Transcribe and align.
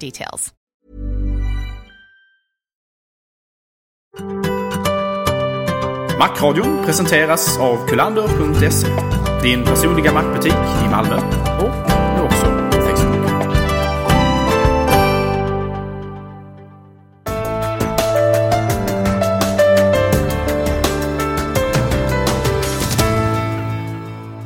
details. 0.00 0.52
Macradion 6.18 6.84
presenteras 6.84 7.58
av 7.58 7.86
kulander.se. 7.88 8.86
Din 9.42 9.64
personliga 9.64 10.12
mackbutik 10.12 10.52
i 10.84 10.88
Malmö 10.90 11.16
och 11.60 11.90
nu 12.16 12.22
också 12.22 12.46
på 12.46 12.82
Facebook. 12.82 13.30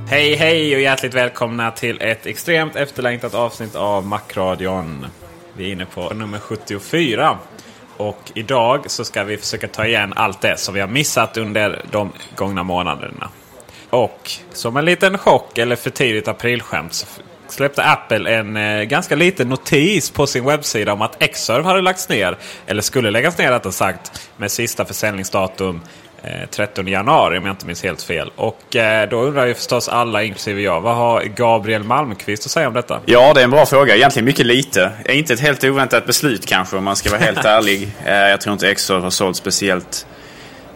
Hej 0.09 0.35
hej 0.35 0.75
och 0.75 0.81
hjärtligt 0.81 1.15
välkomna 1.15 1.71
till 1.71 2.01
ett 2.01 2.27
extremt 2.27 2.77
efterlängtat 2.77 3.35
avsnitt 3.35 3.75
av 3.75 4.07
Macradion. 4.07 5.07
Vi 5.57 5.69
är 5.69 5.73
inne 5.73 5.87
på 5.87 6.11
nummer 6.11 6.39
74. 6.39 7.39
Och 7.97 8.33
idag 8.35 8.91
så 8.91 9.05
ska 9.05 9.25
vi 9.25 9.37
försöka 9.37 9.69
ta 9.69 9.87
igen 9.87 10.13
allt 10.17 10.41
det 10.41 10.57
som 10.57 10.75
vi 10.75 10.81
har 10.81 10.89
missat 10.89 11.37
under 11.37 11.85
de 11.91 12.13
gångna 12.37 12.63
månaderna. 12.63 13.29
Och 13.91 14.31
som 14.53 14.77
en 14.77 14.85
liten 14.85 15.19
chock 15.19 15.59
eller 15.59 15.77
för 15.77 15.91
tidigt 15.91 16.29
aprilskämt 16.29 16.95
så 16.95 17.07
släppte 17.49 17.85
Apple 17.85 18.31
en 18.31 18.57
eh, 18.57 18.83
ganska 18.83 19.17
liten 19.17 19.49
notis 19.49 20.11
på 20.11 20.27
sin 20.27 20.45
webbsida 20.45 20.93
om 20.93 21.03
att 21.03 21.23
Xserve 21.33 21.65
hade 21.65 21.81
lagts 21.81 22.09
ner. 22.09 22.39
Eller 22.67 22.83
skulle 22.83 23.11
läggas 23.11 23.39
ner 23.39 23.51
rättare 23.51 23.73
sagt. 23.73 24.31
Med 24.37 24.51
sista 24.51 24.85
försäljningsdatum 24.85 25.81
13 26.51 26.89
januari 26.89 27.39
om 27.39 27.47
jag 27.47 27.53
inte 27.53 27.67
minns 27.67 27.83
helt 27.83 28.03
fel. 28.03 28.31
Och 28.37 28.77
eh, 28.77 29.09
då 29.09 29.21
undrar 29.23 29.47
ju 29.47 29.55
förstås 29.55 29.89
alla, 29.89 30.23
inklusive 30.23 30.61
jag, 30.63 30.81
vad 30.81 30.97
har 30.97 31.23
Gabriel 31.23 31.83
Malmqvist 31.85 32.47
att 32.47 32.51
säga 32.53 32.69
om 32.69 32.75
detta? 32.75 33.01
Ja, 33.07 33.33
det 33.35 33.41
är 33.41 33.45
en 33.45 33.51
bra 33.51 33.67
fråga. 33.67 33.97
Egentligen 33.97 34.25
mycket 34.27 34.47
lite. 34.47 34.91
Inte 35.09 35.33
ett 35.35 35.41
helt 35.41 35.65
oväntat 35.65 36.07
beslut 36.07 36.47
kanske 36.47 36.77
om 36.77 36.85
man 36.85 36.97
ska 36.97 37.11
vara 37.11 37.21
helt 37.21 37.45
ärlig. 37.45 37.89
Eh, 38.05 38.15
Jag 38.15 38.41
tror 38.41 38.53
inte 38.53 38.75
Xserve 38.75 39.01
har 39.03 39.11
sålt 39.11 39.37
speciellt 39.37 40.07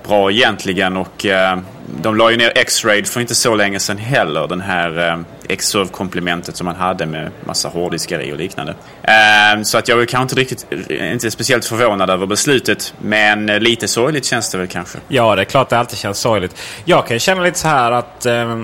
bra 0.06 0.31
egentligen. 0.31 0.97
Och 0.97 1.26
eh, 1.26 1.59
de 2.03 2.16
la 2.16 2.31
ju 2.31 2.36
ner 2.36 2.53
X-Raid 2.54 3.06
för 3.06 3.20
inte 3.20 3.34
så 3.34 3.54
länge 3.54 3.81
sedan 3.81 3.98
heller. 3.98 4.47
Den 4.47 4.60
här 4.60 5.09
eh, 5.48 5.56
Xserve-komplementet 5.56 6.56
som 6.56 6.64
man 6.64 6.76
hade 6.76 7.06
med 7.06 7.31
massa 7.44 7.69
hårddiskar 7.69 8.32
och 8.32 8.38
liknande. 8.38 8.75
Eh, 9.03 9.62
Så 9.62 9.78
att 9.78 9.88
jag 9.88 10.00
är 10.03 10.06
kanske 10.06 10.22
inte 10.22 10.54
riktigt, 10.54 10.91
eh, 10.91 11.12
inte 11.12 11.31
speciellt 11.31 11.64
förvånad 11.64 12.10
över 12.10 12.26
beslutet. 12.26 12.94
Men 13.00 13.48
eh, 13.48 13.60
lite 13.60 13.88
sorgligt 13.88 14.25
känns 14.25 14.50
det 14.50 14.58
väl 14.58 14.66
kanske. 14.66 14.98
Ja, 15.08 15.34
det 15.37 15.42
är 15.42 15.44
klart 15.44 15.69
det 15.69 15.78
alltid 15.78 15.98
känns 15.98 16.19
sorgligt. 16.19 16.56
Jag 16.84 17.06
kan 17.06 17.14
ju 17.16 17.20
känna 17.20 17.42
lite 17.42 17.58
så 17.58 17.69
här 17.69 17.92
att 17.92 18.26
eh, 18.26 18.56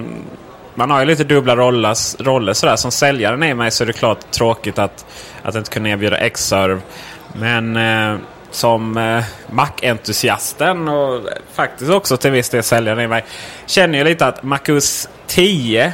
man 0.74 0.90
har 0.90 1.00
ju 1.00 1.06
lite 1.06 1.24
dubbla 1.24 1.56
roller. 1.56 2.22
roller 2.24 2.52
sådär. 2.52 2.76
Som 2.76 2.90
säljaren 2.90 3.42
i 3.42 3.54
mig 3.54 3.70
så 3.70 3.84
är 3.84 3.86
det 3.86 3.92
klart 3.92 4.30
tråkigt 4.30 4.78
att, 4.78 5.06
att 5.42 5.54
inte 5.54 5.70
kunna 5.70 5.88
erbjuda 5.88 6.30
Xserve. 6.30 6.80
Men 7.32 7.76
eh, 7.76 8.18
som 8.54 8.96
eh, 8.96 9.24
Mac-entusiasten 9.50 10.88
och 10.88 11.28
faktiskt 11.52 11.90
också 11.90 12.16
till 12.16 12.30
viss 12.30 12.50
del 12.50 12.62
säljaren 12.62 13.00
i 13.00 13.06
mig 13.06 13.24
känner 13.66 13.98
ju 13.98 14.04
lite 14.04 14.26
att 14.26 14.42
MacOS 14.42 15.08
10 15.26 15.92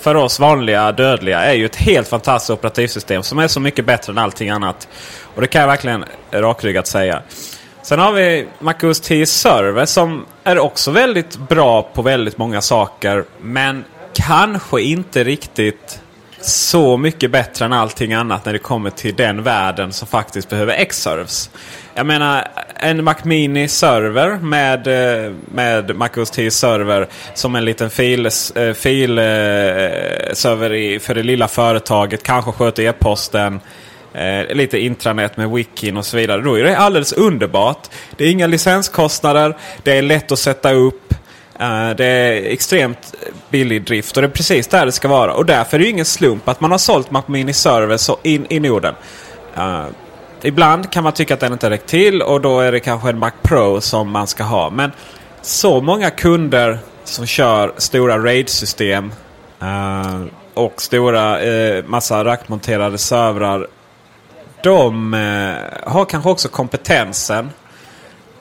för 0.00 0.14
oss 0.14 0.40
vanliga 0.40 0.92
dödliga 0.92 1.40
är 1.40 1.54
ju 1.54 1.64
ett 1.64 1.76
helt 1.76 2.08
fantastiskt 2.08 2.50
operativsystem 2.50 3.22
som 3.22 3.38
är 3.38 3.48
så 3.48 3.60
mycket 3.60 3.86
bättre 3.86 4.12
än 4.12 4.18
allting 4.18 4.50
annat. 4.50 4.88
Och 5.34 5.40
det 5.40 5.46
kan 5.46 5.60
jag 5.60 5.68
verkligen 5.68 6.04
rakryggat 6.30 6.86
säga. 6.86 7.22
Sen 7.82 7.98
har 7.98 8.12
vi 8.12 8.46
MacOS 8.58 9.00
10 9.00 9.26
Server 9.26 9.84
som 9.84 10.26
är 10.44 10.58
också 10.58 10.90
väldigt 10.90 11.36
bra 11.36 11.82
på 11.82 12.02
väldigt 12.02 12.38
många 12.38 12.60
saker. 12.60 13.24
Men 13.40 13.84
kanske 14.12 14.80
inte 14.80 15.24
riktigt 15.24 16.00
så 16.44 16.96
mycket 16.96 17.30
bättre 17.30 17.64
än 17.64 17.72
allting 17.72 18.12
annat 18.12 18.44
när 18.44 18.52
det 18.52 18.58
kommer 18.58 18.90
till 18.90 19.14
den 19.14 19.42
världen 19.42 19.92
som 19.92 20.08
faktiskt 20.08 20.48
behöver 20.48 20.74
X-serves. 20.74 21.50
Jag 21.94 22.06
menar 22.06 22.48
en 22.74 23.04
Mac 23.04 23.14
Mini 23.22 23.68
server 23.68 24.38
med, 24.38 24.86
eh, 24.86 25.32
med 25.44 25.96
Mac 25.96 26.04
MacOS 26.14 26.30
10 26.30 26.50
server 26.50 27.08
som 27.34 27.54
en 27.54 27.64
liten 27.64 27.90
filserver 27.90 28.74
fil 28.74 29.18
eh, 29.18 29.24
eh 30.94 30.98
för 30.98 31.14
det 31.14 31.22
lilla 31.22 31.48
företaget. 31.48 32.22
Kanske 32.22 32.52
sköter 32.52 32.82
e-posten. 32.82 33.60
Eh, 34.14 34.54
lite 34.54 34.78
intranät 34.78 35.36
med 35.36 35.50
wikin 35.50 35.96
och 35.96 36.06
så 36.06 36.16
vidare. 36.16 36.42
Då 36.42 36.54
är 36.54 36.64
det 36.64 36.78
alldeles 36.78 37.12
underbart. 37.12 37.88
Det 38.16 38.24
är 38.24 38.30
inga 38.30 38.46
licenskostnader. 38.46 39.56
Det 39.82 39.98
är 39.98 40.02
lätt 40.02 40.32
att 40.32 40.38
sätta 40.38 40.72
upp. 40.72 41.03
Eh, 41.58 41.90
det 41.90 42.04
är 42.04 42.52
extremt 42.52 43.14
billig 43.50 43.84
drift 43.84 44.16
och 44.16 44.22
det 44.22 44.28
är 44.28 44.30
precis 44.30 44.66
där 44.66 44.86
det 44.86 44.92
ska 44.92 45.08
vara. 45.08 45.34
Och 45.34 45.46
därför 45.46 45.76
är 45.76 45.78
det 45.78 45.84
ju 45.84 45.90
ingen 45.90 46.04
slump 46.04 46.48
att 46.48 46.60
man 46.60 46.70
har 46.70 46.78
sålt 46.78 47.10
Mac 47.10 47.22
Mini 47.26 47.52
Server 47.52 47.96
så 47.96 48.18
in 48.22 48.46
i 48.48 48.60
Norden. 48.60 48.94
Uh, 49.56 49.80
eh, 49.80 49.86
ibland 50.42 50.90
kan 50.90 51.04
man 51.04 51.12
tycka 51.12 51.34
att 51.34 51.40
den 51.40 51.52
inte 51.52 51.70
räcker 51.70 51.86
till 51.86 52.22
och 52.22 52.40
då 52.40 52.60
är 52.60 52.72
det 52.72 52.80
kanske 52.80 53.08
en 53.08 53.18
Mac 53.18 53.32
Pro 53.42 53.80
som 53.80 54.10
man 54.10 54.26
ska 54.26 54.42
ha. 54.44 54.70
Men 54.70 54.92
så 55.42 55.80
många 55.80 56.10
kunder 56.10 56.78
som 57.04 57.26
kör 57.26 57.72
stora 57.76 58.18
RAID-system 58.18 59.12
uh, 59.62 60.24
och 60.54 60.82
stora 60.82 61.44
uh, 61.44 61.84
massa 61.86 62.24
rackmonterade 62.24 62.98
servrar. 62.98 63.66
De 64.62 65.12
har 65.82 66.04
kanske 66.04 66.30
också 66.30 66.48
kompetensen 66.48 67.50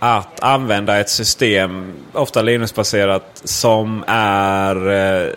att 0.04 0.40
använda 0.40 1.00
ett 1.00 1.10
system, 1.10 1.94
ofta 2.14 2.42
Linux-baserat, 2.42 3.42
som 3.44 4.04
är... 4.08 4.90
Eh, 4.92 5.30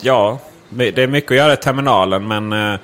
ja, 0.00 0.38
det 0.68 0.98
är 0.98 1.06
mycket 1.06 1.30
att 1.30 1.36
göra 1.36 1.52
i 1.52 1.56
terminalen 1.56 2.28
men 2.28 2.52
eh, 2.52 2.80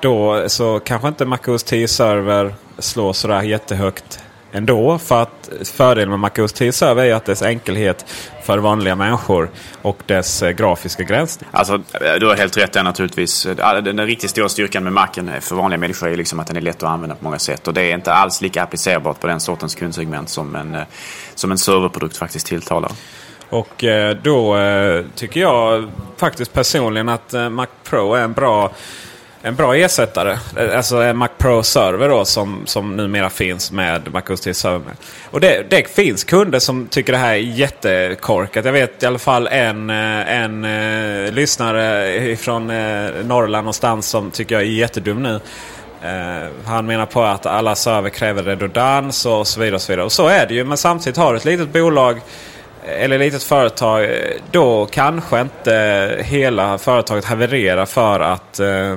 då 0.00 0.48
så 0.48 0.80
kanske 0.80 1.08
inte 1.08 1.24
MacOS 1.24 1.64
10 1.64 1.88
Server 1.88 2.54
slår 2.78 3.12
sådär 3.12 3.42
jättehögt 3.42 4.20
ändå. 4.56 4.98
För 4.98 5.22
att 5.22 5.50
fördelen 5.64 6.10
med 6.10 6.18
MacOS 6.18 6.52
10 6.52 6.72
Server 6.72 7.04
är 7.04 7.14
att 7.14 7.24
dess 7.24 7.42
enkelhet 7.42 8.04
för 8.42 8.58
vanliga 8.58 8.94
människor 8.94 9.50
och 9.82 10.02
dess 10.06 10.42
eh, 10.42 10.50
grafiska 10.50 11.02
gränssnitt. 11.02 11.48
Alltså, 11.52 11.74
eh, 11.74 12.14
du 12.20 12.26
har 12.26 12.36
helt 12.36 12.56
rätt 12.56 12.72
där 12.72 12.82
naturligtvis. 12.82 13.46
Ja, 13.58 13.80
Den 13.80 14.06
riktigt 14.06 14.30
stora 14.30 14.48
styrkan 14.48 14.84
med 14.84 14.92
Macen 14.92 15.30
för 15.40 15.56
vanliga 15.56 15.78
människor 15.78 16.08
är 16.08 16.16
liksom 16.16 16.40
att 16.40 16.46
den 16.46 16.56
är 16.56 16.60
lätt 16.60 16.82
att 16.82 16.88
använda 16.88 17.14
på 17.14 17.24
många 17.24 17.38
sätt. 17.38 17.68
Och 17.68 17.74
det 17.74 17.82
är 17.82 17.94
inte 17.94 18.12
alls 18.12 18.40
lika 18.40 18.62
applicerbart 18.62 19.20
på 19.20 19.26
den 19.26 19.40
sortens 19.40 19.74
kundsegment 19.74 20.28
som 20.28 20.56
en, 20.56 20.74
eh, 20.74 20.82
som 21.34 21.50
en 21.50 21.58
serverprodukt 21.58 22.16
faktiskt 22.16 22.46
tilltalar. 22.46 22.92
Och 23.48 23.84
eh, 23.84 24.16
då 24.22 24.56
eh, 24.56 25.04
tycker 25.14 25.40
jag 25.40 25.90
faktiskt 26.16 26.52
personligen 26.52 27.08
att 27.08 27.34
eh, 27.34 27.48
Mac 27.48 27.66
Pro 27.84 28.14
är 28.14 28.22
en 28.22 28.32
bra 28.32 28.72
en 29.42 29.54
bra 29.54 29.76
ersättare. 29.76 30.38
Alltså 30.76 30.96
en 30.96 31.16
Mac 31.16 31.28
Pro-server 31.38 32.08
då 32.08 32.24
som, 32.24 32.62
som 32.66 32.96
numera 32.96 33.30
finns 33.30 33.72
med 33.72 34.12
Mac 34.12 34.22
OS 34.28 34.58
Server. 34.58 34.94
Och 35.30 35.40
det, 35.40 35.70
det 35.70 35.88
finns 35.88 36.24
kunder 36.24 36.58
som 36.58 36.86
tycker 36.86 37.12
det 37.12 37.18
här 37.18 37.32
är 37.32 37.38
jättekorkat. 37.38 38.64
Jag 38.64 38.72
vet 38.72 39.02
i 39.02 39.06
alla 39.06 39.18
fall 39.18 39.46
en, 39.46 39.90
eh, 39.90 40.34
en, 40.34 40.64
en 40.64 41.34
lyssnare 41.34 42.36
från 42.36 42.70
eh, 42.70 43.10
Norrland 43.24 43.64
någonstans 43.64 44.06
som 44.06 44.30
tycker 44.30 44.54
jag 44.54 44.62
är 44.62 44.66
jättedum 44.66 45.22
nu. 45.22 45.40
Uh, 46.04 46.48
han 46.64 46.86
menar 46.86 47.06
på 47.06 47.22
att 47.22 47.46
alla 47.46 47.74
server 47.74 48.10
kräver 48.10 48.42
redundans 48.42 49.26
och 49.26 49.46
så 49.46 49.60
vidare. 49.60 49.74
Och 49.74 49.82
så 49.82 49.92
vidare. 49.92 50.04
Och 50.04 50.12
så 50.12 50.28
är 50.28 50.46
det 50.46 50.54
ju. 50.54 50.64
Men 50.64 50.76
samtidigt 50.76 51.16
har 51.16 51.32
du 51.32 51.36
ett 51.36 51.44
litet 51.44 51.72
bolag 51.72 52.20
eller 52.84 53.18
litet 53.18 53.42
företag. 53.42 54.10
Då 54.50 54.86
kanske 54.86 55.40
inte 55.40 56.16
hela 56.20 56.78
företaget 56.78 57.24
havererar 57.24 57.86
för 57.86 58.20
att 58.20 58.60
uh, 58.60 58.96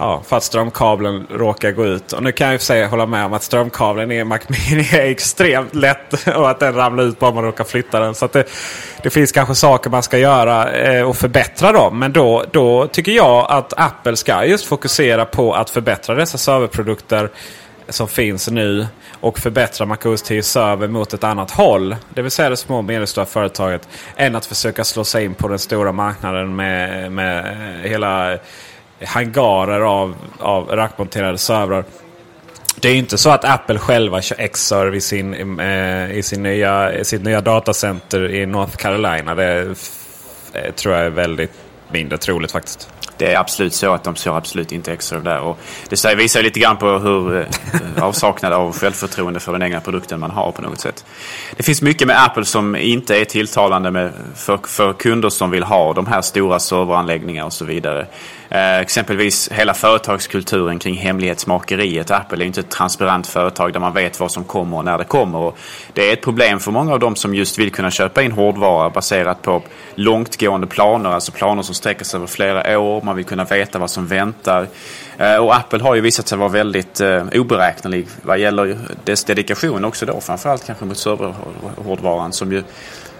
Ja, 0.00 0.22
för 0.26 0.36
att 0.36 0.42
strömkabeln 0.42 1.26
råkar 1.30 1.72
gå 1.72 1.86
ut. 1.86 2.12
Och 2.12 2.22
nu 2.22 2.32
kan 2.32 2.46
jag 2.46 2.52
ju 2.52 2.58
för 2.58 2.64
sig 2.64 2.86
hålla 2.86 3.06
med 3.06 3.24
om 3.24 3.32
att 3.32 3.42
strömkabeln 3.42 4.12
i 4.12 4.24
Mac 4.24 4.38
Mini 4.48 4.88
är 4.92 5.10
extremt 5.10 5.74
lätt. 5.74 6.26
Och 6.36 6.50
att 6.50 6.60
den 6.60 6.74
ramlar 6.74 7.04
ut 7.04 7.18
bara 7.18 7.34
man 7.34 7.44
råkar 7.44 7.64
flytta 7.64 8.00
den. 8.00 8.14
Så 8.14 8.26
det, 8.32 8.48
det, 9.02 9.10
finns 9.10 9.32
kanske 9.32 9.54
saker 9.54 9.90
man 9.90 10.02
ska 10.02 10.18
göra 10.18 10.72
eh, 10.72 11.02
och 11.02 11.16
förbättra 11.16 11.72
dem. 11.72 11.98
Men 11.98 12.12
då, 12.12 12.44
då 12.50 12.86
tycker 12.86 13.12
jag 13.12 13.46
att 13.50 13.72
Apple 13.76 14.16
ska 14.16 14.44
just 14.44 14.64
fokusera 14.64 15.24
på 15.24 15.54
att 15.54 15.70
förbättra 15.70 16.14
dessa 16.14 16.38
serverprodukter 16.38 17.30
som 17.88 18.08
finns 18.08 18.50
nu. 18.50 18.86
Och 19.20 19.38
förbättra 19.38 19.86
MacOS 19.86 20.22
10 20.22 20.42
Server 20.42 20.88
mot 20.88 21.14
ett 21.14 21.24
annat 21.24 21.50
håll. 21.50 21.96
Det 22.14 22.22
vill 22.22 22.30
säga 22.30 22.50
det 22.50 22.56
små 22.56 22.76
och 22.76 22.84
medelstora 22.84 23.26
företaget. 23.26 23.88
Än 24.16 24.36
att 24.36 24.46
försöka 24.46 24.84
slå 24.84 25.04
sig 25.04 25.24
in 25.24 25.34
på 25.34 25.48
den 25.48 25.58
stora 25.58 25.92
marknaden 25.92 26.56
med, 26.56 27.12
med 27.12 27.56
hela 27.82 28.38
hangarer 29.06 29.80
av, 29.80 30.16
av 30.38 30.68
rackmonterade 30.68 31.38
servrar. 31.38 31.84
Det 32.80 32.88
är 32.88 32.94
inte 32.94 33.18
så 33.18 33.30
att 33.30 33.44
Apple 33.44 33.78
själva 33.78 34.22
kör 34.22 34.46
Xserve 34.48 34.96
i, 34.96 35.00
sin, 35.00 35.60
eh, 35.60 36.10
i 36.10 36.22
sin 36.22 36.42
nya, 36.42 37.04
sitt 37.04 37.22
nya 37.22 37.40
datacenter 37.40 38.34
i 38.34 38.46
North 38.46 38.76
Carolina. 38.76 39.34
Det 39.34 39.74
eh, 40.52 40.74
tror 40.74 40.94
jag 40.94 41.06
är 41.06 41.10
väldigt 41.10 41.52
mindre 41.92 42.18
troligt 42.18 42.52
faktiskt 42.52 42.90
det 43.20 43.32
är 43.32 43.38
absolut 43.38 43.74
så 43.74 43.92
att 43.92 44.04
de 44.04 44.14
kör 44.14 44.36
absolut 44.36 44.72
inte 44.72 44.92
X-serve 44.92 45.30
där. 45.30 45.40
Och 45.40 45.58
det 45.88 46.14
visar 46.14 46.42
lite 46.42 46.60
grann 46.60 46.76
på 46.76 46.98
hur 46.98 47.40
eh, 47.40 47.46
avsaknad 48.04 48.52
av 48.52 48.72
självförtroende 48.72 49.40
för 49.40 49.52
den 49.52 49.62
egna 49.62 49.80
produkten 49.80 50.20
man 50.20 50.30
har 50.30 50.52
på 50.52 50.62
något 50.62 50.80
sätt. 50.80 51.04
Det 51.56 51.62
finns 51.62 51.82
mycket 51.82 52.06
med 52.06 52.24
Apple 52.24 52.44
som 52.44 52.76
inte 52.76 53.20
är 53.20 53.24
tilltalande 53.24 53.90
med, 53.90 54.12
för, 54.34 54.58
för 54.66 54.92
kunder 54.92 55.28
som 55.28 55.50
vill 55.50 55.62
ha 55.62 55.92
de 55.92 56.06
här 56.06 56.22
stora 56.22 56.58
serveranläggningar 56.58 57.44
och 57.44 57.52
så 57.52 57.64
vidare. 57.64 58.06
Eh, 58.50 58.78
exempelvis 58.78 59.48
hela 59.52 59.74
företagskulturen 59.74 60.78
kring 60.78 60.94
hemlighetsmakeriet. 60.94 62.10
Apple 62.10 62.44
är 62.44 62.46
inte 62.46 62.60
ett 62.60 62.70
transparent 62.70 63.26
företag 63.26 63.72
där 63.72 63.80
man 63.80 63.94
vet 63.94 64.20
vad 64.20 64.32
som 64.32 64.44
kommer 64.44 64.76
och 64.76 64.84
när 64.84 64.98
det 64.98 65.04
kommer. 65.04 65.38
Och 65.38 65.58
det 65.92 66.08
är 66.08 66.12
ett 66.12 66.22
problem 66.22 66.60
för 66.60 66.70
många 66.70 66.92
av 66.92 67.00
dem 67.00 67.16
som 67.16 67.34
just 67.34 67.58
vill 67.58 67.72
kunna 67.72 67.90
köpa 67.90 68.22
in 68.22 68.32
hårdvara 68.32 68.90
baserat 68.90 69.42
på 69.42 69.62
långtgående 69.94 70.66
planer, 70.66 71.10
alltså 71.10 71.32
planer 71.32 71.62
som 71.62 71.74
sträcker 71.74 72.04
sig 72.04 72.18
över 72.18 72.26
flera 72.26 72.78
år. 72.78 73.02
Man 73.02 73.16
vill 73.16 73.24
kunna 73.24 73.44
veta 73.44 73.78
vad 73.78 73.90
som 73.90 74.06
väntar. 74.06 74.66
Eh, 75.18 75.36
och 75.36 75.56
Apple 75.56 75.82
har 75.82 75.94
ju 75.94 76.00
visat 76.00 76.28
sig 76.28 76.38
vara 76.38 76.48
väldigt 76.48 77.00
eh, 77.00 77.24
oberäknelig 77.34 78.06
vad 78.22 78.38
gäller 78.38 78.78
dess 79.04 79.24
dedikation 79.24 79.84
också 79.84 80.06
då, 80.06 80.20
framförallt 80.20 80.66
kanske 80.66 80.84
mot 80.84 80.98
serverhårdvaran 80.98 82.32
som 82.32 82.52
ju 82.52 82.62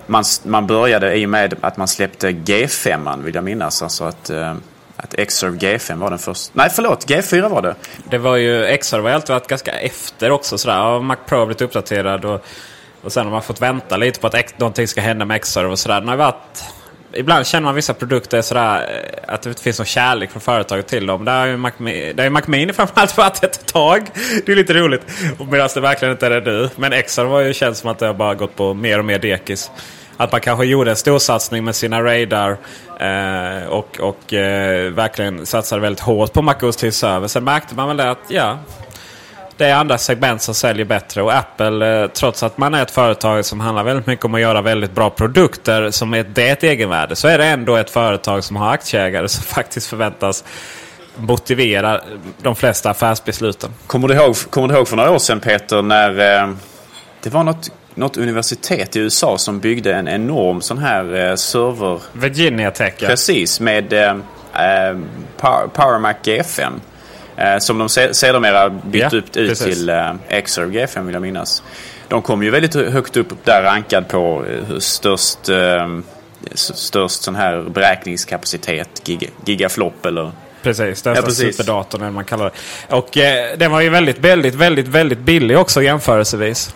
man, 0.07 0.25
man 0.45 0.67
började 0.67 1.17
i 1.17 1.27
och 1.27 1.31
med 1.31 1.55
att 1.61 1.77
man 1.77 1.89
släppte 1.89 2.31
G5 2.31 3.23
vill 3.23 3.35
jag 3.35 3.45
minnas. 3.45 3.83
Alltså 3.83 4.05
att 4.05 4.31
eh, 4.31 4.55
att 5.03 5.29
Xserve 5.29 5.59
G5 5.59 5.99
var 5.99 6.11
den 6.11 6.19
första. 6.19 6.53
Nej 6.55 6.71
förlåt, 6.71 7.07
G4 7.07 7.49
var 7.49 7.63
det. 7.63 7.75
Det 8.11 8.19
var 8.19 8.37
ju, 8.37 8.77
Xserve 8.77 9.09
har 9.09 9.15
alltid 9.15 9.31
varit 9.31 9.47
ganska 9.47 9.73
efter 9.73 10.31
också. 10.31 10.59
Sådär. 10.59 11.01
Mac 11.01 11.17
Pro 11.27 11.39
har 11.39 11.47
blivit 11.47 11.63
uppdaterad 11.63 12.25
och, 12.25 12.45
och 13.03 13.13
sen 13.13 13.25
har 13.25 13.33
man 13.33 13.43
fått 13.43 13.63
vänta 13.63 13.97
lite 13.97 14.21
på 14.21 14.27
att 14.27 14.59
någonting 14.59 14.89
ska 14.89 15.01
hända 15.01 15.25
med 15.25 15.41
Xserve 15.43 15.71
och 15.71 15.79
sådär. 15.79 16.01
Den 16.01 16.09
har 16.09 16.17
varit, 16.17 16.65
ibland 17.13 17.47
känner 17.47 17.65
man 17.65 17.75
vissa 17.75 17.95
produkter 17.95 18.43
sådär 18.43 19.03
eh, 19.27 19.35
att 19.35 19.43
det 19.43 19.49
inte 19.49 19.63
finns 19.63 19.79
någon 19.79 19.87
kärlek 19.87 20.31
från 20.31 20.41
företaget 20.41 20.87
till 20.87 21.07
dem. 21.07 21.25
Där 21.25 21.39
har 21.39 21.47
ju 21.47 21.57
Mac, 21.57 21.73
är 21.79 22.31
Mac 22.31 22.43
Mini 22.47 22.73
framförallt 22.73 23.17
varit 23.17 23.45
ett 23.45 23.67
tag. 23.67 24.11
Det 24.47 24.53
är 24.53 24.57
lite 24.57 24.75
roligt. 24.75 25.03
Medan 25.51 25.69
det 25.75 25.81
verkligen 25.81 26.13
inte 26.13 26.27
är 26.27 26.31
det 26.31 26.53
nu. 26.53 26.71
Men 26.77 27.03
Xserve 27.03 27.31
har 27.31 27.41
ju 27.41 27.55
känts 27.55 27.81
som 27.81 27.91
att 27.91 27.99
det 27.99 28.07
har 28.07 28.15
bara 28.15 28.35
gått 28.35 28.57
på 28.57 28.75
mer 28.75 28.99
och 28.99 29.05
mer 29.05 29.19
dekis 29.19 29.71
att 30.21 30.33
man 30.33 30.41
kanske 30.41 30.65
gjorde 30.65 30.91
en 30.91 30.97
storsatsning 30.97 31.65
med 31.65 31.77
sina 31.77 32.03
Radar 32.03 32.57
eh, 33.01 33.69
och, 33.69 34.01
och 34.01 34.35
eh, 34.35 34.93
verkligen 34.93 35.47
satsade 35.47 35.81
väldigt 35.81 36.01
hårt 36.01 36.33
på 36.33 36.43
MacOS 36.43 36.77
till 36.77 36.93
server. 36.93 37.29
Sen 37.29 37.45
märkte 37.45 37.75
man 37.75 37.89
väl 37.89 37.97
det 37.97 38.11
att 38.11 38.19
ja, 38.29 38.59
det 39.57 39.67
är 39.67 39.75
andra 39.75 39.99
segment 39.99 40.43
som 40.43 40.55
säljer 40.55 40.85
bättre. 40.85 41.23
Och 41.23 41.35
Apple, 41.35 42.03
eh, 42.03 42.09
trots 42.09 42.43
att 42.43 42.59
man 42.59 42.75
är 42.75 42.83
ett 42.83 42.91
företag 42.91 43.45
som 43.45 43.61
handlar 43.61 43.85
väldigt 43.85 44.07
mycket 44.07 44.25
om 44.25 44.35
att 44.35 44.41
göra 44.41 44.63
väldigt 44.63 44.93
bra 44.93 45.11
produkter 45.11 45.91
som 45.91 46.15
är, 46.15 46.23
det 46.23 46.49
ett 46.49 46.63
egenvärde. 46.63 47.17
Så 47.17 47.29
är 47.29 47.39
det 47.39 47.45
ändå 47.45 47.77
ett 47.77 47.91
företag 47.91 48.45
som 48.45 48.57
har 48.57 48.71
aktieägare 48.73 49.29
som 49.29 49.45
faktiskt 49.55 49.87
förväntas 49.87 50.45
motivera 51.17 52.01
de 52.43 52.57
flesta 52.57 52.91
affärsbesluten. 52.91 53.71
Kommer 53.87 54.09
du 54.09 54.15
ihåg, 54.15 54.37
kommer 54.51 54.69
du 54.69 54.75
ihåg 54.75 54.89
för 54.89 54.97
några 54.97 55.11
år 55.11 55.19
sedan 55.19 55.41
Peter 55.41 55.83
när 55.83 56.41
eh, 56.43 56.55
det 57.23 57.31
var 57.31 57.45
något 57.45 57.71
något 58.01 58.17
universitet 58.17 58.97
i 58.97 58.99
USA 58.99 59.39
som 59.39 59.61
byggde 59.61 59.95
en 59.95 60.09
enorm 60.09 60.61
sån 60.61 60.79
här 60.79 61.15
eh, 61.15 61.35
server... 61.35 62.01
Virginia 62.13 62.71
Tech 62.71 62.95
ja. 62.99 63.09
Precis, 63.09 63.61
med 63.61 63.93
eh, 63.93 64.11
eh 64.11 64.97
Power 65.73 65.99
Mac 65.99 66.15
G5. 66.23 66.81
Eh, 67.37 67.59
som 67.59 67.79
de 67.79 67.89
sedermera 67.89 68.69
bytt 68.69 69.13
ja, 69.13 69.19
ut 69.19 69.33
precis. 69.33 69.65
till 69.65 69.93
Xserve 70.45 70.87
G5 70.87 71.05
vill 71.05 71.13
jag 71.13 71.23
minnas. 71.23 71.63
De 72.09 72.23
kom 72.23 72.43
ju 72.43 72.51
väldigt 72.51 72.75
högt 72.75 73.17
upp 73.17 73.45
där 73.45 73.63
rankad 73.63 74.09
på 74.09 74.45
störst, 74.79 75.39
störst 76.55 77.23
sån 77.23 77.35
här 77.35 77.63
beräkningskapacitet, 77.63 79.03
giga, 79.05 79.29
gigaflop 79.45 80.07
eller 80.07 80.33
Precis, 80.63 80.99
största 80.99 81.21
ja, 81.21 81.27
precis. 81.27 81.57
superdatorn 81.57 82.03
eller 82.03 82.13
man 82.13 82.25
kallar 82.25 82.45
det. 82.45 82.95
Och 82.95 83.17
eh, 83.17 83.59
den 83.59 83.71
var 83.71 83.81
ju 83.81 83.89
väldigt, 83.89 84.19
väldigt, 84.19 84.55
väldigt, 84.55 84.89
väldigt 84.89 85.19
billig 85.19 85.59
också 85.59 85.83
jämförelsevis 85.83 86.75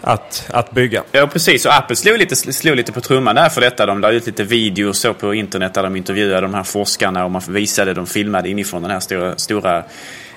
att, 0.00 0.46
att 0.50 0.70
bygga. 0.70 1.02
Ja 1.12 1.26
precis 1.26 1.66
och 1.66 1.74
Apple 1.74 1.96
slog 1.96 2.18
lite, 2.18 2.36
slog 2.36 2.76
lite 2.76 2.92
på 2.92 3.00
trumman 3.00 3.34
där 3.34 3.48
för 3.48 3.60
detta. 3.60 3.86
De 3.86 4.00
la 4.00 4.10
ut 4.10 4.26
lite 4.26 4.44
videos 4.44 4.98
så 4.98 5.14
på 5.14 5.34
internet 5.34 5.74
där 5.74 5.82
de 5.82 5.96
intervjuade 5.96 6.40
de 6.40 6.54
här 6.54 6.62
forskarna 6.62 7.24
och 7.24 7.30
man 7.30 7.42
visade, 7.48 7.94
de 7.94 8.06
filmade 8.06 8.48
inifrån 8.48 8.82
den 8.82 8.90
här 8.90 9.00
stora, 9.00 9.38
stora 9.38 9.84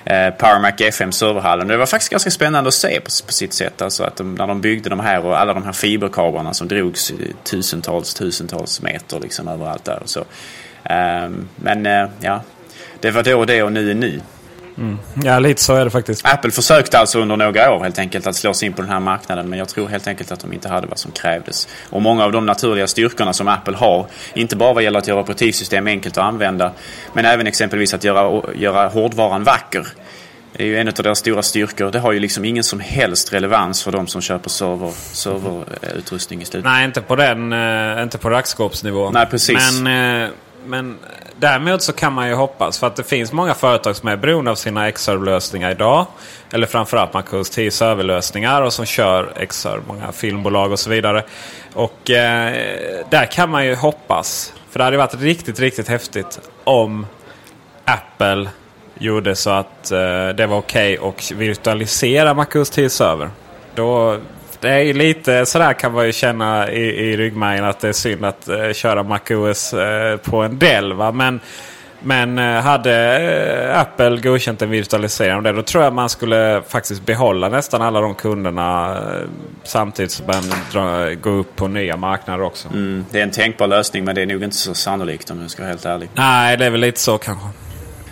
eh, 0.04 0.30
PowerMac 0.30 0.74
F5 0.74 1.10
serverhallen. 1.10 1.68
Det 1.68 1.76
var 1.76 1.86
faktiskt 1.86 2.10
ganska 2.10 2.30
spännande 2.30 2.68
att 2.68 2.74
se 2.74 3.00
på, 3.00 3.10
på 3.26 3.32
sitt 3.32 3.52
sätt. 3.52 3.82
Alltså 3.82 4.04
att 4.04 4.16
de, 4.16 4.34
när 4.34 4.46
de 4.46 4.60
byggde 4.60 4.90
de 4.90 5.00
här 5.00 5.24
och 5.24 5.38
alla 5.38 5.54
de 5.54 5.62
här 5.62 5.72
fiberkablarna 5.72 6.54
som 6.54 6.68
drogs 6.68 7.12
tusentals, 7.44 8.14
tusentals 8.14 8.82
meter 8.82 9.20
liksom 9.20 9.48
överallt 9.48 9.84
där. 9.84 9.98
Och 10.02 10.08
så. 10.08 10.20
Eh, 10.84 11.30
men 11.56 11.86
eh, 11.86 12.08
ja, 12.20 12.40
det 13.00 13.10
var 13.10 13.22
då 13.22 13.44
det 13.44 13.62
och 13.62 13.72
nu 13.72 13.90
är 13.90 13.94
nu. 13.94 14.20
Mm. 14.78 14.98
Ja, 15.24 15.38
lite 15.38 15.62
så 15.62 15.74
är 15.74 15.84
det 15.84 15.90
faktiskt. 15.90 16.26
Apple 16.26 16.50
försökte 16.50 16.98
alltså 16.98 17.20
under 17.20 17.36
några 17.36 17.72
år 17.74 17.82
helt 17.82 17.98
enkelt 17.98 18.26
att 18.26 18.36
slå 18.36 18.54
sig 18.54 18.66
in 18.66 18.72
på 18.72 18.82
den 18.82 18.90
här 18.90 19.00
marknaden. 19.00 19.48
Men 19.48 19.58
jag 19.58 19.68
tror 19.68 19.88
helt 19.88 20.06
enkelt 20.06 20.32
att 20.32 20.40
de 20.40 20.52
inte 20.52 20.68
hade 20.68 20.86
vad 20.86 20.98
som 20.98 21.12
krävdes. 21.12 21.68
Och 21.90 22.02
många 22.02 22.24
av 22.24 22.32
de 22.32 22.46
naturliga 22.46 22.86
styrkorna 22.86 23.32
som 23.32 23.48
Apple 23.48 23.76
har, 23.76 24.06
inte 24.34 24.56
bara 24.56 24.72
vad 24.72 24.82
gäller 24.82 24.98
att 24.98 25.08
göra 25.08 25.20
operativsystem 25.20 25.86
enkelt 25.86 26.18
att 26.18 26.24
använda, 26.24 26.72
men 27.12 27.24
även 27.24 27.46
exempelvis 27.46 27.94
att 27.94 28.04
göra, 28.04 28.42
göra 28.54 28.88
hårdvaran 28.88 29.44
vacker. 29.44 29.86
Det 30.56 30.62
är 30.62 30.66
ju 30.66 30.78
en 30.78 30.88
av 30.88 30.94
deras 30.94 31.18
stora 31.18 31.42
styrkor. 31.42 31.90
Det 31.90 31.98
har 31.98 32.12
ju 32.12 32.20
liksom 32.20 32.44
ingen 32.44 32.64
som 32.64 32.80
helst 32.80 33.32
relevans 33.32 33.82
för 33.82 33.92
de 33.92 34.06
som 34.06 34.20
köper 34.20 34.50
server, 34.50 34.90
serverutrustning 35.12 36.42
i 36.42 36.44
slutet. 36.44 36.64
Nej, 36.64 36.84
inte 36.84 37.00
på 37.00 37.16
den, 37.16 37.52
uh, 37.52 38.02
inte 38.02 38.18
på 38.18 38.30
rackskåpsnivå. 38.30 39.10
Nej, 39.10 39.26
precis. 39.26 39.80
Men, 39.80 40.22
uh, 40.22 40.30
men 40.66 40.98
däremot 41.44 41.82
så 41.82 41.92
kan 41.92 42.12
man 42.12 42.28
ju 42.28 42.34
hoppas. 42.34 42.78
För 42.78 42.86
att 42.86 42.96
det 42.96 43.04
finns 43.04 43.32
många 43.32 43.54
företag 43.54 43.96
som 43.96 44.08
är 44.08 44.16
beroende 44.16 44.50
av 44.50 44.54
sina 44.54 44.90
Xserve-lösningar 44.90 45.70
idag. 45.70 46.06
Eller 46.52 46.66
framförallt 46.66 47.14
Macros 47.14 47.50
10 47.50 47.70
serverlösningar 47.70 48.62
och 48.62 48.72
som 48.72 48.86
kör 48.86 49.46
Xserve. 49.46 49.82
Många 49.86 50.12
filmbolag 50.12 50.72
och 50.72 50.78
så 50.78 50.90
vidare. 50.90 51.24
Och 51.74 52.10
eh, 52.10 52.52
där 53.10 53.26
kan 53.26 53.50
man 53.50 53.66
ju 53.66 53.74
hoppas. 53.74 54.52
För 54.70 54.78
det 54.78 54.84
hade 54.84 54.96
varit 54.96 55.14
riktigt, 55.14 55.60
riktigt 55.60 55.88
häftigt 55.88 56.40
om 56.64 57.06
Apple 57.84 58.48
gjorde 58.98 59.36
så 59.36 59.50
att 59.50 59.90
eh, 59.90 60.28
det 60.28 60.46
var 60.46 60.58
okej 60.58 60.98
okay 60.98 61.08
att 61.08 61.40
virtualisera 61.40 62.34
Macros 62.34 62.70
10 62.70 62.90
server. 62.90 63.30
Då 63.74 64.18
det 64.64 64.70
är 64.70 64.94
lite 64.94 65.46
sådär 65.46 65.72
kan 65.72 65.92
man 65.92 66.06
ju 66.06 66.12
känna 66.12 66.70
i, 66.70 66.80
i 66.80 67.16
ryggmärgen 67.16 67.64
att 67.64 67.80
det 67.80 67.88
är 67.88 67.92
synd 67.92 68.24
att 68.24 68.48
uh, 68.48 68.72
köra 68.72 69.02
MacOS 69.02 69.74
uh, 69.74 70.16
på 70.16 70.42
en 70.42 70.58
Dell. 70.58 70.92
Va? 70.92 71.12
Men, 71.12 71.40
men 72.00 72.38
uh, 72.38 72.60
hade 72.60 73.74
Apple 73.74 74.16
godkänt 74.16 74.62
en 74.62 74.70
virtualisering 74.70 75.34
av 75.34 75.42
det 75.42 75.52
då 75.52 75.62
tror 75.62 75.84
jag 75.84 75.92
man 75.92 76.08
skulle 76.08 76.62
faktiskt 76.68 77.06
behålla 77.06 77.48
nästan 77.48 77.82
alla 77.82 78.00
de 78.00 78.14
kunderna 78.14 78.98
samtidigt 79.62 80.12
som 80.12 80.26
man 80.26 80.42
dra, 80.72 81.14
gå 81.14 81.30
upp 81.30 81.56
på 81.56 81.68
nya 81.68 81.96
marknader 81.96 82.42
också. 82.42 82.68
Mm, 82.68 83.04
det 83.10 83.18
är 83.18 83.22
en 83.22 83.30
tänkbar 83.30 83.66
lösning 83.66 84.04
men 84.04 84.14
det 84.14 84.22
är 84.22 84.26
nog 84.26 84.42
inte 84.42 84.56
så 84.56 84.74
sannolikt 84.74 85.30
om 85.30 85.40
jag 85.42 85.50
ska 85.50 85.62
vara 85.62 85.70
helt 85.70 85.84
ärlig. 85.84 86.08
Nej, 86.14 86.56
det 86.56 86.64
är 86.64 86.70
väl 86.70 86.80
lite 86.80 87.00
så 87.00 87.18
kanske. 87.18 87.46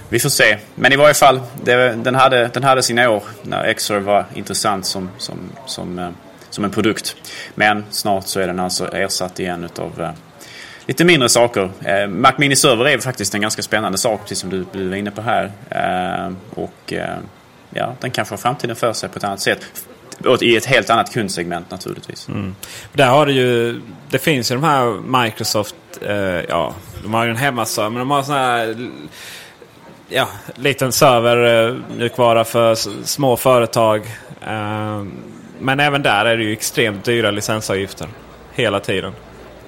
vi 0.09 0.19
får 0.19 0.29
se. 0.29 0.59
Men 0.75 0.93
i 0.93 0.97
varje 0.97 1.15
fall, 1.15 1.41
det, 1.65 1.95
den, 2.05 2.15
hade, 2.15 2.51
den 2.55 2.65
hade 2.65 2.83
sina 2.83 3.11
år 3.11 3.23
när 3.43 3.73
Xor 3.73 3.99
var 3.99 4.25
intressant 4.35 4.87
som, 4.87 5.11
som, 5.19 5.39
som, 5.67 5.99
eh, 5.99 6.09
som 6.55 6.65
en 6.65 6.71
produkt. 6.71 7.17
Men 7.55 7.85
snart 7.91 8.27
så 8.27 8.41
är 8.41 8.47
den 8.47 8.61
alltså 8.61 8.95
ersatt 8.95 9.41
igen 9.41 9.65
utav 9.65 10.01
eh, 10.01 10.11
lite 10.87 11.05
mindre 11.05 11.29
saker. 11.29 11.71
Eh, 11.85 12.07
Mac 12.07 12.33
Mini 12.39 12.57
Server 12.57 12.85
är 12.89 12.99
faktiskt 12.99 13.35
en 13.35 13.41
ganska 13.41 13.63
spännande 13.63 13.99
sak, 13.99 14.21
precis 14.21 14.39
som 14.39 14.51
du, 14.51 14.65
du 14.73 14.89
var 14.89 14.97
inne 14.97 15.11
på 15.11 15.23
här. 15.23 15.53
Eh, 15.71 16.33
och 16.55 16.93
eh, 16.93 17.17
ja, 17.71 17.95
den 18.01 18.11
kanske 18.11 18.33
har 18.33 18.39
framtiden 18.39 18.77
för 18.77 18.93
sig 18.93 19.09
på 19.09 19.19
ett 19.19 19.25
annat 19.25 19.41
sätt. 19.41 19.67
I 20.41 20.57
ett 20.57 20.67
helt 20.67 20.91
annat 20.91 21.13
kundsegment 21.13 21.71
naturligtvis. 21.71 22.29
Mm. 22.29 22.55
Där 22.93 23.07
har 23.07 23.27
det 23.27 23.33
ju, 23.33 23.81
det 24.11 24.19
finns 24.19 24.51
ju 24.51 24.55
de 24.55 24.65
här 24.65 25.23
Microsoft, 25.23 25.75
eh, 26.01 26.17
ja, 26.49 26.75
de 27.03 27.15
har 27.15 27.25
ju 27.25 27.31
en 27.31 27.37
hemmaserver, 27.37 27.91
men 27.91 27.99
de 27.99 28.11
har 28.11 28.23
sån 28.23 28.35
här 28.35 28.91
ja, 30.09 30.29
liten 30.55 30.93
server, 30.93 31.69
eh, 31.69 31.77
mjukvara 31.97 32.45
för 32.45 32.75
små 33.05 33.37
företag. 33.37 34.07
Eh, 34.41 35.03
men 35.63 35.81
även 35.81 36.03
där 36.03 36.25
är 36.25 36.37
det 36.37 36.45
ju 36.45 36.53
extremt 36.53 37.05
dyra 37.05 37.31
licensavgifter 37.31 38.09
hela 38.53 38.81
tiden. 38.81 39.13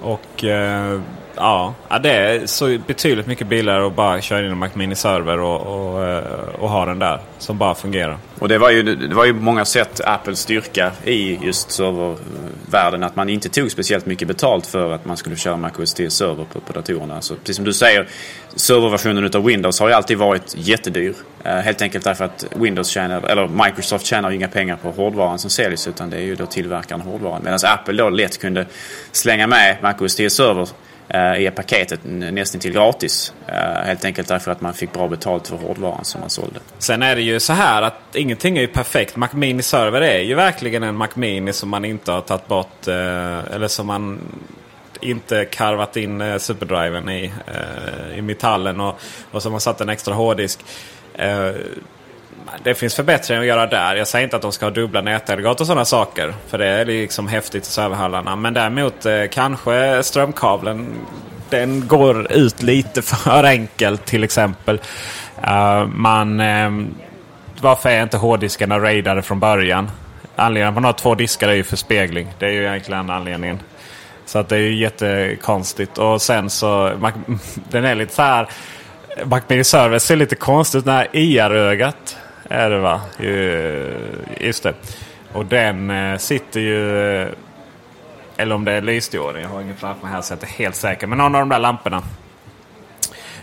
Och 0.01 0.43
eh, 0.43 1.01
ja, 1.35 1.99
det 2.03 2.11
är 2.11 2.45
så 2.45 2.77
betydligt 2.87 3.27
mycket 3.27 3.47
billigare 3.47 3.85
att 3.87 3.95
bara 3.95 4.21
köra 4.21 4.39
in 4.39 4.51
en 4.51 4.57
Mac 4.57 4.69
Mini 4.73 4.95
Server 4.95 5.39
och, 5.39 5.61
och, 5.61 6.03
eh, 6.03 6.23
och, 6.59 6.69
ha 6.69 6.85
den 6.85 6.99
där 6.99 7.19
som 7.37 7.57
bara 7.57 7.75
fungerar. 7.75 8.17
Och 8.39 8.47
det 8.47 8.57
var 8.57 8.69
ju, 8.69 8.83
det 8.83 9.15
var 9.15 9.25
ju 9.25 9.33
på 9.33 9.41
många 9.41 9.65
sätt 9.65 10.01
Apples 10.05 10.39
styrka 10.39 10.91
i 11.03 11.39
just 11.45 11.71
servervärlden. 11.71 13.03
Att 13.03 13.15
man 13.15 13.29
inte 13.29 13.49
tog 13.49 13.71
speciellt 13.71 14.05
mycket 14.05 14.27
betalt 14.27 14.65
för 14.65 14.91
att 14.91 15.05
man 15.05 15.17
skulle 15.17 15.35
köra 15.35 15.57
Mac 15.57 15.71
OS 15.79 15.95
server 16.09 16.45
på, 16.53 16.59
på 16.59 16.73
datorerna. 16.73 17.21
Så 17.21 17.35
precis 17.35 17.55
som 17.55 17.65
du 17.65 17.73
säger, 17.73 18.07
serverversionen 18.55 19.31
av 19.35 19.43
Windows 19.43 19.79
har 19.79 19.87
ju 19.87 19.93
alltid 19.93 20.17
varit 20.17 20.55
jättedyr. 20.57 21.13
Eh, 21.43 21.55
helt 21.55 21.81
enkelt 21.81 22.03
därför 22.03 22.25
att 22.25 22.45
Windows 22.55 22.87
tjänar, 22.87 23.21
eller 23.25 23.47
Microsoft 23.47 24.05
tjänar 24.05 24.31
inga 24.31 24.47
pengar 24.47 24.75
på 24.75 24.91
hårdvaran 24.91 25.39
som 25.39 25.49
säljs 25.49 25.87
utan 25.87 26.09
det 26.09 26.17
är 26.17 26.21
ju 26.21 26.35
då 26.35 26.45
tillverkaren 26.45 27.01
av 27.01 27.07
hårdvaran. 27.07 27.41
Medan 27.43 27.59
Apple 27.63 27.93
då 27.93 28.09
lätt 28.09 28.41
kunde 28.41 28.65
slänga 29.11 29.47
med 29.47 29.77
Mac 29.81 29.93
OS 29.99 30.15
server 30.15 30.67
Eh, 31.09 31.47
i 31.47 31.51
paketet 31.51 31.99
nästan 32.03 32.61
till 32.61 32.71
gratis. 32.71 33.33
Eh, 33.47 33.85
helt 33.85 34.05
enkelt 34.05 34.27
därför 34.27 34.51
att 34.51 34.61
man 34.61 34.73
fick 34.73 34.93
bra 34.93 35.07
betalt 35.07 35.47
för 35.47 35.57
hårdvaran 35.57 36.05
som 36.05 36.21
man 36.21 36.29
sålde. 36.29 36.59
Sen 36.77 37.03
är 37.03 37.15
det 37.15 37.21
ju 37.21 37.39
så 37.39 37.53
här 37.53 37.81
att 37.81 38.15
ingenting 38.15 38.57
är 38.57 38.61
ju 38.61 38.67
perfekt. 38.67 39.15
Mac 39.15 39.29
Mini 39.33 39.61
Server 39.61 40.01
är 40.01 40.19
ju 40.19 40.35
verkligen 40.35 40.83
en 40.83 40.95
Mac 40.95 41.07
Mini 41.13 41.53
som 41.53 41.69
man 41.69 41.85
inte 41.85 42.11
har 42.11 42.21
tagit 42.21 42.47
bort. 42.47 42.87
Eh, 42.87 43.53
eller 43.53 43.67
som 43.67 43.87
man 43.87 44.19
inte 45.01 45.45
karvat 45.45 45.97
in 45.97 46.39
superdriven 46.39 47.09
i, 47.09 47.31
i 48.15 48.21
metallen 48.21 48.79
och, 48.79 48.99
och 49.31 49.43
som 49.43 49.53
har 49.53 49.59
satt 49.59 49.81
en 49.81 49.89
extra 49.89 50.13
hårddisk 50.13 50.59
det 52.63 52.73
finns 52.73 52.95
förbättringar 52.95 53.41
att 53.41 53.47
göra 53.47 53.67
där. 53.67 53.95
Jag 53.95 54.07
säger 54.07 54.23
inte 54.23 54.35
att 54.35 54.41
de 54.41 54.51
ska 54.51 54.65
ha 54.65 54.71
dubbla 54.71 55.01
nätaggregat 55.01 55.61
och 55.61 55.67
sådana 55.67 55.85
saker. 55.85 56.33
För 56.47 56.57
det 56.57 56.65
är 56.65 56.85
liksom 56.85 57.27
häftigt 57.27 57.63
i 57.63 57.69
serverhallarna. 57.69 58.35
Men 58.35 58.53
däremot 58.53 59.05
eh, 59.05 59.23
kanske 59.31 60.03
strömkabeln 60.03 60.87
den 61.49 61.87
går 61.87 62.31
ut 62.31 62.63
lite 62.63 63.01
för 63.01 63.43
enkelt 63.43 64.05
till 64.05 64.23
exempel. 64.23 64.79
Uh, 65.47 65.85
man, 65.87 66.39
uh, 66.39 66.87
varför 67.61 67.89
är 67.89 68.03
inte 68.03 68.17
hårddiskarna 68.17 68.79
raidade 68.79 69.21
från 69.21 69.39
början? 69.39 69.91
Anledningen 70.35 70.69
att 70.69 70.73
man 70.73 70.83
har 70.83 70.93
två 70.93 71.15
diskar 71.15 71.49
är 71.49 71.53
ju 71.53 71.63
för 71.63 71.77
spegling. 71.77 72.27
Det 72.39 72.45
är 72.45 72.51
ju 72.51 72.65
egentligen 72.65 73.09
anledningen. 73.09 73.59
Så 74.25 74.39
att 74.39 74.49
det 74.49 74.55
är 74.55 74.59
ju 74.59 74.75
jättekonstigt. 74.75 75.97
Och 75.97 76.21
sen 76.21 76.49
så, 76.49 76.91
man, 76.99 77.11
den 77.69 77.85
är 77.85 77.95
lite 77.95 78.13
så 78.13 78.21
här... 78.21 78.47
Mac 79.25 79.41
Mini 79.47 79.63
Service 79.63 80.03
ser 80.03 80.15
lite 80.15 80.35
konstigt 80.35 80.79
ut. 80.79 80.85
när 80.85 81.07
IR-ögat 81.11 82.17
är 82.49 82.69
det 82.69 82.79
va? 82.79 83.01
Just 84.39 84.63
det. 84.63 84.73
Och 85.33 85.45
den 85.45 85.89
eh, 85.89 86.17
sitter 86.17 86.59
ju... 86.59 87.07
Eh, 87.21 87.27
eller 88.37 88.55
om 88.55 88.65
det 88.65 88.71
är 88.71 88.81
lysdioden. 88.81 89.41
Jag 89.41 89.49
har 89.49 89.61
ingen 89.61 89.75
framför 89.75 90.03
mig 90.03 90.11
här 90.11 90.21
så 90.21 90.33
jag 90.33 90.37
är 90.37 90.45
inte 90.45 90.63
helt 90.63 90.75
säker. 90.75 91.07
Men 91.07 91.17
någon 91.17 91.35
av 91.35 91.41
de 91.41 91.49
där 91.49 91.59
lamporna. 91.59 92.03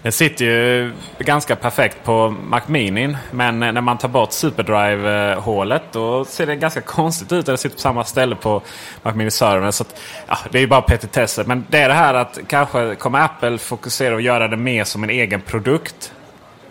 Den 0.03 0.13
sitter 0.13 0.45
ju 0.45 0.93
ganska 1.19 1.57
perfekt 1.57 2.05
på 2.05 2.31
Mac 2.31 2.61
Mini. 2.67 3.17
Men 3.31 3.63
eh, 3.63 3.73
när 3.73 3.81
man 3.81 3.99
tar 3.99 4.09
bort 4.09 4.33
SuperDrive-hålet 4.33 5.83
då 5.93 6.25
ser 6.25 6.47
det 6.47 6.57
ganska 6.57 6.81
konstigt 6.81 7.33
ut. 7.33 7.47
Den 7.47 7.59
sitter 7.59 7.77
på 7.77 7.81
samma 7.81 8.05
ställe 8.05 8.37
på 8.37 8.63
Mac 9.03 9.13
Mini 9.13 9.31
servern. 9.31 9.73
Så 9.73 9.83
att, 9.83 10.01
ja, 10.27 10.39
det 10.51 10.59
är 10.59 10.63
ju 10.63 10.69
bara 10.69 10.83
petitesser. 10.83 11.45
Men 11.45 11.67
det 11.69 11.79
är 11.79 11.89
det 11.89 11.95
här 11.95 12.15
att 12.15 12.39
kanske 12.47 12.95
kommer 12.95 13.21
Apple 13.21 13.59
fokusera 13.59 14.15
och 14.15 14.21
göra 14.21 14.49
det 14.49 14.57
mer 14.57 14.85
som 14.85 15.05
en 15.05 15.11
egen 15.11 15.41
produkt. 15.41 16.13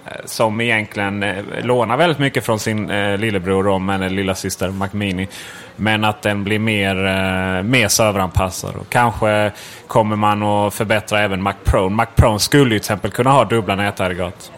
Eh, 0.06 0.12
som 0.26 0.62
egentligen 0.62 1.24
eh, 1.24 1.44
lånar 1.64 1.98
väldigt 1.98 2.20
mycket 2.20 2.46
från 2.46 2.60
sin 2.60 2.90
eh, 2.90 3.18
lillebror 3.18 3.68
om 3.68 3.90
eller 3.90 4.06
eh, 4.06 4.12
lilla 4.12 4.36
syster 4.36 4.70
Mac 4.70 4.90
Mini. 4.92 5.28
Men 5.76 6.04
att 6.04 6.22
den 6.22 6.44
blir 6.44 6.60
mer, 6.60 6.96
eh, 6.96 7.64
mer 7.64 7.88
serveranpassad. 7.88 8.76
Och 8.76 8.90
kanske 8.90 9.52
kommer 9.88 10.16
man 10.16 10.44
att 10.44 10.74
förbättra 10.74 11.20
även 11.20 11.42
Mac 11.42 11.54
Pro. 11.64 11.90
Mac 11.90 12.06
Pro 12.16 12.40
skulle 12.40 12.74
ju 12.74 12.80
till 12.80 12.84
exempel 12.84 13.12
kunna 13.12 13.30
ha 13.32 13.46
dubbla 13.46 13.76
nätaggregat. 13.76 14.52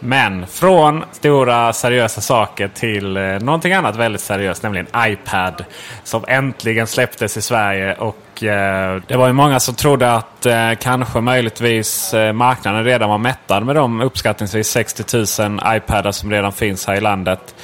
Men 0.00 0.46
från 0.46 1.04
stora 1.12 1.72
seriösa 1.72 2.20
saker 2.20 2.68
till 2.68 3.16
eh, 3.16 3.22
någonting 3.22 3.72
annat 3.72 3.96
väldigt 3.96 4.20
seriöst, 4.20 4.62
nämligen 4.62 4.86
iPad. 4.96 5.64
Som 6.04 6.24
äntligen 6.28 6.86
släpptes 6.86 7.36
i 7.36 7.42
Sverige. 7.42 7.94
Och 7.94 8.44
eh, 8.44 9.02
Det 9.06 9.16
var 9.16 9.26
ju 9.26 9.32
många 9.32 9.60
som 9.60 9.74
trodde 9.74 10.12
att 10.12 10.46
eh, 10.46 10.72
kanske 10.80 11.20
möjligtvis 11.20 12.14
eh, 12.14 12.32
marknaden 12.32 12.84
redan 12.84 13.08
var 13.10 13.18
mättad 13.18 13.66
med 13.66 13.76
de 13.76 14.00
uppskattningsvis 14.00 14.68
60 14.70 15.16
000 15.48 15.60
iPadar 15.76 16.12
som 16.12 16.30
redan 16.30 16.52
finns 16.52 16.86
här 16.86 16.94
i 16.94 17.00
landet. 17.00 17.54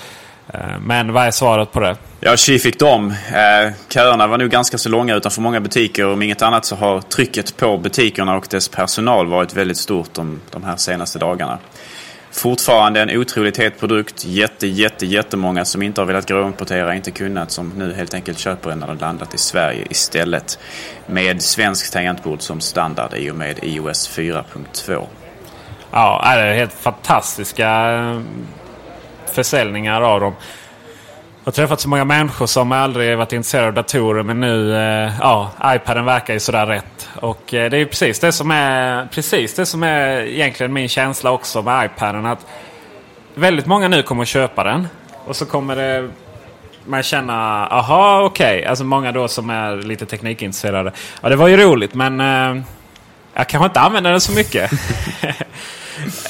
Eh, 0.54 0.60
men 0.80 1.12
vad 1.12 1.26
är 1.26 1.30
svaret 1.30 1.72
på 1.72 1.80
det? 1.80 1.96
Ja, 2.20 2.36
Tji 2.36 2.58
fick 2.58 2.78
dem. 2.78 3.10
Eh, 3.10 3.72
köerna 3.88 4.26
var 4.26 4.38
nog 4.38 4.50
ganska 4.50 4.78
så 4.78 4.88
långa 4.88 5.14
utanför 5.14 5.42
många 5.42 5.60
butiker. 5.60 6.12
Om 6.12 6.22
inget 6.22 6.42
annat 6.42 6.64
så 6.64 6.76
har 6.76 7.00
trycket 7.00 7.56
på 7.56 7.78
butikerna 7.78 8.36
och 8.36 8.46
dess 8.50 8.68
personal 8.68 9.26
varit 9.26 9.54
väldigt 9.56 9.76
stort 9.76 10.14
de, 10.14 10.40
de 10.50 10.64
här 10.64 10.76
senaste 10.76 11.18
dagarna. 11.18 11.58
Fortfarande 12.36 13.00
en 13.00 13.18
otroligt 13.18 13.56
het 13.56 13.80
produkt. 13.80 14.24
Jätte, 14.24 14.66
jätte, 14.66 15.06
jättemånga 15.06 15.64
som 15.64 15.82
inte 15.82 16.00
har 16.00 16.06
velat 16.06 16.26
gråimportera, 16.26 16.94
inte 16.94 17.10
kunnat, 17.10 17.50
som 17.50 17.68
nu 17.68 17.94
helt 17.94 18.14
enkelt 18.14 18.38
köper 18.38 18.70
den 18.70 18.78
när 18.78 18.86
den 18.86 18.98
landat 18.98 19.34
i 19.34 19.38
Sverige 19.38 19.86
istället. 19.90 20.58
Med 21.06 21.42
svensk 21.42 21.92
tangentbord 21.92 22.42
som 22.42 22.60
standard 22.60 23.14
i 23.14 23.30
och 23.30 23.36
med 23.36 23.58
iOS 23.62 24.18
4.2. 24.18 25.06
Ja, 25.90 26.22
det 26.24 26.40
är 26.40 26.54
helt 26.54 26.72
fantastiska 26.72 27.92
eh, 27.92 28.20
försäljningar 29.32 30.02
av 30.02 30.20
dem. 30.20 30.34
Jag 31.46 31.52
har 31.52 31.54
träffat 31.54 31.80
så 31.80 31.88
många 31.88 32.04
människor 32.04 32.46
som 32.46 32.72
aldrig 32.72 33.18
varit 33.18 33.32
intresserade 33.32 33.68
av 33.68 33.74
datorer 33.74 34.22
men 34.22 34.40
nu, 34.40 34.76
eh, 34.76 35.12
ja, 35.20 35.50
iPaden 35.64 36.04
verkar 36.04 36.34
ju 36.34 36.40
sådär 36.40 36.66
rätt. 36.66 37.08
Och 37.14 37.54
eh, 37.54 37.70
det 37.70 37.78
är 37.78 37.84
precis 37.84 38.20
det 38.20 38.32
som 38.32 38.50
är, 38.50 39.06
precis 39.06 39.54
det 39.54 39.66
som 39.66 39.82
är 39.82 40.20
egentligen 40.20 40.72
min 40.72 40.88
känsla 40.88 41.30
också 41.30 41.62
med 41.62 41.84
iPaden. 41.84 42.26
Att 42.26 42.46
väldigt 43.34 43.66
många 43.66 43.88
nu 43.88 44.02
kommer 44.02 44.22
att 44.22 44.28
köpa 44.28 44.64
den. 44.64 44.88
Och 45.24 45.36
så 45.36 45.46
kommer 45.46 45.76
det 45.76 46.08
man 46.84 47.02
känna, 47.02 47.66
aha 47.66 48.22
okej. 48.22 48.58
Okay. 48.58 48.68
Alltså 48.68 48.84
många 48.84 49.12
då 49.12 49.28
som 49.28 49.50
är 49.50 49.76
lite 49.76 50.06
teknikintresserade. 50.06 50.92
Ja 51.22 51.28
det 51.28 51.36
var 51.36 51.48
ju 51.48 51.56
roligt 51.56 51.94
men 51.94 52.20
eh, 52.20 52.62
jag 53.34 53.48
kanske 53.48 53.66
inte 53.66 53.80
använder 53.80 54.10
den 54.10 54.20
så 54.20 54.32
mycket. 54.32 54.70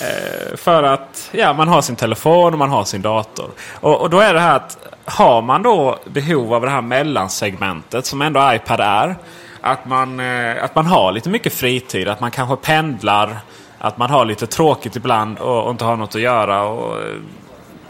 Eh, 0.00 0.56
för 0.56 0.82
att 0.82 1.30
ja, 1.32 1.52
man 1.52 1.68
har 1.68 1.82
sin 1.82 1.96
telefon 1.96 2.52
och 2.52 2.58
man 2.58 2.70
har 2.70 2.84
sin 2.84 3.02
dator. 3.02 3.50
Och, 3.80 4.00
och 4.00 4.10
då 4.10 4.20
är 4.20 4.34
det 4.34 4.40
här 4.40 4.56
att 4.56 4.78
har 5.04 5.42
man 5.42 5.62
då 5.62 5.98
behov 6.04 6.54
av 6.54 6.62
det 6.62 6.70
här 6.70 6.82
mellansegmentet 6.82 8.06
som 8.06 8.22
ändå 8.22 8.52
iPad 8.54 8.80
är. 8.80 9.16
Att 9.60 9.86
man, 9.86 10.20
eh, 10.20 10.64
att 10.64 10.74
man 10.74 10.86
har 10.86 11.12
lite 11.12 11.28
mycket 11.28 11.52
fritid, 11.52 12.08
att 12.08 12.20
man 12.20 12.30
kanske 12.30 12.56
pendlar. 12.56 13.36
Att 13.78 13.98
man 13.98 14.10
har 14.10 14.24
lite 14.24 14.46
tråkigt 14.46 14.96
ibland 14.96 15.38
och, 15.38 15.64
och 15.64 15.70
inte 15.70 15.84
har 15.84 15.96
något 15.96 16.14
att 16.14 16.20
göra. 16.20 16.62
Och, 16.62 17.00
eh, 17.00 17.16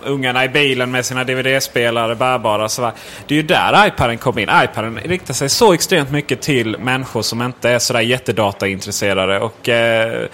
ungarna 0.07 0.45
i 0.45 0.49
bilen 0.49 0.91
med 0.91 1.07
sina 1.07 1.25
DVD-spelare 1.25 2.15
bärbara. 2.15 2.69
Så 2.69 2.93
det 3.27 3.35
är 3.35 3.37
ju 3.37 3.43
där 3.43 3.87
iPaden 3.87 4.19
kommer 4.19 4.43
in. 4.43 4.51
iPaden 4.65 4.99
riktar 5.05 5.35
sig 5.35 5.49
så 5.49 5.73
extremt 5.73 6.11
mycket 6.11 6.43
till 6.43 6.77
människor 6.79 7.23
som 7.23 7.43
inte 7.43 7.71
är 7.71 7.79
sådär 7.79 8.01
jättedataintresserade. 8.01 9.41
Och, 9.41 9.69
eh, 9.69 10.27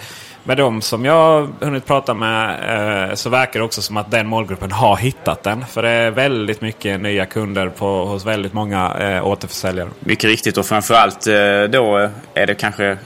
med 0.43 0.57
de 0.57 0.81
som 0.81 1.05
jag 1.05 1.13
har 1.13 1.49
hunnit 1.65 1.85
prata 1.85 2.13
med 2.13 3.09
eh, 3.09 3.15
så 3.15 3.29
verkar 3.29 3.59
det 3.59 3.65
också 3.65 3.81
som 3.81 3.97
att 3.97 4.11
den 4.11 4.27
målgruppen 4.27 4.71
har 4.71 4.97
hittat 4.97 5.43
den. 5.43 5.65
För 5.65 5.81
det 5.81 5.89
är 5.89 6.11
väldigt 6.11 6.61
mycket 6.61 7.01
nya 7.01 7.25
kunder 7.25 7.69
på, 7.69 8.05
hos 8.05 8.25
väldigt 8.25 8.53
många 8.53 8.93
eh, 8.99 9.27
återförsäljare. 9.27 9.89
Mycket 9.99 10.29
riktigt 10.29 10.57
och 10.57 10.65
framförallt 10.65 11.27
eh, 11.27 11.63
då 11.63 11.99
eh, 11.99 12.09
är 12.33 12.47
det 12.47 12.55
kanske 12.55 12.97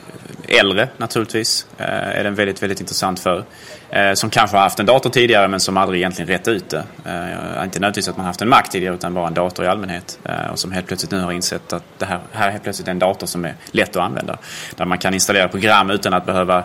äldre 0.48 0.89
naturligtvis. 0.98 1.67
Eh, 1.77 2.20
är 2.20 2.24
den 2.24 2.36
väldigt, 2.36 2.63
väldigt 2.63 2.79
intressant 2.79 3.20
för. 3.20 3.44
Eh, 3.89 4.13
som 4.13 4.29
kanske 4.29 4.58
har 4.58 4.63
haft 4.63 4.79
en 4.79 4.86
dator 4.86 5.10
tidigare 5.10 5.48
men 5.48 5.60
som 5.60 5.77
aldrig 5.77 6.01
egentligen 6.01 6.29
rätt 6.29 6.48
ut 6.48 6.70
det. 6.70 6.84
Eh, 7.06 7.63
inte 7.63 7.79
nödvändigtvis 7.79 8.08
att 8.08 8.17
man 8.17 8.25
haft 8.25 8.41
en 8.41 8.50
Mac 8.50 8.62
tidigare 8.62 8.96
utan 8.96 9.13
bara 9.13 9.27
en 9.27 9.34
dator 9.34 9.65
i 9.65 9.67
allmänhet. 9.67 10.20
Eh, 10.24 10.51
och 10.51 10.60
som 10.60 10.72
helt 10.72 10.88
plötsligt 10.88 11.12
nu 11.12 11.20
har 11.20 11.32
insett 11.32 11.74
att 11.74 11.84
det 11.98 12.06
här, 12.06 12.20
här 12.32 12.48
är 12.48 12.51
helt 12.51 12.63
plötsligt 12.63 12.88
en 12.88 13.00
dator 13.00 13.27
som 13.27 13.46
är 13.46 13.56
lätt 13.72 13.89
att 13.89 14.03
använda. 14.03 14.38
Där 14.75 14.86
man 14.86 14.98
kan 14.98 15.13
installera 15.13 15.48
program 15.48 15.89
utan 15.89 16.13
att 16.13 16.25
behöva 16.25 16.63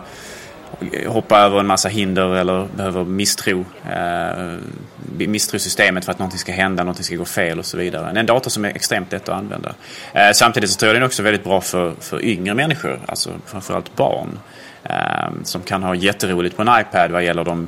hoppa 1.07 1.39
över 1.39 1.59
en 1.59 1.67
massa 1.67 1.89
hinder 1.89 2.35
eller 2.35 2.67
behöver 2.75 3.03
misstro, 3.03 3.65
eh, 3.91 5.27
misstro 5.27 5.59
systemet 5.59 6.05
för 6.05 6.11
att 6.11 6.19
någonting 6.19 6.39
ska 6.39 6.51
hända, 6.51 6.83
någonting 6.83 7.03
ska 7.03 7.15
gå 7.15 7.25
fel 7.25 7.59
och 7.59 7.65
så 7.65 7.77
vidare. 7.77 8.19
En 8.19 8.25
dator 8.25 8.49
som 8.49 8.65
är 8.65 8.69
extremt 8.69 9.11
lätt 9.11 9.29
att 9.29 9.35
använda. 9.35 9.75
Eh, 10.13 10.31
samtidigt 10.33 10.69
så 10.69 10.79
tror 10.79 10.87
jag 10.87 10.95
den 10.95 11.03
är 11.03 11.07
också 11.07 11.23
väldigt 11.23 11.43
bra 11.43 11.61
för, 11.61 11.93
för 11.99 12.25
yngre 12.25 12.53
människor, 12.53 12.99
alltså 13.05 13.29
framförallt 13.45 13.95
barn. 13.95 14.39
Eh, 14.83 15.29
som 15.43 15.61
kan 15.61 15.83
ha 15.83 15.95
jätteroligt 15.95 16.55
på 16.55 16.61
en 16.61 16.79
iPad 16.81 17.11
vad 17.11 17.23
gäller 17.23 17.43
de 17.43 17.67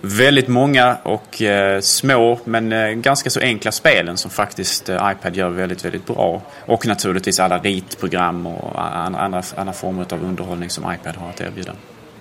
väldigt 0.00 0.48
många 0.48 0.96
och 1.02 1.42
eh, 1.42 1.80
små 1.80 2.38
men 2.44 2.72
eh, 2.72 2.90
ganska 2.90 3.30
så 3.30 3.40
enkla 3.40 3.72
spelen 3.72 4.16
som 4.16 4.30
faktiskt 4.30 4.88
eh, 4.88 5.12
iPad 5.12 5.36
gör 5.36 5.48
väldigt, 5.48 5.84
väldigt 5.84 6.06
bra. 6.06 6.42
Och 6.66 6.86
naturligtvis 6.86 7.40
alla 7.40 7.58
ritprogram 7.58 8.46
och 8.46 8.82
andra, 8.82 9.20
andra, 9.20 9.42
andra 9.56 9.72
former 9.72 10.06
av 10.12 10.24
underhållning 10.24 10.70
som 10.70 10.92
iPad 10.92 11.16
har 11.16 11.30
att 11.30 11.40
erbjuda. 11.40 11.72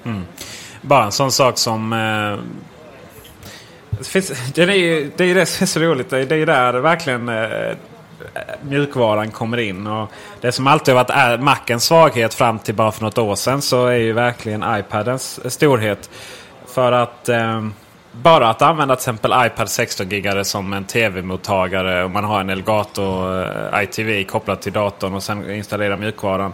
Mm. 0.05 0.25
Bara 0.81 1.05
en 1.05 1.11
sån 1.11 1.31
sak 1.31 1.57
som... 1.57 1.93
Eh, 1.93 2.39
det, 3.89 4.07
finns, 4.07 4.51
det, 4.53 4.63
är 4.63 4.67
ju, 4.67 5.11
det 5.17 5.23
är 5.23 5.27
ju 5.27 5.33
det 5.33 5.45
som 5.45 5.63
är 5.63 5.67
så 5.67 5.79
roligt. 5.79 6.09
Det 6.09 6.31
är 6.31 6.35
ju 6.35 6.45
där 6.45 6.73
verkligen 6.73 7.29
eh, 7.29 7.77
mjukvaran 8.61 9.31
kommer 9.31 9.57
in. 9.57 9.87
Och 9.87 10.11
det 10.41 10.51
som 10.51 10.67
alltid 10.67 10.95
har 10.95 11.03
varit 11.03 11.41
Macens 11.41 11.83
svaghet 11.83 12.33
fram 12.33 12.59
till 12.59 12.75
bara 12.75 12.91
för 12.91 13.03
något 13.03 13.17
år 13.17 13.35
sedan 13.35 13.61
så 13.61 13.87
är 13.87 13.95
ju 13.95 14.13
verkligen 14.13 14.63
iPadens 14.67 15.53
storhet. 15.53 16.09
För 16.67 16.91
att 16.91 17.29
eh, 17.29 17.67
bara 18.11 18.49
att 18.49 18.61
använda 18.61 18.95
till 18.95 19.01
exempel 19.01 19.31
iPad 19.45 19.69
16 19.69 20.09
gigare 20.09 20.45
som 20.45 20.73
en 20.73 20.83
tv-mottagare 20.83 22.03
och 22.03 22.11
man 22.11 22.23
har 22.23 22.39
en 22.39 22.49
Elgato 22.49 23.41
eh, 23.41 23.83
ITV 23.83 24.23
kopplad 24.23 24.61
till 24.61 24.73
datorn 24.73 25.13
och 25.13 25.23
sen 25.23 25.51
installera 25.51 25.97
mjukvaran 25.97 26.53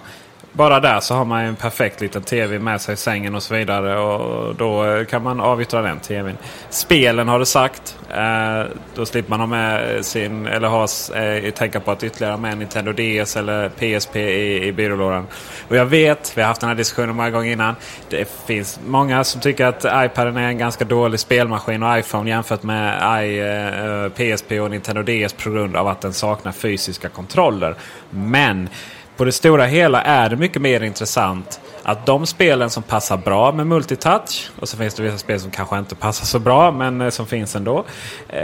bara 0.53 0.79
där 0.79 0.99
så 0.99 1.15
har 1.15 1.25
man 1.25 1.41
en 1.41 1.55
perfekt 1.55 2.01
liten 2.01 2.21
tv 2.21 2.59
med 2.59 2.81
sig 2.81 2.93
i 2.93 2.97
sängen 2.97 3.35
och 3.35 3.43
så 3.43 3.55
vidare. 3.55 3.99
Och 3.99 4.55
då 4.55 4.85
eh, 4.85 5.05
kan 5.05 5.23
man 5.23 5.39
avyttra 5.39 5.81
den 5.81 5.99
tvn. 5.99 6.37
Spelen 6.69 7.27
har 7.27 7.39
du 7.39 7.45
sagt. 7.45 7.97
Eh, 8.09 8.63
då 8.95 9.05
slipper 9.05 9.29
man 9.29 9.39
ha 9.39 9.47
med 9.47 10.05
sin, 10.05 10.47
eller 10.47 10.67
ha, 10.67 10.87
eh, 11.15 11.51
tänka 11.51 11.79
på 11.79 11.91
att 11.91 12.03
ytterligare 12.03 12.37
med 12.37 12.57
Nintendo 12.57 12.91
DS 12.91 13.35
eller 13.35 13.69
PSP 13.69 14.15
i, 14.15 14.67
i 14.67 14.71
byrålådan. 14.71 15.27
Och 15.67 15.75
jag 15.75 15.85
vet, 15.85 16.37
vi 16.37 16.41
har 16.41 16.47
haft 16.47 16.61
den 16.61 16.69
här 16.69 16.75
diskussionen 16.75 17.15
många 17.15 17.29
gånger 17.29 17.51
innan. 17.51 17.75
Det 18.09 18.29
finns 18.45 18.79
många 18.85 19.23
som 19.23 19.41
tycker 19.41 19.65
att 19.65 19.85
iPaden 19.85 20.37
är 20.37 20.47
en 20.47 20.57
ganska 20.57 20.85
dålig 20.85 21.19
spelmaskin 21.19 21.83
och 21.83 21.99
iPhone 21.99 22.29
jämfört 22.29 22.63
med 22.63 23.23
I, 23.25 23.39
eh, 23.39 24.35
PSP 24.35 24.59
och 24.59 24.71
Nintendo 24.71 25.03
DS 25.03 25.33
på 25.33 25.49
grund 25.49 25.75
av 25.75 25.87
att 25.87 26.01
den 26.01 26.13
saknar 26.13 26.51
fysiska 26.51 27.09
kontroller. 27.09 27.75
Men 28.09 28.69
på 29.17 29.25
det 29.25 29.31
stora 29.31 29.65
hela 29.65 30.01
är 30.01 30.29
det 30.29 30.35
mycket 30.35 30.61
mer 30.61 30.83
intressant 30.83 31.59
att 31.83 32.05
de 32.05 32.25
spelen 32.25 32.69
som 32.69 32.83
passar 32.83 33.17
bra 33.17 33.51
med 33.51 33.67
multitouch 33.67 34.51
och 34.59 34.69
så 34.69 34.77
finns 34.77 34.93
det 34.93 35.03
vissa 35.03 35.17
spel 35.17 35.39
som 35.39 35.51
kanske 35.51 35.79
inte 35.79 35.95
passar 35.95 36.25
så 36.25 36.39
bra 36.39 36.71
men 36.71 37.01
eh, 37.01 37.09
som 37.09 37.25
finns 37.25 37.55
ändå. 37.55 37.85
Eh, 38.29 38.43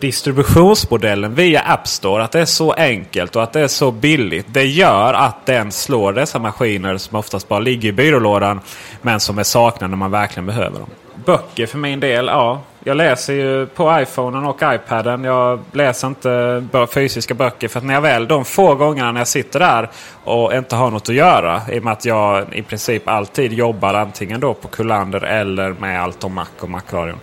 distributionsmodellen 0.00 1.34
via 1.34 1.60
App 1.60 1.88
Store, 1.88 2.24
att 2.24 2.32
det 2.32 2.40
är 2.40 2.44
så 2.44 2.72
enkelt 2.72 3.36
och 3.36 3.42
att 3.42 3.52
det 3.52 3.60
är 3.60 3.68
så 3.68 3.90
billigt. 3.90 4.46
Det 4.48 4.66
gör 4.66 5.14
att 5.14 5.46
den 5.46 5.72
slår 5.72 6.12
dessa 6.12 6.38
maskiner 6.38 6.96
som 6.96 7.18
oftast 7.18 7.48
bara 7.48 7.60
ligger 7.60 7.88
i 7.88 7.92
byrålådan 7.92 8.60
men 9.02 9.20
som 9.20 9.38
är 9.38 9.42
saknade 9.42 9.90
när 9.90 9.96
man 9.96 10.10
verkligen 10.10 10.46
behöver 10.46 10.78
dem. 10.78 10.88
Böcker 11.28 11.66
för 11.66 11.78
min 11.78 12.00
del, 12.00 12.26
ja. 12.26 12.60
Jag 12.84 12.96
läser 12.96 13.32
ju 13.32 13.66
på 13.66 14.00
iPhonen 14.00 14.44
och 14.44 14.62
iPaden. 14.62 15.24
Jag 15.24 15.60
läser 15.72 16.08
inte 16.08 16.64
fysiska 16.94 17.34
böcker. 17.34 17.68
För 17.68 17.78
att 17.78 17.84
när 17.84 17.94
jag 17.94 18.00
väl 18.00 18.28
de 18.28 18.44
få 18.44 18.74
gångerna 18.74 19.12
när 19.12 19.20
jag 19.20 19.28
sitter 19.28 19.58
där 19.58 19.90
och 20.24 20.54
inte 20.54 20.76
har 20.76 20.90
något 20.90 21.08
att 21.08 21.14
göra. 21.14 21.62
I 21.72 21.78
och 21.78 21.84
med 21.84 21.92
att 21.92 22.04
jag 22.04 22.54
i 22.54 22.62
princip 22.62 23.08
alltid 23.08 23.52
jobbar 23.52 23.94
antingen 23.94 24.40
då 24.40 24.54
på 24.54 24.68
Kullander 24.68 25.24
eller 25.24 25.70
med 25.70 26.02
allt 26.02 26.24
om 26.24 26.34
Mac 26.34 26.46
och 26.60 26.70
Macradion. 26.70 27.20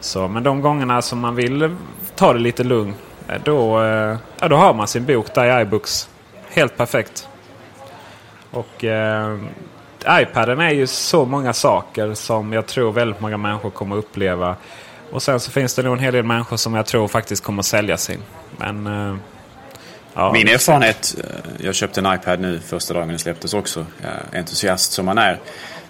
Så, 0.00 0.28
men 0.28 0.42
de 0.42 0.60
gångerna 0.60 1.02
som 1.02 1.18
man 1.18 1.34
vill 1.34 1.76
ta 2.16 2.32
det 2.32 2.38
lite 2.38 2.64
lugnt. 2.64 2.96
Eh, 3.28 3.34
då, 3.44 3.82
eh, 3.82 4.16
ja, 4.40 4.48
då 4.48 4.56
har 4.56 4.74
man 4.74 4.88
sin 4.88 5.04
bok 5.04 5.34
där 5.34 5.58
i 5.58 5.62
iBooks. 5.62 6.08
Helt 6.50 6.76
perfekt. 6.76 7.28
Och 8.50 8.84
eh, 8.84 9.38
iPaden 10.08 10.60
är 10.60 10.70
ju 10.70 10.86
så 10.86 11.24
många 11.24 11.52
saker 11.52 12.14
som 12.14 12.52
jag 12.52 12.66
tror 12.66 12.92
väldigt 12.92 13.20
många 13.20 13.36
människor 13.36 13.70
kommer 13.70 13.96
uppleva. 13.96 14.56
Och 15.10 15.22
sen 15.22 15.40
så 15.40 15.50
finns 15.50 15.74
det 15.74 15.82
nog 15.82 15.92
en 15.92 15.98
hel 15.98 16.14
del 16.14 16.24
människor 16.24 16.56
som 16.56 16.74
jag 16.74 16.86
tror 16.86 17.08
faktiskt 17.08 17.44
kommer 17.44 17.62
sälja 17.62 17.96
sin. 17.96 18.22
Men, 18.56 18.86
uh, 18.86 19.16
ja. 20.14 20.32
Min 20.32 20.48
erfarenhet, 20.48 21.14
eh, 21.24 21.64
jag 21.66 21.74
köpte 21.74 22.00
en 22.00 22.14
iPad 22.14 22.40
nu 22.40 22.60
första 22.60 22.94
dagen 22.94 23.08
den 23.08 23.18
släpptes 23.18 23.54
också. 23.54 23.86
entusiast 24.32 24.92
som 24.92 25.06
man 25.06 25.18
är. 25.18 25.40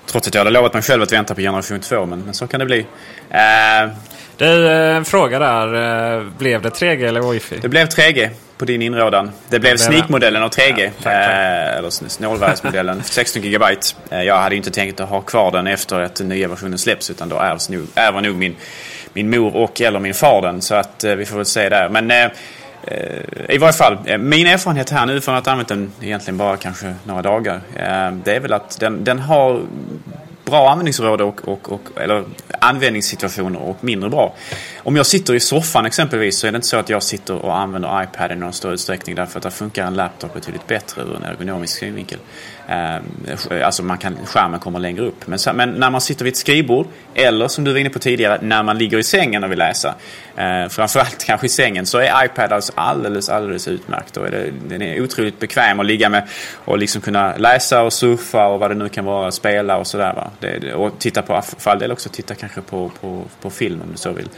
Trots 0.06 0.28
att 0.28 0.34
jag 0.34 0.40
hade 0.40 0.50
lovat 0.50 0.74
mig 0.74 0.82
själv 0.82 1.02
att 1.02 1.12
vänta 1.12 1.34
på 1.34 1.40
generation 1.40 1.80
2, 1.80 2.06
men, 2.06 2.20
men 2.20 2.34
så 2.34 2.46
kan 2.46 2.60
det 2.60 2.66
bli. 2.66 2.78
Uh, 2.80 3.92
du, 4.36 4.68
en 4.68 5.04
fråga 5.04 5.38
där. 5.38 6.30
Blev 6.38 6.62
det 6.62 6.68
3G 6.68 7.08
eller 7.08 7.20
Wi-Fi? 7.20 7.58
Det 7.62 7.68
blev 7.68 7.86
3G 7.86 8.30
på 8.58 8.64
din 8.64 8.82
inrådan. 8.82 9.32
Det 9.48 9.60
blev 9.60 9.76
sneak-modellen 9.76 10.42
av 10.42 10.50
3G. 10.50 10.80
Ja, 10.80 10.90
tack, 11.02 11.02
tack. 11.02 11.28
Eh, 11.30 11.78
eller 11.78 11.90
snålverksmodellen. 11.90 13.02
16 13.04 13.42
GB. 13.44 13.64
Eh, 14.10 14.22
jag 14.22 14.38
hade 14.38 14.56
inte 14.56 14.70
tänkt 14.70 15.00
att 15.00 15.08
ha 15.08 15.20
kvar 15.20 15.50
den 15.50 15.66
efter 15.66 16.00
att 16.00 16.14
den 16.14 16.28
nya 16.28 16.48
versionen 16.48 16.78
släpps. 16.78 17.10
Utan 17.10 17.28
då 17.28 17.38
ärvs 17.38 17.68
nog, 17.68 17.86
ärver 17.94 18.20
nog 18.20 18.36
min, 18.36 18.56
min 19.12 19.30
mor 19.30 19.56
och 19.56 19.80
eller 19.80 20.00
min 20.00 20.14
far 20.14 20.42
den. 20.42 20.62
Så 20.62 20.74
att 20.74 21.04
eh, 21.04 21.14
vi 21.14 21.26
får 21.26 21.36
väl 21.36 21.46
se 21.46 21.68
där. 21.68 21.88
Men 21.88 22.10
eh, 22.10 22.30
Eh, 22.86 23.54
i 23.54 23.58
varje 23.58 23.72
fall, 23.72 23.98
eh, 24.04 24.18
min 24.18 24.46
erfarenhet 24.46 24.90
här 24.90 25.06
nu 25.06 25.20
från 25.20 25.34
att 25.34 25.46
ha 25.46 25.52
använt 25.52 25.68
den 25.68 25.92
egentligen 26.00 26.36
bara 26.38 26.56
kanske 26.56 26.94
några 27.04 27.22
dagar. 27.22 27.60
Eh, 27.76 28.10
det 28.24 28.36
är 28.36 28.40
väl 28.40 28.52
att 28.52 28.80
den, 28.80 29.04
den 29.04 29.18
har 29.18 29.62
bra 30.44 30.70
användningsområde 30.70 31.24
och, 31.24 31.48
och, 31.48 31.72
och, 31.72 31.80
eller 31.96 32.24
användningssituationer 32.60 33.60
och 33.60 33.84
mindre 33.84 34.10
bra. 34.10 34.34
Om 34.78 34.96
jag 34.96 35.06
sitter 35.06 35.34
i 35.34 35.40
soffan 35.40 35.86
exempelvis 35.86 36.38
så 36.38 36.46
är 36.46 36.52
det 36.52 36.56
inte 36.56 36.68
så 36.68 36.76
att 36.76 36.88
jag 36.88 37.02
sitter 37.02 37.34
och 37.34 37.56
använder 37.56 38.02
iPad 38.02 38.32
i 38.32 38.34
någon 38.34 38.52
större 38.52 38.74
utsträckning 38.74 39.16
därför 39.16 39.38
att 39.38 39.42
där 39.42 39.50
funkar 39.50 39.86
en 39.86 39.94
laptop 39.94 40.34
betydligt 40.34 40.66
bättre 40.66 41.02
ur 41.02 41.16
en 41.16 41.22
ergonomisk 41.22 41.78
synvinkel. 41.78 42.18
Eh, 42.68 43.66
alltså 43.66 43.82
man 43.82 43.98
kan, 43.98 44.16
skärmen 44.26 44.60
kommer 44.60 44.78
längre 44.78 45.02
upp. 45.02 45.26
Men, 45.26 45.38
men, 45.54 45.70
när 45.70 45.90
man 45.90 46.00
sitter 46.00 46.24
vid 46.24 46.32
ett 46.32 46.38
skrivbord 46.38 46.86
eller 47.14 47.48
som 47.48 47.64
du 47.64 47.72
var 47.72 47.78
inne 47.78 47.90
på 47.90 47.98
tidigare 47.98 48.38
när 48.42 48.62
man 48.62 48.78
ligger 48.78 48.98
i 48.98 49.02
sängen 49.02 49.44
och 49.44 49.50
vill 49.50 49.58
läsa. 49.58 49.94
Eh, 50.36 50.68
framförallt 50.68 51.24
kanske 51.26 51.46
i 51.46 51.50
sängen 51.50 51.86
så 51.86 51.98
är 51.98 52.24
iPad 52.24 52.52
alltså 52.52 52.72
alldeles, 52.74 53.28
alldeles 53.28 53.68
utmärkt. 53.68 54.16
Och 54.16 54.26
är 54.26 54.30
det, 54.30 54.52
den 54.68 54.82
är 54.82 55.02
otroligt 55.02 55.40
bekväm 55.40 55.80
att 55.80 55.86
ligga 55.86 56.08
med 56.08 56.28
och 56.64 56.78
liksom 56.78 57.00
kunna 57.00 57.36
läsa 57.36 57.82
och 57.82 57.92
surfa 57.92 58.46
och 58.46 58.60
vad 58.60 58.70
det 58.70 58.74
nu 58.74 58.88
kan 58.88 59.04
vara, 59.04 59.30
spela 59.30 59.76
och 59.76 59.86
sådär. 59.86 60.30
Och 60.74 60.98
titta 60.98 61.22
på, 61.22 61.42
för 61.58 61.70
all 61.70 61.78
del 61.78 61.92
också 61.92 62.08
titta 62.08 62.34
kanske 62.34 62.60
på, 62.60 62.90
på, 63.00 63.22
på 63.40 63.50
film 63.50 63.82
om 63.82 63.88
du 63.92 63.96
så 63.98 64.12
vill. 64.12 64.28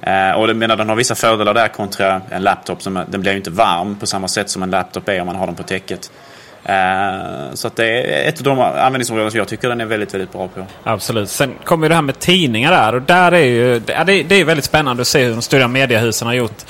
Eh, 0.00 0.30
och 0.30 0.46
det, 0.46 0.54
menar, 0.54 0.76
den 0.76 0.88
har 0.88 0.96
vissa 0.96 1.14
fördelar 1.14 1.54
där 1.54 1.68
kontra 1.68 2.22
en 2.30 2.42
laptop. 2.42 2.82
Som, 2.82 3.04
den 3.08 3.20
blir 3.20 3.32
ju 3.32 3.38
inte 3.38 3.50
varm 3.50 3.96
på 3.96 4.06
samma 4.06 4.28
sätt 4.28 4.50
som 4.50 4.62
en 4.62 4.70
laptop 4.70 5.08
är 5.08 5.20
om 5.20 5.26
man 5.26 5.36
har 5.36 5.46
den 5.46 5.54
på 5.54 5.62
täcket. 5.62 6.10
Eh, 6.64 7.54
så 7.54 7.66
att 7.66 7.76
det 7.76 7.86
är 7.86 8.28
ett 8.28 8.38
av 8.38 8.44
de 8.44 8.60
användningsområden 8.60 9.30
som 9.30 9.38
jag 9.38 9.48
tycker 9.48 9.68
den 9.68 9.80
är 9.80 9.84
väldigt, 9.84 10.14
väldigt 10.14 10.32
bra 10.32 10.48
på. 10.48 10.66
Absolut. 10.84 11.30
Sen 11.30 11.54
kommer 11.64 11.88
det 11.88 11.94
här 11.94 12.02
med 12.02 12.18
tidningar 12.18 12.70
där. 12.70 12.94
Och 12.94 13.02
där 13.02 13.32
är 13.32 13.44
ju, 13.44 13.78
det, 13.80 14.32
är 14.32 14.44
väldigt 14.44 14.64
spännande 14.64 15.00
att 15.00 15.06
se 15.06 15.24
hur 15.24 15.30
de 15.30 15.42
stora 15.42 15.68
mediehusen 15.68 16.28
har 16.28 16.34
gjort. 16.34 16.64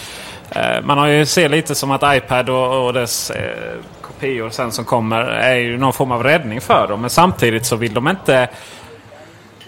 Eh, 0.51 0.83
man 0.83 0.99
har 0.99 1.07
ju 1.07 1.27
sett 1.27 1.51
lite 1.51 1.75
som 1.75 1.91
att 1.91 2.17
iPad 2.17 2.49
och, 2.49 2.87
och 2.87 2.93
dess 2.93 3.31
eh, 3.31 3.77
kopior 4.01 4.51
sen 4.51 4.73
som 4.73 4.85
kommer 4.85 5.21
är 5.23 5.57
ju 5.57 5.79
någon 5.79 5.93
form 5.93 6.13
av 6.13 6.23
räddning 6.23 6.61
för 6.61 6.89
dem. 6.89 7.01
Men 7.01 7.11
samtidigt 7.11 7.67
så 7.67 7.77
vill 7.77 7.95
de 7.95 8.09
inte 8.09 8.49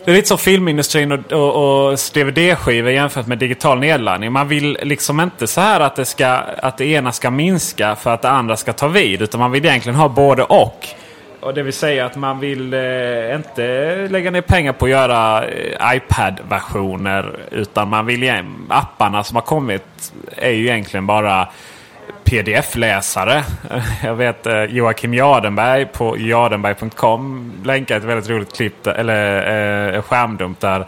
det 0.06 0.12
är 0.12 0.14
lite 0.14 0.28
som 0.28 0.38
filmindustrin 0.38 1.12
och, 1.12 1.32
och, 1.32 1.90
och 1.90 1.98
DVD-skivor 2.14 2.90
jämfört 2.90 3.26
med 3.26 3.38
digital 3.38 3.78
nedladdning. 3.78 4.32
Man 4.32 4.48
vill 4.48 4.78
liksom 4.82 5.20
inte 5.20 5.46
så 5.46 5.60
här 5.60 5.80
att 5.80 5.96
det, 5.96 6.04
ska, 6.04 6.26
att 6.62 6.78
det 6.78 6.86
ena 6.86 7.12
ska 7.12 7.30
minska 7.30 7.96
för 7.96 8.10
att 8.10 8.22
det 8.22 8.30
andra 8.30 8.56
ska 8.56 8.72
ta 8.72 8.88
vid. 8.88 9.22
Utan 9.22 9.40
man 9.40 9.50
vill 9.50 9.64
egentligen 9.64 9.96
ha 9.96 10.08
både 10.08 10.42
och. 10.42 10.86
Och 11.40 11.54
det 11.54 11.62
vill 11.62 11.72
säga 11.72 12.06
att 12.06 12.16
man 12.16 12.40
vill 12.40 12.74
eh, 12.74 13.34
inte 13.34 14.08
lägga 14.10 14.30
ner 14.30 14.40
pengar 14.40 14.72
på 14.72 14.84
att 14.84 14.90
göra 14.90 15.44
eh, 15.44 15.96
iPad-versioner. 15.96 17.36
Utan 17.50 17.88
man 17.88 18.06
vill, 18.06 18.42
apparna 18.68 19.24
som 19.24 19.36
har 19.36 19.42
kommit 19.42 20.12
är 20.36 20.50
ju 20.50 20.66
egentligen 20.66 21.06
bara 21.06 21.48
pdf-läsare. 22.26 23.44
Jag 24.02 24.14
vet 24.14 24.46
eh, 24.46 24.62
Joakim 24.64 25.14
Jardenberg 25.14 25.86
på 25.86 26.16
jardenberg.com 26.18 27.52
länkar 27.64 27.96
ett 27.96 28.04
väldigt 28.04 28.30
roligt 28.30 28.56
klipp, 28.56 28.86
eller 28.86 29.94
eh, 29.94 30.02
skärmdump 30.02 30.60
där 30.60 30.86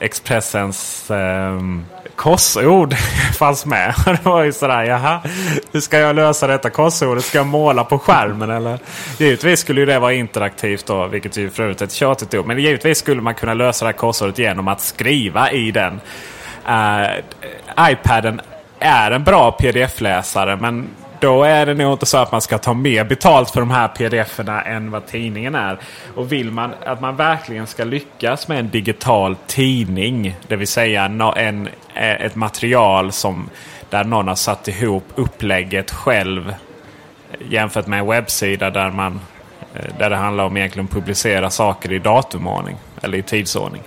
Expressens 0.00 1.10
eh, 1.10 1.60
korsord 2.16 2.94
fanns 3.38 3.66
med. 3.66 3.94
Det 4.06 4.24
var 4.24 4.42
ju 4.42 4.52
sådär, 4.52 4.82
jaha, 4.82 5.20
hur 5.72 5.80
ska 5.80 5.98
jag 5.98 6.16
lösa 6.16 6.46
detta 6.46 6.70
korsordet? 6.70 7.24
Ska 7.24 7.38
jag 7.38 7.46
måla 7.46 7.84
på 7.84 7.98
skärmen 7.98 8.50
eller? 8.50 8.78
Givetvis 9.18 9.60
skulle 9.60 9.80
ju 9.80 9.86
det 9.86 9.98
vara 9.98 10.12
interaktivt 10.12 10.86
då, 10.86 11.06
vilket 11.06 11.36
ju 11.36 11.50
för 11.50 11.62
övrigt 11.62 11.80
är 11.80 11.84
ett 11.84 11.92
tjatigt 11.92 12.34
ord. 12.34 12.46
Men 12.46 12.58
givetvis 12.58 12.98
skulle 12.98 13.20
man 13.20 13.34
kunna 13.34 13.54
lösa 13.54 13.84
det 13.84 13.88
här 13.88 13.98
korsordet 13.98 14.38
genom 14.38 14.68
att 14.68 14.80
skriva 14.80 15.50
i 15.50 15.70
den. 15.70 16.00
Uh, 16.68 17.90
iPaden 17.90 18.40
är 18.78 19.10
en 19.10 19.24
bra 19.24 19.50
pdf-läsare 19.50 20.56
men 20.56 20.88
då 21.20 21.42
är 21.42 21.66
det 21.66 21.74
nog 21.74 21.92
inte 21.92 22.06
så 22.06 22.18
att 22.18 22.32
man 22.32 22.40
ska 22.40 22.58
ta 22.58 22.74
mer 22.74 23.04
betalt 23.04 23.50
för 23.50 23.60
de 23.60 23.70
här 23.70 23.88
pdf-erna 23.88 24.62
än 24.62 24.90
vad 24.90 25.06
tidningen 25.06 25.54
är. 25.54 25.78
Och 26.14 26.32
vill 26.32 26.50
man 26.50 26.74
att 26.86 27.00
man 27.00 27.16
verkligen 27.16 27.66
ska 27.66 27.84
lyckas 27.84 28.48
med 28.48 28.58
en 28.58 28.70
digital 28.70 29.36
tidning, 29.46 30.36
det 30.48 30.56
vill 30.56 30.68
säga 30.68 31.04
en, 31.36 31.68
eh, 31.94 32.12
ett 32.12 32.34
material 32.34 33.12
som 33.12 33.50
där 33.90 34.04
någon 34.04 34.28
har 34.28 34.34
satt 34.34 34.68
ihop 34.68 35.04
upplägget 35.14 35.90
själv 35.90 36.48
eh, 36.48 37.52
jämfört 37.52 37.86
med 37.86 37.98
en 37.98 38.06
webbsida 38.06 38.70
där, 38.70 38.90
man, 38.90 39.20
eh, 39.74 39.98
där 39.98 40.10
det 40.10 40.16
handlar 40.16 40.44
om 40.44 40.56
egentligen 40.56 40.86
att 40.86 40.92
publicera 40.92 41.50
saker 41.50 41.92
i 41.92 41.98
datumordning 41.98 42.76
eller 43.02 43.18
i 43.18 43.22
tidsordning. 43.22 43.82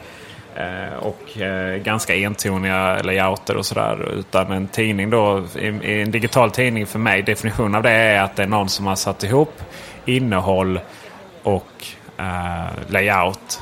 Eh, 0.57 0.93
och 0.99 1.37
eh, 1.41 1.77
ganska 1.77 2.15
entoniga 2.15 3.01
layouter 3.01 3.57
och 3.57 3.65
sådär. 3.65 4.11
Utan 4.19 4.51
en 4.51 4.67
tidning 4.67 5.09
då, 5.09 5.43
en 5.83 6.11
digital 6.11 6.51
tidning 6.51 6.87
för 6.87 6.99
mig, 6.99 7.21
definitionen 7.21 7.75
av 7.75 7.83
det 7.83 7.91
är 7.91 8.21
att 8.21 8.35
det 8.35 8.43
är 8.43 8.47
någon 8.47 8.69
som 8.69 8.85
har 8.85 8.95
satt 8.95 9.23
ihop 9.23 9.61
innehåll 10.05 10.79
och 11.43 11.85
eh, 12.17 12.65
layout. 12.87 13.61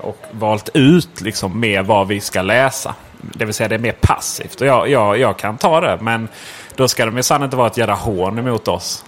och 0.00 0.18
valt 0.30 0.68
ut 0.74 1.20
liksom 1.20 1.60
mer 1.60 1.82
vad 1.82 2.08
vi 2.08 2.20
ska 2.20 2.42
läsa. 2.42 2.94
Det 3.20 3.44
vill 3.44 3.54
säga 3.54 3.68
det 3.68 3.74
är 3.74 3.78
mer 3.78 3.96
passivt. 4.00 4.60
Och 4.60 4.66
jag, 4.66 4.88
jag, 4.88 5.18
jag 5.18 5.38
kan 5.38 5.58
ta 5.58 5.80
det 5.80 5.98
men 6.00 6.28
då 6.76 6.88
ska 6.88 7.04
det 7.04 7.10
minsann 7.10 7.42
inte 7.42 7.56
vara 7.56 7.66
ett 7.66 7.76
jävla 7.76 7.94
hån 7.94 8.38
emot 8.38 8.68
oss. 8.68 9.04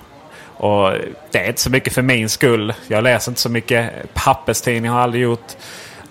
Och 0.57 0.93
det 1.31 1.39
är 1.39 1.49
inte 1.49 1.61
så 1.61 1.71
mycket 1.71 1.93
för 1.93 2.03
min 2.03 2.29
skull. 2.29 2.75
Jag 2.89 3.05
läser 3.05 3.31
inte 3.31 3.41
så 3.41 3.49
mycket 3.49 3.91
papperstidning 4.15 4.91
har 4.91 4.99
jag 4.99 5.05
aldrig 5.05 5.23
gjort. 5.23 5.57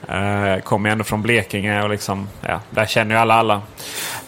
Uh, 0.10 0.62
kommer 0.62 0.90
ändå 0.90 1.04
från 1.04 1.22
Blekinge 1.22 1.84
och 1.84 1.90
liksom, 1.90 2.28
ja, 2.42 2.60
där 2.70 2.86
känner 2.86 3.16
ju 3.16 3.22
alla 3.22 3.34
alla. 3.34 3.62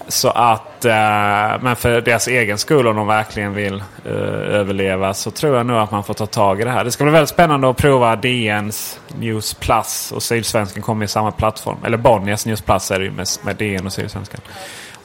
Så 0.08 0.30
att, 0.30 0.86
uh, 0.86 1.64
men 1.64 1.76
för 1.76 2.02
deras 2.02 2.28
egen 2.28 2.58
skull 2.58 2.88
om 2.88 2.96
de 2.96 3.08
verkligen 3.08 3.54
vill 3.54 3.76
uh, 3.76 4.12
överleva 4.56 5.14
så 5.14 5.32
tror 5.32 5.58
jag 5.58 5.66
nog 5.66 5.78
att 5.78 5.92
man 5.92 6.04
får 6.04 6.14
ta 6.14 6.26
tag 6.26 6.62
i 6.62 6.64
det 6.64 6.70
här. 6.70 6.84
Det 6.84 6.92
ska 6.92 7.04
bli 7.04 7.14
väldigt 7.14 7.30
spännande 7.30 7.70
att 7.70 7.78
prova 7.78 8.16
DNs 8.16 9.00
News 9.20 9.54
Plus 9.54 10.12
och 10.12 10.24
Sydsvenskan 10.24 10.84
kommer 10.84 11.06
i 11.06 11.08
samma 11.08 11.32
plattform. 11.32 11.78
Eller 11.86 11.98
Bonniers 11.98 12.46
News 12.46 12.62
Plus 12.62 12.92
är 12.92 13.00
det 13.00 13.06
ju 13.06 13.12
med, 13.12 13.28
med 13.44 13.56
DN 13.56 13.86
och 13.86 13.94
Sydsvenskan 13.94 14.42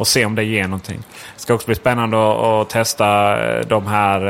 och 0.00 0.08
se 0.08 0.24
om 0.24 0.34
det 0.34 0.44
ger 0.44 0.62
någonting. 0.62 1.02
Det 1.34 1.40
ska 1.40 1.54
också 1.54 1.66
bli 1.66 1.74
spännande 1.74 2.16
att, 2.60 2.70
testa 2.70 3.38
eh, 3.44 3.66
de 3.66 3.86
här, 3.86 4.20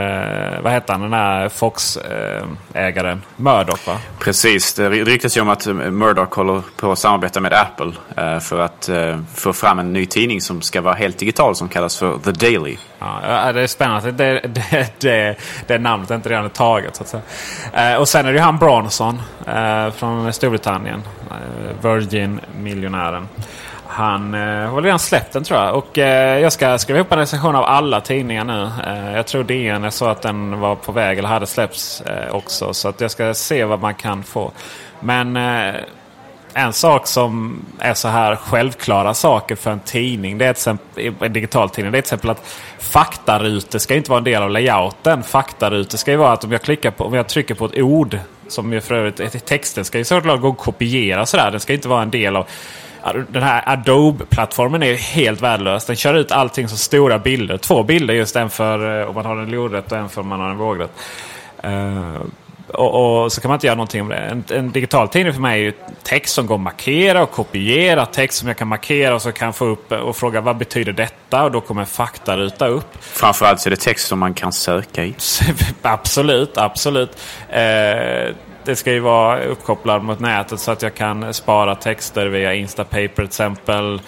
eh, 0.57 0.63
vad 0.63 0.73
heter 0.73 0.93
han, 0.93 1.03
den 1.03 1.13
här 1.13 1.49
Fox-ägaren? 1.49 3.23
Murdoch 3.37 3.87
va? 3.87 3.99
Precis, 4.19 4.75
det 4.75 4.89
ryktas 4.89 5.37
ju 5.37 5.41
om 5.41 5.49
att 5.49 5.67
Murdoch 5.67 6.35
håller 6.35 6.63
på 6.77 6.93
att 6.93 6.99
samarbeta 6.99 7.41
med 7.41 7.53
Apple 7.53 7.93
eh, 8.17 8.41
för 8.41 8.59
att 8.59 8.91
få 9.35 9.53
fram 9.53 9.79
en 9.79 9.93
ny 9.93 10.07
tidning 10.07 10.41
som 10.41 10.63
ska 10.63 10.81
vara 10.81 10.95
helt 10.95 11.19
digital 11.19 11.57
som 11.57 11.69
kallas 11.69 11.99
för 11.99 12.19
The 12.19 12.33
Daily. 12.33 12.77
Ja, 12.99 13.53
det 13.53 13.61
är 13.61 13.67
spännande 13.67 14.09
att 14.09 14.19
det, 14.19 14.41
det, 14.41 15.01
det, 15.01 15.37
det 15.67 15.79
namnet 15.79 16.11
inte 16.11 16.29
redan 16.29 16.45
är 16.45 16.49
taget. 16.49 16.97
Så 16.97 17.03
att 17.03 17.09
säga. 17.73 17.99
och 17.99 18.09
sen 18.09 18.27
är 18.27 18.33
det 18.33 18.39
ju 18.39 18.45
han 18.45 18.59
Bronson 18.59 19.23
från 19.95 20.33
Storbritannien. 20.33 21.03
Virgin-miljonären. 21.83 23.29
Han 23.93 24.35
eh, 24.35 24.71
har 24.71 24.83
redan 24.83 24.99
släppt 24.99 25.33
den 25.33 25.45
tror 25.45 25.61
jag. 25.61 25.75
Och 25.75 25.99
eh, 25.99 26.39
jag 26.39 26.53
ska 26.53 26.79
skriva 26.79 26.99
ihop 26.99 27.13
en 27.13 27.19
recension 27.19 27.57
av 27.57 27.65
alla 27.65 28.01
tidningar 28.01 28.45
nu. 28.45 28.71
Eh, 28.87 29.17
jag 29.17 29.27
tror 29.27 29.45
DN 29.45 29.93
sa 29.93 30.11
att 30.11 30.23
den 30.23 30.61
var 30.61 30.77
på 30.77 30.93
väg 30.93 31.19
eller 31.19 31.29
hade 31.29 31.47
släppts 31.47 32.01
eh, 32.01 32.35
också. 32.35 32.75
Så 32.75 32.89
att 32.89 33.01
jag 33.01 33.11
ska 33.11 33.35
se 33.35 33.65
vad 33.65 33.81
man 33.81 33.95
kan 33.95 34.23
få. 34.23 34.53
Men 35.01 35.37
eh, 35.37 35.75
en 36.55 36.73
sak 36.73 37.07
som 37.07 37.65
är 37.79 37.95
så 37.95 38.09
här 38.09 38.37
självklara 38.37 39.15
saker 39.15 39.57
för 39.57 39.71
en 39.71 39.81
tidning. 39.81 40.39
Det 40.39 40.47
är 40.47 40.51
exempel, 40.51 41.15
en 41.21 41.33
digital 41.33 41.71
tidning. 41.71 41.93
Det 41.93 41.99
är 41.99 42.03
till 42.03 42.07
exempel 42.07 42.31
att 42.31 42.57
faktarutor 42.79 43.79
ska 43.79 43.95
inte 43.95 44.11
vara 44.11 44.19
en 44.19 44.25
del 44.25 44.43
av 44.43 44.51
layouten. 44.51 45.23
Faktarutor 45.23 45.99
ska 45.99 46.11
ju 46.11 46.17
vara 46.17 46.33
att 46.33 46.45
om 46.45 46.53
jag, 46.53 46.63
klickar 46.63 46.91
på, 46.91 47.05
om 47.05 47.15
jag 47.15 47.29
trycker 47.29 47.55
på 47.55 47.65
ett 47.65 47.79
ord. 47.79 48.19
Som 48.49 48.73
ju 48.73 48.81
för 48.81 48.95
övrigt 48.95 49.47
texten 49.47 49.85
ska 49.85 49.99
ju 49.99 50.05
såklart 50.05 50.41
gå 50.41 50.49
att 50.49 50.59
kopiera 50.59 51.27
sådär. 51.27 51.51
Den 51.51 51.61
ska 51.61 51.73
inte 51.73 51.89
vara 51.89 52.03
en 52.03 52.11
del 52.11 52.37
av 52.37 52.47
den 53.29 53.43
här 53.43 53.63
Adobe-plattformen 53.67 54.83
är 54.83 54.95
helt 54.95 55.41
värdelös. 55.41 55.85
Den 55.85 55.97
kör 55.97 56.15
ut 56.15 56.33
allting 56.33 56.69
som 56.69 56.79
stora 56.79 57.19
bilder. 57.19 57.59
Två 57.59 57.83
bilder 57.83 58.15
just. 58.15 58.37
En 58.37 58.51
för 58.51 59.01
eh, 59.01 59.09
om 59.09 59.15
man 59.15 59.27
har 59.27 59.37
en 59.37 59.51
lodrätt 59.51 59.93
och 59.93 59.99
en 59.99 60.09
för 60.09 60.21
om 60.21 60.29
man 60.29 60.41
har 60.41 60.51
en 60.51 60.59
vågrätt. 60.59 60.91
Uh, 61.65 62.23
och, 62.73 63.23
och, 63.23 63.33
så 63.33 63.41
kan 63.41 63.49
man 63.49 63.57
inte 63.57 63.67
göra 63.67 63.77
någonting 63.77 64.03
om 64.03 64.09
det. 64.09 64.17
En, 64.17 64.45
en, 64.51 64.73
digital 64.73 65.09
tidning 65.09 65.33
för 65.33 65.41
mig 65.41 65.61
är 65.61 65.65
ju 65.65 65.73
text 66.03 66.35
som 66.35 66.47
går 66.47 66.55
att 66.55 66.61
markera 66.61 67.23
och 67.23 67.31
kopiera. 67.31 68.07
Text 68.07 68.39
som 68.39 68.49
jag 68.49 68.57
kan 68.57 68.69
markera 68.69 69.15
och 69.15 69.23
så 69.23 69.33
kan 69.33 69.53
få 69.53 69.65
upp 69.65 69.93
och 69.93 70.17
fråga 70.17 70.41
vad 70.41 70.57
betyder 70.57 70.93
detta? 70.93 71.45
Och 71.45 71.51
då 71.51 71.61
kommer 71.61 71.81
en 71.81 71.87
faktaruta 71.87 72.67
upp. 72.67 72.97
Framförallt 73.01 73.61
så 73.61 73.69
är 73.69 73.71
det 73.71 73.77
text 73.77 74.09
som 74.09 74.19
man 74.19 74.35
kan 74.35 74.53
söka 74.53 75.05
i. 75.05 75.15
absolut, 75.83 76.59
absolut. 76.59 77.19
Eh, 77.49 78.35
det 78.65 78.77
ska 78.77 78.93
ju 78.93 79.01
vara 79.01 79.45
uppkopplad 79.45 80.03
mot 80.03 80.21
nätet 80.21 80.61
så 80.61 80.71
att 80.71 80.83
jag 80.83 80.95
kan 80.95 81.35
spara 81.35 81.75
texter 81.75 82.27
via 82.27 82.55
Instapaper 82.55 83.09
till 83.15 83.25
exempel. 83.25 84.01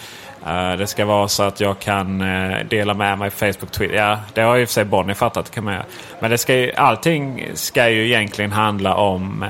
Uh, 0.47 0.77
det 0.79 0.87
ska 0.87 1.05
vara 1.05 1.29
så 1.29 1.43
att 1.43 1.61
jag 1.61 1.79
kan 1.79 2.21
uh, 2.21 2.67
dela 2.67 2.95
med 2.95 3.19
mig 3.19 3.31
Facebook, 3.31 3.71
Twitter. 3.71 3.97
Ja, 3.97 4.19
det 4.35 4.41
har 4.41 4.57
ju 4.57 4.67
för 4.67 4.73
sig 4.73 4.85
Bonnie 4.85 5.15
fattat. 5.15 5.51
Kan 5.51 5.65
man 5.65 5.75
göra. 5.75 5.85
Men 6.21 6.31
det 6.31 6.39
ska 6.39 6.55
ju, 6.55 6.73
allting 6.73 7.47
ska 7.55 7.89
ju 7.89 8.07
egentligen 8.07 8.53
handla 8.53 8.95
om 8.95 9.43
uh, 9.43 9.49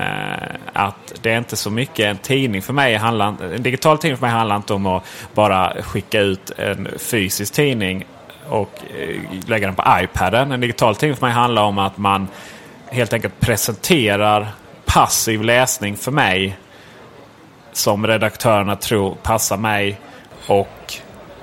att 0.73 1.13
det 1.21 1.31
är 1.31 1.37
inte 1.37 1.55
så 1.55 1.69
mycket 1.69 2.05
en 2.05 2.17
tidning 2.17 2.61
för 2.61 2.73
mig. 2.73 2.95
Handlar, 2.95 3.35
en 3.55 3.63
digital 3.63 3.97
tidning 3.97 4.17
för 4.17 4.25
mig 4.25 4.35
handlar 4.35 4.55
inte 4.55 4.73
om 4.73 4.85
att 4.85 5.03
bara 5.33 5.73
skicka 5.81 6.19
ut 6.19 6.51
en 6.57 6.87
fysisk 6.97 7.53
tidning 7.53 8.05
och 8.49 8.79
lägga 9.45 9.67
den 9.67 9.75
på 9.75 9.83
iPaden. 10.03 10.51
En 10.51 10.61
digital 10.61 10.95
tidning 10.95 11.17
för 11.17 11.25
mig 11.25 11.33
handlar 11.33 11.63
om 11.63 11.77
att 11.77 11.97
man 11.97 12.27
helt 12.89 13.13
enkelt 13.13 13.39
presenterar 13.39 14.47
passiv 14.93 15.43
läsning 15.43 15.97
för 15.97 16.11
mig. 16.11 16.57
Som 17.71 18.07
redaktörerna 18.07 18.75
tror 18.75 19.15
passar 19.23 19.57
mig. 19.57 19.99
Och 20.47 20.93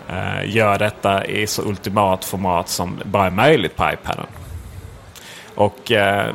eh, 0.08 0.56
gör 0.56 0.78
detta 0.78 1.26
i 1.26 1.46
så 1.46 1.62
ultimat 1.62 2.24
format 2.24 2.68
som 2.68 3.00
bara 3.04 3.26
är 3.26 3.30
möjligt 3.30 3.76
på 3.76 3.90
iPaden. 3.92 4.26
Och 5.54 5.92
eh, 5.92 6.34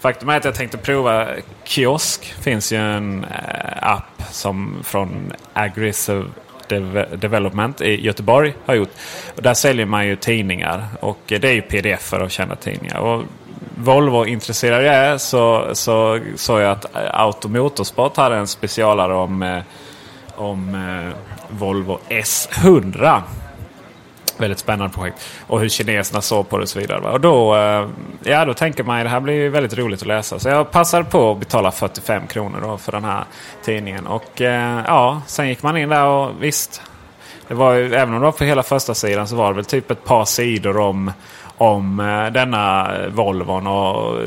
faktum 0.00 0.28
är 0.28 0.36
att 0.36 0.44
jag 0.44 0.54
tänkte 0.54 0.78
prova 0.78 1.28
Kiosk. 1.64 2.34
finns 2.40 2.72
ju 2.72 2.76
en 2.76 3.24
eh, 3.24 3.92
app 3.92 4.22
som 4.30 4.80
från 4.82 5.32
Aggressive 5.52 6.24
Development 7.16 7.80
i 7.80 8.04
Göteborg 8.06 8.54
har 8.66 8.74
gjort. 8.74 8.92
Och 9.36 9.42
där 9.42 9.54
säljer 9.54 9.86
man 9.86 10.06
ju 10.06 10.16
tidningar 10.16 10.86
och 11.00 11.32
eh, 11.32 11.40
det 11.40 11.48
är 11.48 11.52
ju 11.52 11.62
pdf 11.62 12.02
för 12.02 12.28
kända 12.28 12.56
tidningar. 12.56 12.98
Och 12.98 13.22
Volvo-intresserad 13.74 14.84
jag 14.84 14.94
är 14.94 15.18
så 15.18 15.70
såg 15.72 16.22
så 16.36 16.58
jag 16.58 16.70
att 16.70 16.84
eh, 16.84 17.20
Auto 17.20 17.48
Motorsport 17.48 18.16
hade 18.16 18.36
en 18.36 18.46
specialare 18.46 19.14
om, 19.14 19.42
eh, 19.42 19.62
om 20.36 20.74
eh, 20.74 21.16
Volvo 21.48 21.98
S100. 22.08 23.20
Väldigt 24.38 24.58
spännande 24.58 24.94
projekt. 24.94 25.18
Och 25.46 25.60
hur 25.60 25.68
kineserna 25.68 26.20
såg 26.20 26.48
på 26.48 26.56
det 26.56 26.62
och 26.62 26.68
så 26.68 26.78
vidare. 26.78 27.00
Och 27.00 27.20
då, 27.20 27.56
eh, 27.56 27.88
ja, 28.22 28.44
då 28.44 28.54
tänker 28.54 28.84
man 28.84 28.98
att 28.98 29.04
det 29.04 29.10
här 29.10 29.20
blir 29.20 29.48
väldigt 29.48 29.78
roligt 29.78 30.02
att 30.02 30.08
läsa. 30.08 30.38
Så 30.38 30.48
jag 30.48 30.70
passade 30.70 31.04
på 31.04 31.30
att 31.30 31.38
betala 31.38 31.70
45 31.70 32.26
kronor 32.26 32.60
då 32.62 32.78
för 32.78 32.92
den 32.92 33.04
här 33.04 33.24
tidningen. 33.64 34.06
Och 34.06 34.40
ja, 34.86 35.22
sen 35.26 35.48
gick 35.48 35.62
man 35.62 35.76
in 35.76 35.88
där 35.88 36.04
och 36.04 36.30
visst. 36.40 36.82
Det 37.48 37.54
var 37.54 37.72
ju, 37.72 37.94
även 37.94 38.14
om 38.14 38.20
det 38.20 38.24
var 38.24 38.32
på 38.32 38.44
hela 38.44 38.62
första 38.62 38.94
sidan 38.94 39.28
så 39.28 39.36
var 39.36 39.48
det 39.48 39.56
väl 39.56 39.64
typ 39.64 39.90
ett 39.90 40.04
par 40.04 40.24
sidor 40.24 40.78
om 40.78 41.12
om 41.58 42.00
eh, 42.00 42.32
denna 42.32 42.96
eh, 42.96 43.08
Volvon. 43.08 43.66
Och 43.66 44.18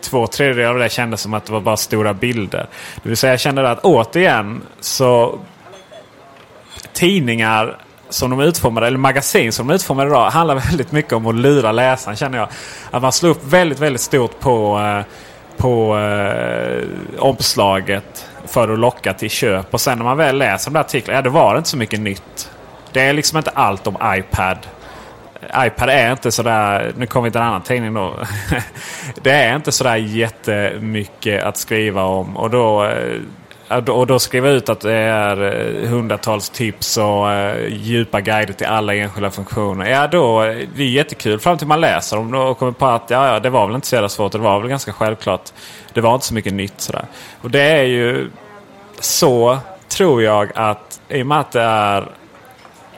två 0.00 0.26
tredjedelar 0.26 0.70
av 0.70 0.78
det 0.78 0.92
kändes 0.92 1.20
som 1.20 1.34
att 1.34 1.44
det 1.44 1.52
var 1.52 1.60
bara 1.60 1.76
stora 1.76 2.14
bilder. 2.14 2.66
Det 3.02 3.08
vill 3.08 3.16
säga 3.16 3.32
jag 3.32 3.40
kände 3.40 3.70
att 3.70 3.84
återigen 3.84 4.62
så 4.80 5.38
tidningar 6.92 7.76
som 8.08 8.30
de 8.30 8.40
utformade, 8.40 8.86
eller 8.86 8.98
magasin 8.98 9.52
som 9.52 9.66
de 9.66 9.74
utformade 9.74 10.10
idag, 10.10 10.30
handlar 10.30 10.54
väldigt 10.68 10.92
mycket 10.92 11.12
om 11.12 11.26
att 11.26 11.34
lura 11.34 11.72
läsaren 11.72 12.16
känner 12.16 12.38
jag. 12.38 12.48
Att 12.90 13.02
man 13.02 13.12
slår 13.12 13.30
upp 13.30 13.44
väldigt, 13.44 13.78
väldigt 13.78 14.02
stort 14.02 14.40
på, 14.40 14.78
eh, 14.78 15.04
på 15.56 15.98
eh, 15.98 16.82
omslaget 17.18 18.26
för 18.46 18.72
att 18.72 18.78
locka 18.78 19.14
till 19.14 19.30
köp. 19.30 19.74
Och 19.74 19.80
sen 19.80 19.98
när 19.98 20.04
man 20.04 20.16
väl 20.16 20.38
läser 20.38 20.70
de 20.70 20.74
där 20.74 20.80
artiklarna, 20.80 21.18
ja 21.18 21.22
då 21.22 21.30
var 21.30 21.54
det 21.54 21.58
inte 21.58 21.70
så 21.70 21.76
mycket 21.76 22.00
nytt. 22.00 22.50
Det 22.92 23.00
är 23.00 23.12
liksom 23.12 23.38
inte 23.38 23.50
allt 23.50 23.86
om 23.86 23.96
iPad 24.04 24.58
iPad 25.56 25.88
är 25.88 26.12
inte 26.12 26.32
sådär, 26.32 26.92
nu 26.96 27.06
kommer 27.06 27.24
vi 27.24 27.30
till 27.30 27.40
en 27.40 27.46
annan 27.46 27.62
tidning 27.62 27.94
då. 27.94 28.14
det 29.22 29.30
är 29.30 29.56
inte 29.56 29.72
sådär 29.72 29.96
jättemycket 29.96 31.44
att 31.44 31.56
skriva 31.56 32.04
om. 32.04 32.36
Och 32.36 32.50
då, 32.50 32.84
eh, 33.68 33.88
och 33.88 34.06
då 34.06 34.18
skriva 34.18 34.48
ut 34.48 34.68
att 34.68 34.80
det 34.80 34.94
är 34.94 35.42
eh, 35.42 35.88
hundratals 35.88 36.50
tips 36.50 36.96
och 36.96 37.32
eh, 37.32 37.66
djupa 37.68 38.20
guider 38.20 38.52
till 38.52 38.66
alla 38.66 38.94
enskilda 38.94 39.30
funktioner. 39.30 39.90
Ja, 39.90 40.06
då 40.06 40.42
det 40.76 40.82
är 40.82 40.88
jättekul 40.88 41.40
fram 41.40 41.58
till 41.58 41.66
man 41.66 41.80
läser 41.80 42.16
dem 42.16 42.34
och 42.34 42.58
kommer 42.58 42.72
på 42.72 42.86
att 42.86 43.10
ja, 43.10 43.32
ja, 43.32 43.40
det 43.40 43.50
var 43.50 43.66
väl 43.66 43.74
inte 43.74 43.86
så 43.86 43.94
jävla 43.94 44.08
svårt. 44.08 44.32
Det 44.32 44.38
var 44.38 44.60
väl 44.60 44.68
ganska 44.68 44.92
självklart. 44.92 45.52
Det 45.92 46.00
var 46.00 46.14
inte 46.14 46.26
så 46.26 46.34
mycket 46.34 46.54
nytt 46.54 46.80
sådär. 46.80 47.06
Och 47.40 47.50
det 47.50 47.62
är 47.62 47.82
ju 47.82 48.30
så, 49.00 49.58
tror 49.88 50.22
jag, 50.22 50.50
att 50.54 51.00
i 51.08 51.22
och 51.22 51.26
med 51.26 51.40
att 51.40 51.52
det 51.52 51.62
är 51.62 52.08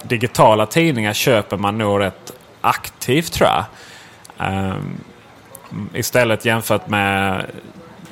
digitala 0.08 0.66
tidningar 0.66 1.12
köper 1.12 1.56
man 1.56 1.78
nog 1.78 2.00
rätt 2.00 2.23
aktivt 2.64 3.32
tror 3.32 3.50
jag. 3.50 3.64
Um, 4.38 5.00
istället 5.94 6.44
jämfört 6.44 6.88
med 6.88 7.46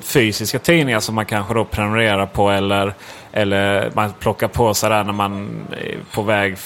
fysiska 0.00 0.58
tidningar 0.58 1.00
som 1.00 1.14
man 1.14 1.26
kanske 1.26 1.54
då 1.54 1.64
prenumererar 1.64 2.26
på 2.26 2.50
eller, 2.50 2.94
eller 3.32 3.90
man 3.94 4.12
plockar 4.12 4.48
på 4.48 4.74
sig 4.74 4.90
där 4.90 5.04
när 5.04 5.12
man 5.12 5.50
är 5.70 6.14
på 6.14 6.22
väg 6.22 6.56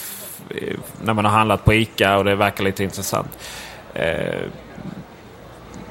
när 1.03 1.15
man 1.15 1.25
har 1.25 1.33
handlat 1.33 1.65
på 1.65 1.75
ICA 1.75 2.17
och 2.17 2.25
det 2.25 2.37
verkar 2.37 2.65
lite 2.65 2.85
intressant. 2.85 3.39
Eh, 3.95 4.43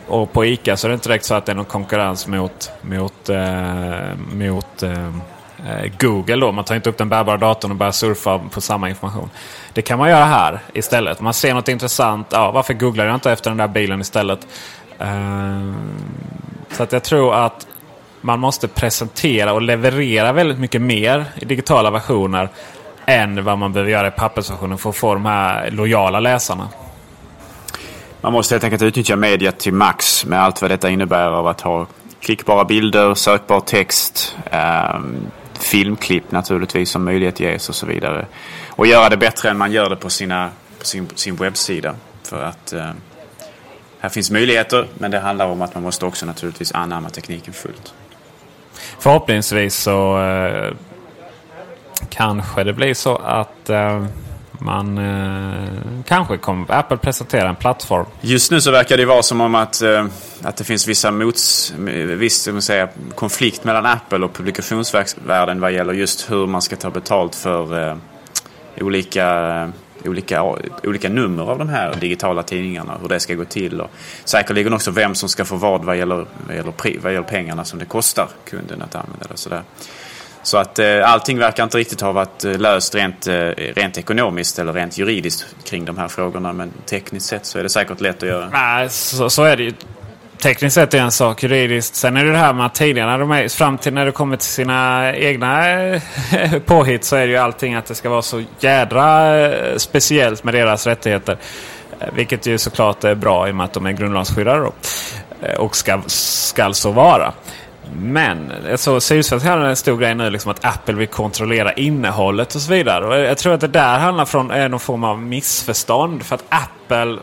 och 0.07 0.33
på 0.33 0.45
ICA 0.45 0.77
så 0.77 0.87
är 0.87 0.89
det 0.89 0.93
inte 0.93 1.09
direkt 1.09 1.25
så 1.25 1.35
att 1.35 1.45
det 1.45 1.51
är 1.51 1.55
någon 1.55 1.65
konkurrens 1.65 2.27
mot, 2.27 2.71
mot, 2.81 3.29
eh, 3.29 4.15
mot 4.33 4.83
eh, 4.83 5.07
eh 5.67 5.91
Google. 5.99 6.35
Då. 6.35 6.51
Man 6.51 6.63
tar 6.63 6.75
inte 6.75 6.89
upp 6.89 6.97
den 6.97 7.09
bärbara 7.09 7.37
datorn 7.37 7.71
och 7.71 7.77
börjar 7.77 7.91
surfa 7.91 8.39
på 8.39 8.61
samma 8.61 8.89
information. 8.89 9.29
Det 9.75 9.81
kan 9.81 9.99
man 9.99 10.09
göra 10.09 10.25
här 10.25 10.59
istället. 10.73 11.21
Man 11.21 11.33
ser 11.33 11.53
något 11.53 11.67
intressant. 11.67 12.27
Ja, 12.29 12.51
varför 12.51 12.73
googlar 12.73 13.05
jag 13.05 13.15
inte 13.15 13.31
efter 13.31 13.49
den 13.49 13.57
där 13.57 13.67
bilen 13.67 14.01
istället? 14.01 14.47
Ehm, 14.99 15.75
så 16.71 16.83
att 16.83 16.91
jag 16.91 17.03
tror 17.03 17.35
att 17.35 17.67
man 18.21 18.39
måste 18.39 18.67
presentera 18.67 19.53
och 19.53 19.61
leverera 19.61 20.33
väldigt 20.33 20.59
mycket 20.59 20.81
mer 20.81 21.25
i 21.35 21.45
digitala 21.45 21.91
versioner 21.91 22.49
än 23.05 23.43
vad 23.43 23.57
man 23.57 23.73
behöver 23.73 23.91
göra 23.91 24.07
i 24.07 24.11
pappersversionen 24.11 24.77
för 24.77 24.89
att 24.89 24.95
få 24.95 25.13
de 25.13 25.25
här 25.25 25.71
lojala 25.71 26.19
läsarna. 26.19 26.69
Man 28.21 28.33
måste 28.33 28.55
helt 28.55 28.63
enkelt 28.63 28.81
utnyttja 28.81 29.15
media 29.15 29.51
till 29.51 29.73
max 29.73 30.25
med 30.25 30.43
allt 30.43 30.61
vad 30.61 30.71
detta 30.71 30.89
innebär 30.89 31.27
av 31.31 31.47
att 31.47 31.61
ha 31.61 31.85
klickbara 32.19 32.65
bilder, 32.65 33.13
sökbar 33.13 33.59
text, 33.59 34.35
eh, 34.51 34.99
filmklipp 35.57 36.31
naturligtvis 36.31 36.89
som 36.89 37.03
möjlighet 37.03 37.39
ges 37.39 37.69
och 37.69 37.75
så 37.75 37.85
vidare. 37.85 38.25
Och 38.69 38.87
göra 38.87 39.09
det 39.09 39.17
bättre 39.17 39.49
än 39.49 39.57
man 39.57 39.71
gör 39.71 39.89
det 39.89 39.95
på, 39.95 40.09
sina, 40.09 40.49
på 40.79 40.85
sin, 40.85 41.09
sin 41.15 41.35
webbsida. 41.35 41.95
För 42.23 42.43
att 42.43 42.73
eh, 42.73 42.91
här 43.99 44.09
finns 44.09 44.31
möjligheter 44.31 44.87
men 44.93 45.11
det 45.11 45.19
handlar 45.19 45.45
om 45.47 45.61
att 45.61 45.73
man 45.73 45.83
måste 45.83 46.05
också 46.05 46.25
naturligtvis 46.25 46.71
anamma 46.71 47.09
tekniken 47.09 47.53
fullt. 47.53 47.93
Förhoppningsvis 48.99 49.75
så 49.75 50.23
eh, 50.23 50.73
kanske 52.09 52.63
det 52.63 52.73
blir 52.73 52.93
så 52.93 53.15
att 53.15 53.69
eh, 53.69 54.05
man 54.59 54.97
eh, 54.97 56.03
kanske 56.05 56.37
kommer 56.37 56.71
Apple 56.71 56.97
presentera 56.97 57.49
en 57.49 57.55
plattform. 57.55 58.05
Just 58.21 58.51
nu 58.51 58.61
så 58.61 58.71
verkar 58.71 58.97
det 58.97 59.05
vara 59.05 59.23
som 59.23 59.41
om 59.41 59.55
att, 59.55 59.81
eh, 59.81 60.05
att 60.41 60.57
det 60.57 60.63
finns 60.63 60.87
vissa 60.87 61.11
mots, 61.11 61.71
eh, 61.71 61.93
viss 61.93 62.49
säga, 62.59 62.89
konflikt 63.15 63.63
mellan 63.63 63.85
Apple 63.85 64.25
och 64.25 64.33
publikationsvärlden 64.33 65.61
vad 65.61 65.71
gäller 65.71 65.93
just 65.93 66.31
hur 66.31 66.47
man 66.47 66.61
ska 66.61 66.75
ta 66.75 66.89
betalt 66.89 67.35
för 67.35 67.89
eh, 67.89 67.97
olika 68.81 69.61
eh, 69.61 69.69
olika, 70.07 70.43
olika 70.83 71.09
nummer 71.09 71.43
av 71.43 71.59
de 71.59 71.69
här 71.69 71.95
digitala 71.95 72.43
tidningarna. 72.43 72.97
Hur 73.01 73.07
det 73.07 73.19
ska 73.19 73.33
gå 73.33 73.45
till. 73.45 73.81
Och 73.81 73.89
säkerligen 74.23 74.73
också 74.73 74.91
vem 74.91 75.15
som 75.15 75.29
ska 75.29 75.45
få 75.45 75.55
vad 75.55 75.85
vad 75.85 75.97
gäller, 75.97 76.25
vad 76.47 76.55
gäller, 76.55 76.73
vad 77.01 77.13
gäller 77.13 77.27
pengarna 77.27 77.65
som 77.65 77.79
det 77.79 77.85
kostar 77.85 78.27
kunden 78.45 78.81
att 78.81 78.95
använda 78.95 79.27
det. 79.31 79.37
Sådär. 79.37 79.61
Så 80.45 80.57
att 80.57 80.79
eh, 80.79 81.11
allting 81.11 81.39
verkar 81.39 81.63
inte 81.63 81.77
riktigt 81.77 82.01
ha 82.01 82.11
varit 82.11 82.45
eh, 82.45 82.57
löst 82.57 82.95
rent, 82.95 83.27
eh, 83.27 83.33
rent 83.75 83.97
ekonomiskt 83.97 84.59
eller 84.59 84.73
rent 84.73 84.97
juridiskt 84.97 85.45
kring 85.63 85.85
de 85.85 85.97
här 85.97 86.07
frågorna. 86.07 86.53
Men 86.53 86.71
tekniskt 86.85 87.25
sett 87.25 87.45
så 87.45 87.59
är 87.59 87.63
det 87.63 87.69
säkert 87.69 88.01
lätt 88.01 88.23
att 88.23 88.29
göra. 88.29 88.49
Nej, 88.49 88.89
så, 88.89 89.29
så 89.29 89.43
är 89.43 89.57
det 89.57 89.63
ju. 89.63 89.73
Tekniskt 90.37 90.75
sett 90.75 90.93
är 90.93 90.97
det 90.97 91.03
en 91.03 91.11
sak, 91.11 91.43
juridiskt. 91.43 91.95
Sen 91.95 92.17
är 92.17 92.25
det 92.25 92.31
det 92.31 92.37
här 92.37 92.53
med 92.53 92.65
att 92.65 92.75
tidigare, 92.75 93.17
de 93.17 93.31
är, 93.31 93.47
fram 93.47 93.77
till 93.77 93.93
när 93.93 94.05
det 94.05 94.11
kommer 94.11 94.37
till 94.37 94.47
sina 94.47 95.13
egna 95.15 95.79
eh, 95.81 96.01
påhitt 96.65 97.03
så 97.03 97.15
är 97.15 97.27
det 97.27 97.31
ju 97.31 97.37
allting 97.37 97.73
att 97.73 97.85
det 97.85 97.95
ska 97.95 98.09
vara 98.09 98.21
så 98.21 98.43
jädra 98.59 99.37
eh, 99.39 99.77
speciellt 99.77 100.43
med 100.43 100.53
deras 100.53 100.87
rättigheter. 100.87 101.37
Vilket 102.13 102.45
ju 102.45 102.57
såklart 102.57 103.03
är 103.03 103.15
bra 103.15 103.47
i 103.47 103.51
och 103.51 103.55
med 103.55 103.63
att 103.63 103.73
de 103.73 103.85
är 103.85 103.91
grundlagsskyddade 103.91 104.59
då. 104.59 104.73
Och 105.57 105.75
ska, 105.75 106.01
ska 106.07 106.73
så 106.73 106.91
vara. 106.91 107.33
Men 107.99 108.51
alltså, 108.71 108.99
Sydsvenskan 108.99 109.51
hade 109.51 109.69
en 109.69 109.75
stor 109.75 109.97
grej 109.97 110.15
nu 110.15 110.29
liksom 110.29 110.51
att 110.51 110.65
Apple 110.65 110.95
vill 110.95 111.07
kontrollera 111.07 111.73
innehållet 111.73 112.55
och 112.55 112.61
så 112.61 112.71
vidare. 112.71 113.07
Och 113.07 113.15
jag 113.15 113.37
tror 113.37 113.53
att 113.53 113.61
det 113.61 113.67
där 113.67 113.99
handlar 113.99 114.25
från 114.25 114.47
någon 114.47 114.79
form 114.79 115.03
av 115.03 115.21
missförstånd. 115.21 116.23
För 116.23 116.35
att 116.35 116.43
Apple 116.49 117.17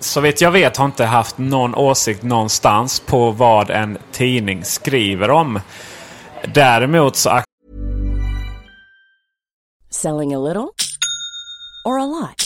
så 0.00 0.20
vitt 0.20 0.40
jag 0.40 0.50
vet 0.50 0.76
har 0.76 0.84
inte 0.84 1.04
haft 1.04 1.38
någon 1.38 1.74
åsikt 1.74 2.22
någonstans 2.22 3.00
på 3.00 3.30
vad 3.30 3.70
en 3.70 3.98
tidning 4.12 4.64
skriver 4.64 5.30
om. 5.30 5.60
Däremot 6.54 7.16
så... 7.16 7.40
Selling 9.90 10.34
a 10.34 10.38
little 10.38 10.68
or 11.84 12.00
a 12.00 12.06
lot? 12.06 12.45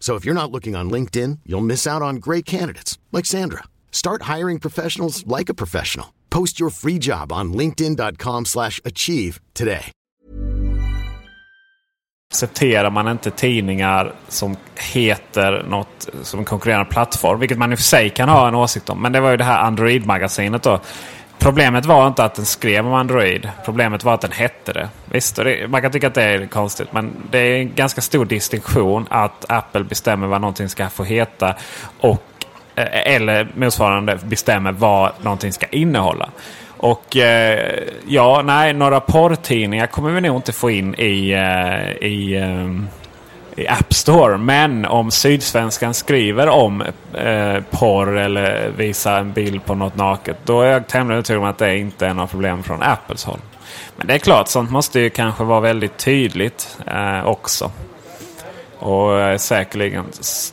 So 0.00 0.16
if 0.16 0.24
you're 0.24 0.42
not 0.42 0.50
looking 0.50 0.76
on 0.76 0.90
LinkedIn, 0.90 1.40
you'll 1.44 1.66
miss 1.66 1.86
out 1.86 2.02
on 2.02 2.16
great 2.20 2.46
candidates 2.46 2.98
like 3.12 3.26
Sandra. 3.26 3.64
Start 3.90 4.22
hiring 4.36 4.58
professionals 4.58 5.26
like 5.26 5.52
a 5.52 5.54
professional. 5.54 6.06
Post 6.30 6.60
your 6.60 6.70
free 6.70 6.98
job 6.98 7.32
on 7.32 7.52
linkedin.com/achieve 7.52 9.40
today. 9.52 9.92
Accepterar 12.34 12.90
man 12.90 13.08
inte 13.08 13.30
tidningar 13.30 14.14
som 14.28 14.56
heter 14.92 15.62
något 15.68 16.08
som 16.22 16.38
en 16.38 16.44
konkurrerande 16.44 16.90
plattform, 16.90 17.40
vilket 17.40 17.58
man 17.58 17.72
i 17.72 17.74
och 17.74 17.78
för 17.78 17.84
sig 17.84 18.10
kan 18.10 18.28
ha 18.28 18.48
en 18.48 18.54
åsikt 18.54 18.90
om. 18.90 19.02
Men 19.02 19.12
det 19.12 19.20
var 19.20 19.30
ju 19.30 19.36
det 19.36 19.44
här 19.44 19.64
Android-magasinet 19.64 20.62
då. 20.62 20.80
Problemet 21.38 21.86
var 21.86 22.06
inte 22.06 22.24
att 22.24 22.34
den 22.34 22.44
skrev 22.44 22.86
om 22.86 22.94
Android. 22.94 23.50
Problemet 23.64 24.04
var 24.04 24.14
att 24.14 24.20
den 24.20 24.32
hette 24.32 24.72
det. 24.72 24.88
Visst, 25.04 25.36
det, 25.36 25.70
man 25.70 25.82
kan 25.82 25.92
tycka 25.92 26.06
att 26.06 26.14
det 26.14 26.22
är 26.22 26.46
konstigt. 26.46 26.92
Men 26.92 27.12
det 27.30 27.38
är 27.38 27.58
en 27.58 27.74
ganska 27.74 28.00
stor 28.00 28.24
distinktion 28.24 29.06
att 29.10 29.44
Apple 29.48 29.84
bestämmer 29.84 30.26
vad 30.26 30.40
någonting 30.40 30.68
ska 30.68 30.88
få 30.88 31.04
heta. 31.04 31.54
Och, 32.00 32.22
eh, 32.74 33.14
eller 33.14 33.48
motsvarande 33.54 34.18
bestämmer 34.24 34.72
vad 34.72 35.12
någonting 35.22 35.52
ska 35.52 35.66
innehålla. 35.66 36.30
Och 36.76 37.16
eh, 37.16 37.78
ja, 38.06 38.42
nej, 38.44 38.72
några 38.72 39.00
porrtidningar 39.00 39.86
kommer 39.86 40.10
vi 40.10 40.20
nog 40.20 40.36
inte 40.36 40.52
få 40.52 40.70
in 40.70 40.94
i, 40.94 41.30
eh, 41.30 42.08
i 42.08 42.36
ehm, 42.36 42.88
i 43.58 43.68
App 43.68 43.94
Store. 43.94 44.38
Men 44.38 44.84
om 44.84 45.10
Sydsvenskan 45.10 45.94
skriver 45.94 46.48
om 46.48 46.80
eh, 47.14 47.62
porr 47.70 48.16
eller 48.16 48.68
visar 48.76 49.20
en 49.20 49.32
bild 49.32 49.64
på 49.64 49.74
något 49.74 49.96
naket. 49.96 50.36
Då 50.44 50.60
är 50.60 50.70
jag 50.70 50.86
tämligen 50.86 51.16
övertygad 51.16 51.42
om 51.42 51.48
att 51.48 51.58
det 51.58 51.78
inte 51.78 52.06
är 52.06 52.14
några 52.14 52.26
problem 52.26 52.62
från 52.62 52.82
Apples 52.82 53.24
håll. 53.24 53.40
Men 53.96 54.06
det 54.06 54.14
är 54.14 54.18
klart, 54.18 54.48
sånt 54.48 54.70
måste 54.70 55.00
ju 55.00 55.10
kanske 55.10 55.44
vara 55.44 55.60
väldigt 55.60 55.96
tydligt 55.96 56.78
eh, 56.86 57.26
också. 57.26 57.70
Och 58.78 59.20
eh, 59.20 59.36
säkerligen 59.36 60.04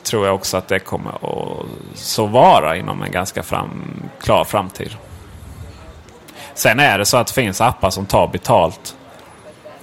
tror 0.04 0.26
jag 0.26 0.36
också 0.36 0.58
att 0.58 0.68
det 0.68 0.80
kommer 0.80 1.12
att 1.12 1.66
så 1.96 2.26
vara 2.26 2.78
inom 2.78 3.02
en 3.02 3.12
ganska 3.12 3.44
fram, 3.44 3.70
klar 4.22 4.44
framtid. 4.44 4.96
Sen 6.54 6.80
är 6.80 6.98
det 6.98 7.06
så 7.06 7.18
att 7.18 7.28
det 7.28 7.34
finns 7.34 7.62
appar 7.62 7.90
som 7.90 8.06
tar 8.06 8.28
betalt 8.28 8.96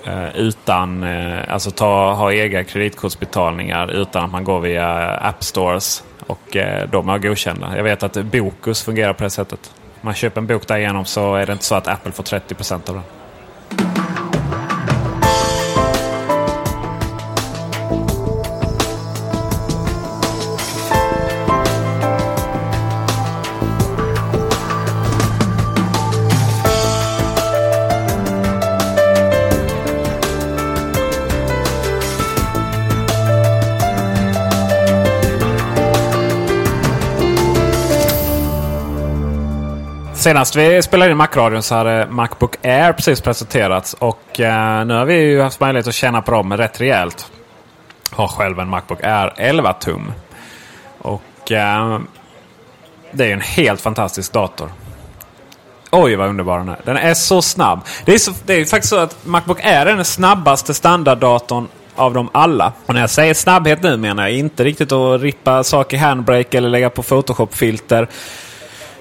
Eh, 0.04 0.36
utan, 0.36 1.02
eh, 1.02 1.52
alltså 1.52 1.70
ta, 1.70 2.12
ha 2.12 2.32
egna 2.32 2.64
kreditkortsbetalningar 2.64 3.90
utan 3.90 4.24
att 4.24 4.30
man 4.30 4.44
går 4.44 4.60
via 4.60 5.08
App 5.08 5.44
Stores. 5.44 6.04
Och 6.26 6.56
eh, 6.56 6.88
de 6.90 7.08
är 7.08 7.18
godkända. 7.18 7.76
Jag 7.76 7.84
vet 7.84 8.02
att 8.02 8.24
Bokus 8.24 8.82
fungerar 8.82 9.12
på 9.12 9.24
det 9.24 9.30
sättet. 9.30 9.74
Man 10.00 10.14
köper 10.14 10.40
en 10.40 10.46
bok 10.46 10.66
därigenom 10.66 11.04
så 11.04 11.34
är 11.34 11.46
det 11.46 11.52
inte 11.52 11.64
så 11.64 11.74
att 11.74 11.88
Apple 11.88 12.12
får 12.12 12.22
30% 12.22 12.90
av 12.90 12.94
den. 12.94 14.01
Senast 40.22 40.56
vi 40.56 40.82
spelade 40.82 41.10
in 41.10 41.16
Macradion 41.16 41.62
så 41.62 41.74
hade 41.74 42.06
Macbook 42.10 42.66
Air 42.66 42.92
precis 42.92 43.20
presenterats. 43.20 43.94
Och 43.94 44.40
eh, 44.40 44.84
nu 44.84 44.94
har 44.94 45.04
vi 45.04 45.14
ju 45.14 45.40
haft 45.40 45.60
möjlighet 45.60 45.86
att 45.86 45.94
känna 45.94 46.22
på 46.22 46.30
dem 46.30 46.56
rätt 46.56 46.80
rejält. 46.80 47.30
Har 48.10 48.28
själv 48.28 48.58
en 48.58 48.68
Macbook 48.68 49.04
Air 49.04 49.32
11 49.36 49.72
tum. 49.72 50.12
Och 50.98 51.52
eh, 51.52 52.00
det 53.12 53.24
är 53.24 53.32
en 53.32 53.40
helt 53.40 53.80
fantastisk 53.80 54.32
dator. 54.32 54.72
Oj 55.90 56.16
vad 56.16 56.28
underbar 56.28 56.58
den 56.58 56.68
är. 56.68 56.78
Den 56.84 56.96
är 56.96 57.14
så 57.14 57.42
snabb. 57.42 57.80
Det 58.04 58.14
är, 58.14 58.18
så, 58.18 58.32
det 58.46 58.54
är 58.54 58.64
faktiskt 58.64 58.90
så 58.90 58.98
att 58.98 59.26
Macbook 59.26 59.64
Air 59.64 59.86
är 59.86 59.96
den 59.96 60.04
snabbaste 60.04 60.74
standarddatorn 60.74 61.68
av 61.96 62.14
dem 62.14 62.28
alla. 62.32 62.72
Och 62.86 62.94
när 62.94 63.00
jag 63.00 63.10
säger 63.10 63.34
snabbhet 63.34 63.82
nu 63.82 63.96
menar 63.96 64.22
jag 64.22 64.38
inte 64.38 64.64
riktigt 64.64 64.92
att 64.92 65.20
rippa 65.20 65.64
saker 65.64 65.96
i 65.96 66.00
handbrake 66.00 66.58
eller 66.58 66.68
lägga 66.68 66.90
på 66.90 67.02
Photoshop-filter. 67.02 68.08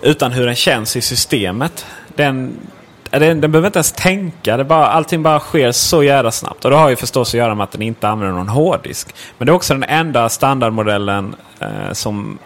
Utan 0.02 0.32
hur 0.32 0.46
den 0.46 0.56
känns 0.56 0.96
i 0.96 1.02
systemet. 1.02 1.86
Den, 2.08 2.58
den, 3.10 3.42
den 3.42 3.52
behöver 3.52 3.68
inte 3.68 3.80
ens 3.80 3.92
tänka. 3.92 4.58
Det 4.58 4.64
bara, 4.64 4.88
allting 4.88 5.24
bara 5.24 5.40
sker 5.40 5.72
så 5.72 6.04
jävla 6.04 6.32
snabbt. 6.32 6.66
Och 6.66 6.72
det 6.72 6.78
har 6.78 6.90
ju 6.90 6.96
förstås 6.96 7.30
att 7.30 7.34
göra 7.34 7.56
med 7.56 7.64
att 7.64 7.72
den 7.72 7.82
inte 7.82 8.08
använder 8.08 8.38
någon 8.38 8.50
hårddisk. 8.50 9.16
Men 9.38 9.46
det 9.46 9.52
är 9.52 9.54
också 9.54 9.74
den 9.74 9.84
enda 9.84 10.30
standardmodellen 10.30 11.36
eh, 11.60 11.94
som 11.94 12.40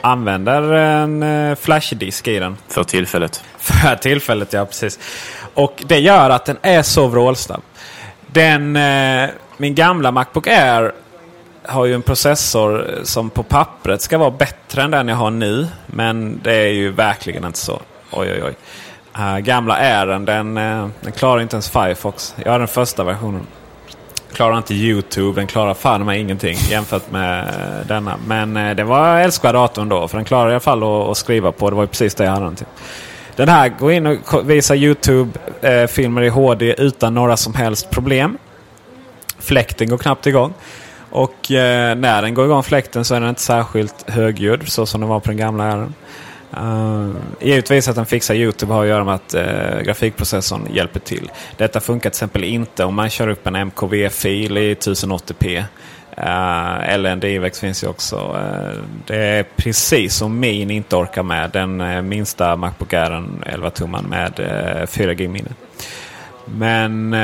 använder 0.00 0.72
en 0.72 1.22
eh, 1.22 1.54
flashdisk 1.54 2.28
i 2.28 2.38
den. 2.38 2.56
För 2.68 2.84
tillfället. 2.84 3.44
För 3.58 3.96
tillfället, 3.96 4.52
ja 4.52 4.64
precis. 4.66 4.98
Och 5.54 5.82
det 5.86 5.98
gör 5.98 6.30
att 6.30 6.44
den 6.44 6.56
är 6.62 6.82
så 6.82 7.06
vrålsnabb. 7.06 7.62
Den, 8.26 8.76
eh, 8.76 9.30
min 9.56 9.74
gamla 9.74 10.10
Macbook 10.10 10.46
Air 10.46 10.92
har 11.68 11.84
ju 11.84 11.94
en 11.94 12.02
processor 12.02 13.00
som 13.02 13.30
på 13.30 13.42
pappret 13.42 14.02
ska 14.02 14.18
vara 14.18 14.30
bättre 14.30 14.82
än 14.82 14.90
den 14.90 15.08
jag 15.08 15.16
har 15.16 15.30
nu. 15.30 15.68
Men 15.86 16.40
det 16.44 16.54
är 16.54 16.72
ju 16.72 16.90
verkligen 16.90 17.44
inte 17.44 17.58
så. 17.58 17.80
Oj, 18.10 18.32
oj, 18.32 18.42
oj. 18.44 18.54
Uh, 19.18 19.38
gamla 19.38 19.74
Airen 19.74 20.24
den, 20.24 20.58
uh, 20.58 20.88
den 21.00 21.12
klarar 21.12 21.42
inte 21.42 21.56
ens 21.56 21.70
Firefox. 21.70 22.34
Jag 22.44 22.52
har 22.52 22.58
den 22.58 22.68
första 22.68 23.04
versionen. 23.04 23.46
Klarar 24.32 24.56
inte 24.56 24.74
YouTube. 24.74 25.40
Den 25.40 25.46
klarar 25.46 25.74
fan 25.74 26.04
med 26.04 26.20
ingenting 26.20 26.56
jämfört 26.70 27.10
med 27.10 27.44
uh, 27.44 27.86
denna. 27.86 28.16
Men 28.26 28.56
uh, 28.56 28.76
det 28.76 28.84
var 28.84 29.20
älskvärd 29.20 29.54
datorn 29.54 29.88
då. 29.88 30.08
För 30.08 30.18
den 30.18 30.24
klarar 30.24 30.48
i 30.48 30.52
alla 30.52 30.60
fall 30.60 30.82
att, 30.82 31.08
att, 31.08 31.16
skriva 31.16 31.52
på. 31.52 31.70
Det 31.70 31.76
var 31.76 31.82
ju 31.82 31.88
precis 31.88 32.14
det 32.14 32.24
jag 32.24 32.32
hade 32.32 32.44
den 32.44 32.56
till. 32.56 32.66
Den 33.36 33.48
här 33.48 33.68
går 33.68 33.92
in 33.92 34.06
och 34.06 34.50
visar 34.50 34.74
YouTube-filmer 34.74 36.22
i 36.22 36.28
HD 36.28 36.74
utan 36.78 37.14
några 37.14 37.36
som 37.36 37.54
helst 37.54 37.90
problem. 37.90 38.38
Fläkten 39.38 39.88
går 39.88 39.98
knappt 39.98 40.26
igång. 40.26 40.54
Och 41.16 41.52
eh, 41.52 41.96
när 41.96 42.22
den 42.22 42.34
går 42.34 42.44
igång 42.44 42.62
fläkten 42.62 43.04
så 43.04 43.14
är 43.14 43.20
den 43.20 43.28
inte 43.28 43.42
särskilt 43.42 44.10
högljudd 44.10 44.68
så 44.68 44.86
som 44.86 45.00
den 45.00 45.10
var 45.10 45.20
på 45.20 45.28
den 45.28 45.36
gamla 45.36 45.64
ären. 45.64 45.94
Uh, 46.56 47.16
eh, 47.40 47.48
givetvis 47.48 47.88
att 47.88 47.96
den 47.96 48.06
fixar 48.06 48.34
YouTube 48.34 48.72
har 48.72 48.82
att 48.82 48.88
göra 48.88 49.04
med 49.04 49.14
att 49.14 49.34
uh, 49.34 49.82
grafikprocessorn 49.82 50.68
hjälper 50.72 51.00
till. 51.00 51.30
Detta 51.56 51.80
funkar 51.80 52.10
till 52.10 52.16
exempel 52.16 52.44
inte 52.44 52.84
om 52.84 52.94
man 52.94 53.10
kör 53.10 53.28
upp 53.28 53.46
en 53.46 53.56
MKV-fil 53.56 54.58
i 54.58 54.74
1080p. 54.74 55.58
Uh, 56.18 56.90
eller 56.90 57.10
en 57.10 57.20
DivX 57.20 57.60
finns 57.60 57.84
ju 57.84 57.88
också. 57.88 58.16
Uh, 58.16 58.82
det 59.06 59.16
är 59.16 59.42
precis 59.56 60.14
som 60.14 60.40
min 60.40 60.70
inte 60.70 60.96
orkar 60.96 61.22
med. 61.22 61.50
Den 61.50 61.80
uh, 61.80 62.02
minsta 62.02 62.56
Macbook 62.56 62.92
Air 62.92 63.24
11 63.46 63.70
tumman 63.70 64.04
med 64.04 64.40
uh, 64.40 64.86
4G-minne. 64.86 65.50
Men 66.44 67.14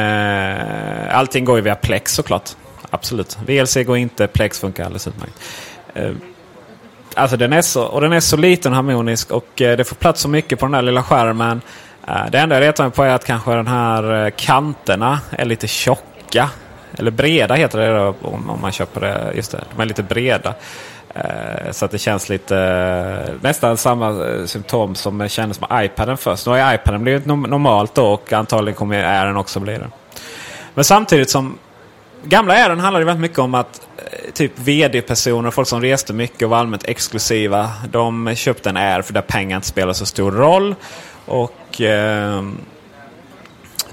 allting 1.10 1.44
går 1.44 1.56
ju 1.56 1.62
via 1.62 1.74
Plex 1.74 2.14
såklart 2.14 2.50
absolut. 2.92 3.38
VLC 3.46 3.76
går 3.86 3.96
inte, 3.96 4.26
Plex 4.26 4.58
funkar 4.58 4.84
alldeles 4.84 5.08
utmärkt. 5.08 5.34
Eh, 5.94 6.10
alltså 7.14 7.36
den 7.36 7.52
är 7.52 7.62
så, 7.62 7.84
och 7.84 8.00
den 8.00 8.12
är 8.12 8.20
så 8.20 8.36
liten 8.36 8.72
och 8.72 8.76
harmonisk 8.76 9.30
och 9.30 9.62
eh, 9.62 9.76
det 9.76 9.84
får 9.84 9.96
plats 9.96 10.20
så 10.20 10.28
mycket 10.28 10.58
på 10.58 10.66
den 10.66 10.74
här 10.74 10.82
lilla 10.82 11.02
skärmen. 11.02 11.60
Eh, 12.08 12.26
det 12.30 12.38
enda 12.38 12.56
jag 12.56 12.62
retar 12.62 12.84
mig 12.84 12.92
på 12.92 13.02
är 13.02 13.14
att 13.14 13.24
kanske 13.24 13.54
den 13.54 13.66
här 13.66 14.30
kanterna 14.30 15.20
är 15.30 15.44
lite 15.44 15.68
tjocka. 15.68 16.50
Eller 16.98 17.10
breda 17.10 17.54
heter 17.54 17.78
det 17.78 17.98
då, 17.98 18.14
om 18.22 18.58
man 18.62 18.72
köper 18.72 19.00
det. 19.00 19.32
Just 19.34 19.52
det, 19.52 19.64
de 19.76 19.82
är 19.82 19.86
lite 19.86 20.02
breda. 20.02 20.54
Så 21.70 21.84
att 21.84 21.90
det 21.90 21.98
känns 21.98 22.28
lite 22.28 23.34
nästan 23.40 23.76
samma 23.76 24.36
symptom 24.46 24.94
som 24.94 25.28
kändes 25.28 25.60
med 25.60 25.84
iPaden 25.84 26.16
först. 26.16 26.46
Nu 26.46 26.52
har 26.52 26.70
ju 26.70 26.74
iPaden 26.74 27.02
blivit 27.02 27.26
normalt 27.26 27.94
då 27.94 28.06
och 28.06 28.32
antagligen 28.32 28.76
kommer 28.76 29.04
Airen 29.04 29.36
också 29.36 29.60
bli 29.60 29.72
det. 29.72 29.90
Men 30.74 30.84
samtidigt 30.84 31.30
som 31.30 31.58
gamla 32.24 32.56
äran 32.56 32.80
handlade 32.80 33.04
väldigt 33.04 33.20
mycket 33.20 33.38
om 33.38 33.54
att 33.54 33.88
eh, 33.96 34.32
typ 34.32 34.52
vd-personer, 34.54 35.50
folk 35.50 35.68
som 35.68 35.80
reste 35.80 36.12
mycket 36.12 36.42
och 36.42 36.50
var 36.50 36.58
allmänt 36.58 36.84
exklusiva. 36.84 37.70
De 37.90 38.34
köpte 38.34 38.68
en 38.68 38.76
Air 38.76 39.02
för 39.02 39.12
där 39.12 39.22
pengar 39.22 39.56
inte 39.56 39.68
spelar 39.68 39.92
så 39.92 40.06
stor 40.06 40.32
roll. 40.32 40.74
Och 41.26 41.80
eh, 41.80 42.42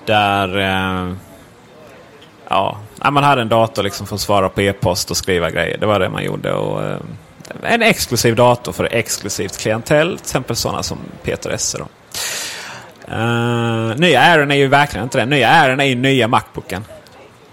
där... 0.06 0.60
Eh, 0.60 1.14
ja, 2.50 2.78
man 3.12 3.24
hade 3.24 3.42
en 3.42 3.50
dator 3.50 3.84
liksom 3.84 4.08
för 4.08 4.16
att 4.16 4.22
svara 4.22 4.50
på 4.50 4.62
e-post 4.62 5.12
och 5.12 5.18
skriva 5.18 5.50
grejer. 5.50 5.78
Det 5.78 5.86
var 5.86 6.00
det 6.00 6.10
man 6.10 6.24
gjorde. 6.24 6.54
Och, 6.54 6.84
eh, 6.84 6.98
en 7.64 7.82
exklusiv 7.82 8.36
dator 8.36 8.72
för 8.72 8.88
exklusivt 8.92 9.58
klientell. 9.58 10.10
Till 10.10 10.24
exempel 10.24 10.56
sådana 10.56 10.84
som 10.84 10.98
Peter 11.24 11.50
Esse. 11.50 11.78
Då. 11.78 11.88
Uh, 13.16 13.96
nya 13.96 14.22
Airen 14.22 14.52
är 14.52 14.56
ju 14.56 14.68
verkligen 14.68 15.04
inte 15.04 15.18
det. 15.18 15.26
Nya 15.26 15.50
Airen 15.50 15.80
är 15.80 15.86
ju 15.86 15.96
nya 15.96 16.28
Macbooken. 16.28 16.84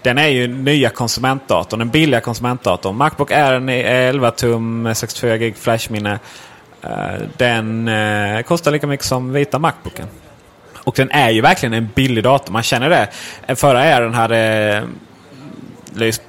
Den 0.01 0.17
är 0.17 0.27
ju 0.27 0.47
nya 0.47 0.89
konsumentdatorn, 0.89 1.79
den 1.79 1.89
billiga 1.89 2.21
konsumentdatorn. 2.21 2.95
Macbook 2.95 3.31
Air 3.31 3.69
11 3.69 4.31
tum, 4.31 4.95
64 4.95 5.37
gig 5.37 5.57
flashminne. 5.57 6.19
Eh, 6.81 7.21
den 7.37 7.87
eh, 7.87 8.41
kostar 8.41 8.71
lika 8.71 8.87
mycket 8.87 9.05
som 9.05 9.33
vita 9.33 9.59
Macbooken. 9.59 10.07
Och 10.77 10.95
den 10.97 11.11
är 11.11 11.29
ju 11.29 11.41
verkligen 11.41 11.73
en 11.73 11.89
billig 11.95 12.23
dator. 12.23 12.53
Man 12.53 12.63
känner 12.63 12.89
det. 12.89 13.09
Eh, 13.47 13.55
förra 13.55 13.79
Airen 13.79 14.13
hade 14.13 14.83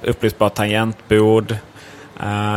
upplysbart 0.03 0.55
tangentbord. 0.55 1.55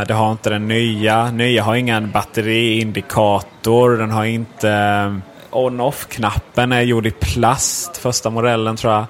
Det 0.07 0.13
har 0.13 0.31
inte 0.31 0.49
den 0.49 0.67
nya. 0.67 1.31
Nya 1.31 1.63
har 1.63 1.75
ingen 1.75 2.11
batteriindikator. 2.11 3.97
Den 3.97 4.11
har 4.11 4.25
inte 4.25 5.19
on-off-knappen 5.49 6.71
är 6.71 6.81
gjord 6.81 7.07
i 7.07 7.11
plast. 7.11 7.97
Första 7.97 8.29
modellen 8.29 8.75
tror 8.75 8.93
jag. 8.93 9.05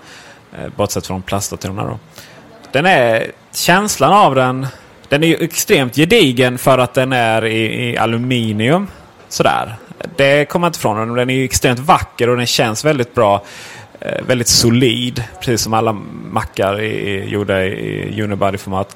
Eh, 0.58 0.70
bortsett 0.76 1.08
från 1.08 1.22
plastdatorerna 1.22 1.84
då. 1.84 2.00
Den 2.72 2.86
är, 2.86 3.32
känslan 3.52 4.14
av 4.14 4.36
den, 4.36 4.68
den 5.10 5.24
är 5.24 5.28
ju 5.28 5.36
extremt 5.36 5.96
gedigen 5.96 6.58
för 6.58 6.78
att 6.78 6.94
den 6.94 7.14
är 7.14 7.46
i, 7.46 7.90
i 7.90 7.98
aluminium. 7.98 8.88
Sådär. 9.30 9.76
Det 10.16 10.46
kommer 10.46 10.62
man 10.62 10.70
inte 10.70 10.78
ifrån. 10.78 11.16
Den 11.16 11.30
är 11.30 11.34
ju 11.34 11.46
extremt 11.46 11.80
vacker 11.80 12.30
och 12.30 12.38
den 12.38 12.46
känns 12.46 12.86
väldigt 12.86 13.16
bra. 13.16 13.44
Eh, 14.00 14.24
väldigt 14.26 14.48
solid. 14.48 15.24
Precis 15.40 15.62
som 15.62 15.74
alla 15.74 15.94
mackar 16.32 16.82
i, 16.82 17.26
gjorda 17.30 17.64
i 17.64 18.22
unibody-format. 18.22 18.96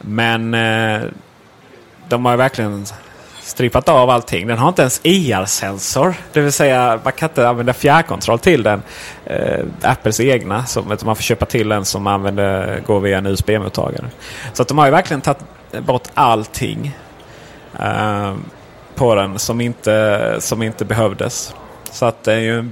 Men 0.00 0.54
eh, 0.54 1.00
de 2.08 2.24
har 2.24 2.36
verkligen 2.36 2.86
strippat 3.48 3.88
av 3.88 4.10
allting. 4.10 4.46
Den 4.46 4.58
har 4.58 4.68
inte 4.68 4.82
ens 4.82 5.00
e 5.02 5.10
IR-sensor. 5.10 6.14
Det 6.32 6.40
vill 6.40 6.52
säga 6.52 7.00
man 7.04 7.12
kan 7.12 7.28
inte 7.28 7.48
använda 7.48 7.72
fjärrkontroll 7.72 8.38
till 8.38 8.62
den. 8.62 8.82
Eh, 9.24 9.64
Apples 9.82 10.20
egna. 10.20 10.66
Som, 10.66 10.96
man 11.04 11.16
får 11.16 11.22
köpa 11.22 11.46
till 11.46 11.72
en 11.72 11.84
som 11.84 12.06
använder, 12.06 12.80
går 12.86 13.00
via 13.00 13.18
en 13.18 13.26
USB-mottagare. 13.26 14.04
Så 14.52 14.62
att 14.62 14.68
de 14.68 14.78
har 14.78 14.86
ju 14.86 14.90
verkligen 14.90 15.20
tagit 15.20 15.44
bort 15.80 16.08
allting 16.14 16.96
eh, 17.80 18.34
på 18.94 19.14
den 19.14 19.38
som 19.38 19.60
inte, 19.60 20.36
som 20.38 20.62
inte 20.62 20.84
behövdes. 20.84 21.54
Så 21.92 22.06
att 22.06 22.24
det 22.24 22.32
är 22.32 22.40
ju 22.40 22.68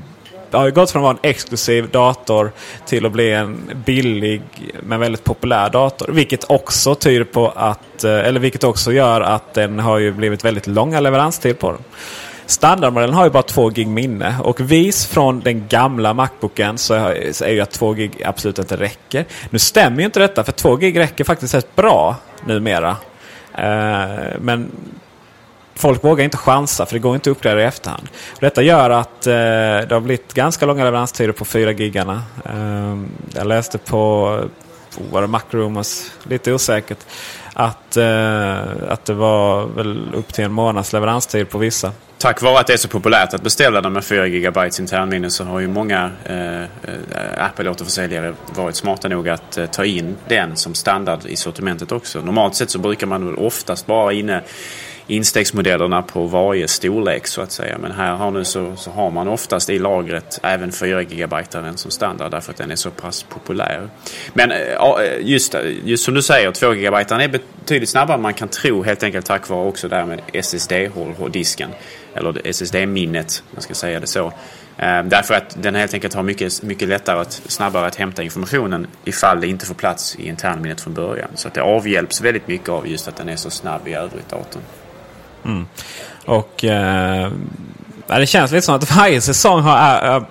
det 0.50 0.56
har 0.56 0.66
ju 0.66 0.72
gått 0.72 0.90
från 0.90 1.00
att 1.00 1.04
vara 1.04 1.18
en 1.22 1.30
exklusiv 1.30 1.90
dator 1.90 2.52
till 2.86 3.06
att 3.06 3.12
bli 3.12 3.32
en 3.32 3.70
billig 3.86 4.42
men 4.82 5.00
väldigt 5.00 5.24
populär 5.24 5.70
dator. 5.70 6.08
Vilket 6.12 6.50
också 6.50 6.94
tyder 6.94 7.24
på 7.24 7.48
att, 7.48 8.04
eh, 8.04 8.10
eller 8.10 8.40
vilket 8.40 8.64
också 8.64 8.92
gör 8.92 9.20
att 9.20 9.54
den 9.54 9.78
har 9.78 9.98
ju 9.98 10.12
blivit 10.12 10.44
väldigt 10.44 10.66
långa 10.66 11.00
leveranstid 11.00 11.58
på 11.58 11.70
den. 11.72 11.80
Standardmodellen 12.46 13.14
har 13.14 13.24
ju 13.24 13.30
bara 13.30 13.42
2 13.42 13.68
gig 13.68 13.88
minne 13.88 14.36
och 14.42 14.60
vis 14.60 15.06
från 15.06 15.40
den 15.40 15.68
gamla 15.68 16.14
Macbooken 16.14 16.78
så 16.78 16.94
är 16.94 17.48
ju 17.48 17.60
att 17.60 17.70
2 17.70 17.92
gig 17.92 18.22
absolut 18.24 18.58
inte 18.58 18.76
räcker. 18.76 19.24
Nu 19.50 19.58
stämmer 19.58 19.98
ju 19.98 20.04
inte 20.04 20.20
detta 20.20 20.44
för 20.44 20.52
2 20.52 20.76
gig 20.76 20.98
räcker 20.98 21.24
faktiskt 21.24 21.54
rätt 21.54 21.76
bra 21.76 22.16
numera. 22.44 22.96
Eh, 23.54 24.36
men 24.40 24.70
folk 25.76 26.04
vågar 26.04 26.24
inte 26.24 26.36
chansa 26.36 26.86
för 26.86 26.94
det 26.94 26.98
går 26.98 27.14
inte 27.14 27.30
att 27.30 27.36
uppgradera 27.36 27.62
i 27.62 27.64
efterhand. 27.64 28.08
Detta 28.40 28.62
gör 28.62 28.90
att 28.90 29.26
eh, 29.26 29.32
det 29.32 29.90
har 29.90 30.00
blivit 30.00 30.34
ganska 30.34 30.66
långa 30.66 30.84
leveranstider 30.84 31.32
på 31.32 31.44
4 31.44 31.72
gigarna. 31.72 32.22
Eh, 32.44 32.96
jag 33.34 33.46
läste 33.46 33.78
på, 33.78 34.40
på 34.96 35.02
var 35.10 35.20
det 35.20 35.26
Macrumors, 35.26 36.10
lite 36.22 36.52
osäkert, 36.52 36.98
att, 37.52 37.96
eh, 37.96 38.56
att 38.88 39.04
det 39.04 39.14
var 39.14 39.66
väl 39.66 40.14
upp 40.14 40.32
till 40.32 40.44
en 40.44 40.52
månads 40.52 40.92
leveranstid 40.92 41.50
på 41.50 41.58
vissa. 41.58 41.92
Tack 42.18 42.42
vare 42.42 42.58
att 42.58 42.66
det 42.66 42.72
är 42.72 42.76
så 42.76 42.88
populärt 42.88 43.34
att 43.34 43.42
beställa 43.42 43.80
de 43.80 43.92
med 43.92 44.04
4 44.04 44.28
GB 44.28 44.60
internminne 44.78 45.30
så 45.30 45.44
har 45.44 45.60
ju 45.60 45.68
många 45.68 46.10
eh, 46.24 46.62
eh, 46.62 46.66
Apple-återförsäljare 47.38 48.34
varit 48.54 48.76
smarta 48.76 49.08
nog 49.08 49.28
att 49.28 49.58
eh, 49.58 49.66
ta 49.66 49.84
in 49.84 50.16
den 50.28 50.56
som 50.56 50.74
standard 50.74 51.26
i 51.26 51.36
sortimentet 51.36 51.92
också. 51.92 52.20
Normalt 52.20 52.54
sett 52.54 52.70
så 52.70 52.78
brukar 52.78 53.06
man 53.06 53.26
väl 53.26 53.36
oftast 53.36 53.86
bara 53.86 54.12
inne 54.12 54.42
instegsmodellerna 55.06 56.02
på 56.02 56.26
varje 56.26 56.68
storlek 56.68 57.26
så 57.26 57.40
att 57.40 57.52
säga. 57.52 57.78
Men 57.78 57.92
här 57.92 58.14
har 58.14 58.30
nu 58.30 58.44
så, 58.44 58.76
så 58.76 58.90
har 58.90 59.10
man 59.10 59.28
oftast 59.28 59.70
i 59.70 59.78
lagret 59.78 60.40
även 60.42 60.72
4 60.72 61.02
GB 61.02 61.36
som 61.74 61.90
standard 61.90 62.30
därför 62.30 62.50
att 62.50 62.56
den 62.56 62.70
är 62.70 62.76
så 62.76 62.90
pass 62.90 63.22
populär. 63.22 63.88
Men 64.34 64.50
eh, 64.50 64.58
eh, 64.58 65.20
just, 65.20 65.54
eh, 65.54 65.60
just 65.84 66.04
som 66.04 66.14
du 66.14 66.22
säger, 66.22 66.52
2 66.52 66.72
GB 66.72 66.96
är 66.96 67.28
betydligt 67.28 67.88
snabbare 67.88 68.14
än 68.14 68.22
man 68.22 68.34
kan 68.34 68.48
tro 68.48 68.82
helt 68.82 69.02
enkelt 69.02 69.26
tack 69.26 69.48
vare 69.48 69.68
också 69.68 69.88
därmed 69.88 70.20
SSD-disken. 70.32 71.70
Eller 72.14 72.46
SSD-minnet, 72.46 73.42
man 73.50 73.62
ska 73.62 73.74
säga 73.74 74.00
det 74.00 74.06
så. 74.06 74.32
Därför 75.04 75.34
att 75.34 75.62
den 75.62 75.74
helt 75.74 75.94
enkelt 75.94 76.14
har 76.14 76.22
mycket, 76.22 76.62
mycket 76.62 76.88
lättare 76.88 77.20
att 77.20 77.32
snabbare 77.32 77.86
att 77.86 77.96
hämta 77.96 78.22
informationen 78.22 78.86
ifall 79.04 79.40
det 79.40 79.46
inte 79.46 79.66
får 79.66 79.74
plats 79.74 80.16
i 80.16 80.28
internminnet 80.28 80.80
från 80.80 80.94
början. 80.94 81.28
Så 81.34 81.48
att 81.48 81.54
det 81.54 81.62
avhjälps 81.62 82.20
väldigt 82.20 82.48
mycket 82.48 82.68
av 82.68 82.88
just 82.88 83.08
att 83.08 83.16
den 83.16 83.28
är 83.28 83.36
så 83.36 83.50
snabb 83.50 83.88
i 83.88 83.94
övrigt 83.94 84.28
datorn. 84.28 84.62
Mm. 85.46 85.66
Och 86.24 86.64
eh, 86.64 87.30
det 88.06 88.26
känns 88.26 88.52
lite 88.52 88.62
som 88.62 88.74
att 88.74 88.96
varje 88.96 89.20
säsong 89.20 89.60
har 89.60 89.76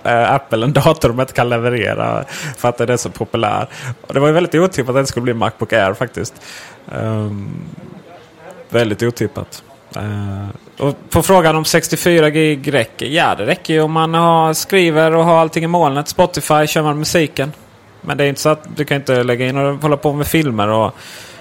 Apple 0.04 0.64
en 0.64 0.72
dator 0.72 1.08
de 1.08 1.20
inte 1.20 1.32
kan 1.32 1.48
leverera. 1.48 2.24
För 2.56 2.68
att 2.68 2.78
den 2.78 2.90
är 2.90 2.96
så 2.96 3.10
populär. 3.10 3.68
Och 4.00 4.14
det 4.14 4.20
var 4.20 4.26
ju 4.26 4.32
väldigt 4.32 4.54
otippat 4.54 4.96
att 4.96 5.02
det 5.02 5.06
skulle 5.06 5.24
bli 5.24 5.34
Macbook 5.34 5.72
Air 5.72 5.94
faktiskt. 5.94 6.34
Um, 6.92 7.54
väldigt 8.68 9.02
otippat. 9.02 9.62
Uh, 9.96 10.48
och 10.78 10.96
på 11.10 11.22
frågan 11.22 11.56
om 11.56 11.64
64 11.64 12.30
gig 12.30 12.74
räcker? 12.74 13.06
Ja, 13.06 13.34
det 13.34 13.46
räcker 13.46 13.74
ju 13.74 13.80
om 13.80 13.92
man 13.92 14.14
har, 14.14 14.54
skriver 14.54 15.14
och 15.14 15.24
har 15.24 15.38
allting 15.38 15.64
i 15.64 15.66
molnet. 15.66 16.08
Spotify 16.08 16.66
kör 16.66 16.82
man 16.82 16.98
musiken. 16.98 17.52
Men 18.00 18.16
det 18.16 18.24
är 18.24 18.28
inte 18.28 18.40
så 18.40 18.48
att 18.48 18.76
du 18.76 18.84
kan 18.84 18.96
inte 18.96 19.22
lägga 19.22 19.46
in 19.46 19.56
och 19.56 19.82
hålla 19.82 19.96
på 19.96 20.12
med 20.12 20.26
filmer 20.26 20.68
och 20.68 20.94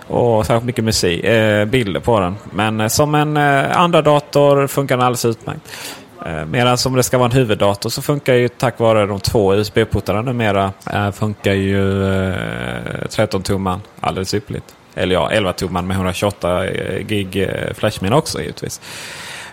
och 0.08 0.46
särskilt 0.46 0.66
mycket 0.66 0.84
musik, 0.84 1.24
eh, 1.24 1.66
bilder 1.66 2.00
på 2.00 2.20
den. 2.20 2.36
Men 2.52 2.82
eh, 2.82 2.88
som 2.88 3.16
en 3.16 3.38
eh, 3.38 3.80
andra 3.80 4.02
dator 4.02 4.68
funkar 4.68 4.98
den 4.98 5.06
alldeles 5.06 5.26
utmärkt. 5.26 5.62
Eh, 6.26 6.46
medan 6.46 6.78
om 6.86 6.96
det 6.96 7.04
ska 7.04 7.18
vara 7.18 7.30
en 7.30 7.38
huvuddator 7.38 7.90
så 7.90 8.02
funkar 8.02 8.34
ju 8.34 8.48
tack 8.48 8.80
vare 8.80 9.06
de 9.06 9.20
två 9.20 9.56
USB-portarna 9.56 10.22
numera 10.22 10.74
eh, 10.94 11.12
funkar 11.12 11.54
ju 11.54 12.04
eh, 12.04 12.36
13-tumman 13.10 13.80
alldeles 14.00 14.34
ypperligt. 14.34 14.76
Eller 14.96 15.16
ja, 15.16 15.30
11-tumman 15.34 15.88
med 15.88 15.96
128 15.96 16.68
eh, 16.68 17.00
gig 17.08 17.44
eh, 17.44 17.74
flashminne 17.74 18.16
också 18.16 18.42
givetvis. 18.42 18.82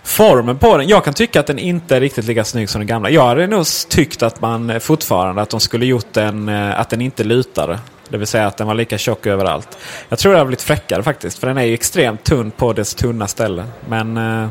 Formen 0.03 0.57
på 0.57 0.77
den. 0.77 0.87
Jag 0.87 1.03
kan 1.03 1.13
tycka 1.13 1.39
att 1.39 1.47
den 1.47 1.59
inte 1.59 1.95
är 1.95 2.01
riktigt 2.01 2.25
lika 2.25 2.43
snygg 2.43 2.69
som 2.69 2.79
den 2.81 2.87
gamla. 2.87 3.09
Jag 3.09 3.25
hade 3.25 3.47
nog 3.47 3.65
tyckt 3.89 4.23
att 4.23 4.41
man 4.41 4.79
fortfarande 4.79 5.41
att 5.41 5.49
de 5.49 5.59
skulle 5.59 5.85
gjort 5.85 6.13
den, 6.13 6.49
att 6.49 6.89
den 6.89 7.01
inte 7.01 7.23
lutade. 7.23 7.79
Det 8.13 8.17
vill 8.17 8.27
säga 8.27 8.47
att 8.47 8.57
den 8.57 8.67
var 8.67 8.73
lika 8.73 8.97
tjock 8.97 9.25
överallt. 9.25 9.77
Jag 10.09 10.19
tror 10.19 10.31
det 10.33 10.37
har 10.37 10.45
blivit 10.45 10.61
fräckare 10.61 11.03
faktiskt. 11.03 11.39
För 11.39 11.47
den 11.47 11.57
är 11.57 11.63
ju 11.63 11.73
extremt 11.73 12.23
tunn 12.23 12.51
på 12.51 12.73
dess 12.73 12.95
tunna 12.95 13.27
ställe. 13.27 13.65
Men 13.89 14.17
eh, 14.17 14.49